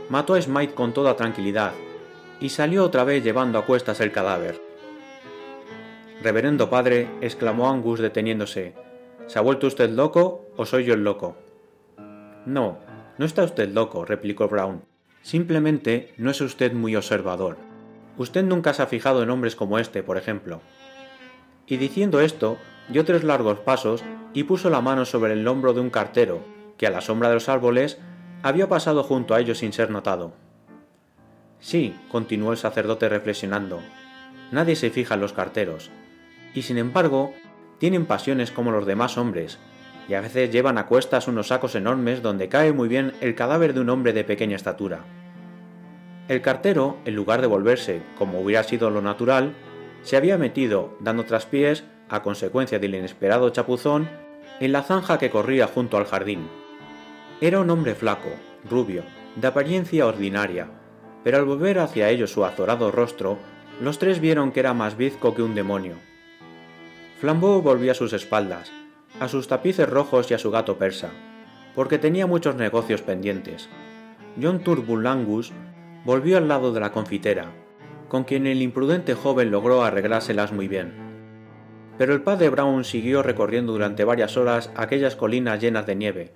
mató 0.09 0.35
a 0.35 0.43
Smite 0.43 0.75
con 0.75 0.93
toda 0.93 1.17
tranquilidad 1.17 1.73
y 2.41 2.51
salió 2.51 2.85
otra 2.85 3.05
vez 3.05 3.23
llevando 3.23 3.59
a 3.59 3.65
cuestas 3.65 4.01
el 4.01 4.13
cadáver. 4.13 4.61
Reverendo 6.23 6.69
padre, 6.69 7.09
exclamó 7.21 7.69
Angus 7.69 8.01
deteniéndose, 8.01 8.75
¿se 9.27 9.39
ha 9.39 9.43
vuelto 9.43 9.67
usted 9.67 9.91
loco 9.91 10.47
o 10.57 10.67
soy 10.67 10.85
yo 10.85 10.95
el 10.95 11.05
loco? 11.05 11.37
No, 12.45 12.79
no 13.19 13.25
está 13.25 13.45
usted 13.45 13.69
loco, 13.71 14.05
replicó 14.05 14.49
Brown. 14.49 14.83
Simplemente 15.23 16.15
no 16.17 16.31
es 16.31 16.41
usted 16.41 16.73
muy 16.73 16.97
observador. 16.97 17.57
Usted 18.17 18.43
nunca 18.43 18.75
se 18.75 18.83
ha 18.83 18.87
fijado 18.87 19.23
en 19.23 19.31
hombres 19.31 19.55
como 19.55 19.79
este, 19.79 20.03
por 20.03 20.17
ejemplo. 20.17 20.61
Y 21.67 21.77
diciendo 21.77 22.21
esto, 22.21 22.57
dio 22.89 23.05
tres 23.05 23.23
largos 23.23 23.61
pasos 23.61 24.03
y 24.33 24.45
puso 24.45 24.71
la 24.71 24.81
mano 24.81 25.05
sobre 25.05 25.35
el 25.35 25.47
hombro 25.47 25.75
de 25.75 25.81
un 25.81 25.91
cartero, 25.91 26.41
que 26.79 26.87
a 26.87 26.91
la 26.91 27.03
sombra 27.03 27.29
de 27.29 27.35
los 27.35 27.49
árboles 27.49 27.99
había 28.43 28.69
pasado 28.69 29.03
junto 29.03 29.35
a 29.35 29.41
ellos 29.41 29.59
sin 29.59 29.73
ser 29.73 29.91
notado. 29.91 30.33
Sí, 31.61 31.95
continuó 32.11 32.53
el 32.53 32.59
sacerdote 32.59 33.09
reflexionando, 33.09 33.81
nadie 34.53 34.77
se 34.77 34.91
fija 34.91 35.15
en 35.15 35.21
los 35.21 35.33
carteros, 35.33 35.91
y 36.55 36.63
sin 36.63 36.79
embargo, 36.79 37.35
tienen 37.79 38.07
pasiones 38.07 38.53
como 38.53 38.71
los 38.71 38.87
demás 38.87 39.19
hombres, 39.19 39.59
y 40.09 40.15
a 40.15 40.21
veces 40.21 40.51
llevan 40.51 40.79
a 40.79 40.87
cuestas 40.87 41.29
unos 41.29 41.49
sacos 41.49 41.75
enormes 41.75 42.23
donde 42.23 42.49
cae 42.49 42.73
muy 42.73 42.89
bien 42.89 43.13
el 43.21 43.35
cadáver 43.35 43.75
de 43.75 43.81
un 43.81 43.91
hombre 43.91 44.13
de 44.13 44.25
pequeña 44.25 44.57
estatura. 44.57 45.05
El 46.29 46.41
cartero, 46.43 46.99
en 47.05 47.15
lugar 47.15 47.41
de 47.41 47.47
volverse, 47.47 48.03
como 48.17 48.41
hubiera 48.41 48.63
sido 48.63 48.91
lo 48.91 49.03
natural, 49.03 49.55
se 50.03 50.17
había 50.17 50.39
metido, 50.39 50.97
dando 51.01 51.25
traspiés, 51.25 51.85
a 52.09 52.23
consecuencia 52.23 52.79
del 52.79 52.95
inesperado 52.95 53.51
chapuzón, 53.51 54.09
en 54.61 54.73
la 54.73 54.83
zanja 54.83 55.19
que 55.19 55.31
corría 55.31 55.67
junto 55.67 55.97
al 55.97 56.07
jardín. 56.07 56.49
Era 57.41 57.61
un 57.61 57.71
hombre 57.71 57.95
flaco, 57.95 58.31
rubio, 58.69 59.05
de 59.37 59.47
apariencia 59.47 60.09
ordinaria, 60.09 60.67
pero 61.23 61.37
al 61.37 61.45
volver 61.45 61.79
hacia 61.79 62.11
ellos 62.11 62.33
su 62.33 62.45
azorado 62.45 62.91
rostro, 62.91 63.39
los 63.81 64.01
tres 64.01 64.19
vieron 64.19 64.51
que 64.51 64.59
era 64.59 64.75
más 64.75 64.97
bizco 64.97 65.37
que 65.37 65.43
un 65.43 65.55
demonio. 65.55 65.95
Flambeau 67.21 67.63
volvió 67.63 67.93
a 67.93 67.95
sus 67.95 68.13
espaldas, 68.13 68.73
a 69.21 69.29
sus 69.29 69.47
tapices 69.47 69.89
rojos 69.89 70.29
y 70.33 70.35
a 70.35 70.39
su 70.39 70.51
gato 70.51 70.79
persa, 70.79 71.11
porque 71.77 71.99
tenía 71.99 72.27
muchos 72.27 72.57
negocios 72.57 73.03
pendientes. 73.03 73.69
John 74.43 74.65
Turbulangus 74.65 75.53
volvió 76.05 76.39
al 76.39 76.49
lado 76.49 76.73
de 76.73 76.81
la 76.81 76.91
confitera, 76.91 77.53
con 78.09 78.25
quien 78.25 78.49
el 78.49 78.63
imprudente 78.63 79.15
joven 79.15 79.53
logró 79.53 79.85
arreglárselas 79.85 80.53
muy 80.53 80.67
bien. 80.67 80.93
Pero 81.99 82.15
el 82.15 82.23
padre 82.23 82.49
Brown 82.49 82.83
siguió 82.83 83.23
recorriendo 83.23 83.71
durante 83.71 84.03
varias 84.03 84.37
horas 84.37 84.73
aquellas 84.75 85.15
colinas 85.15 85.61
llenas 85.61 85.87
de 85.87 85.95
nieve, 85.95 86.33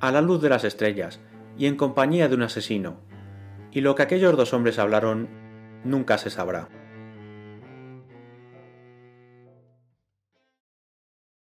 a 0.00 0.10
la 0.10 0.20
luz 0.20 0.40
de 0.40 0.48
las 0.48 0.64
estrellas 0.64 1.20
y 1.56 1.66
en 1.66 1.76
compañía 1.76 2.28
de 2.28 2.34
un 2.34 2.42
asesino, 2.42 3.00
y 3.70 3.82
lo 3.82 3.94
que 3.94 4.02
aquellos 4.02 4.36
dos 4.36 4.52
hombres 4.54 4.78
hablaron 4.78 5.28
nunca 5.84 6.18
se 6.18 6.30
sabrá. 6.30 6.68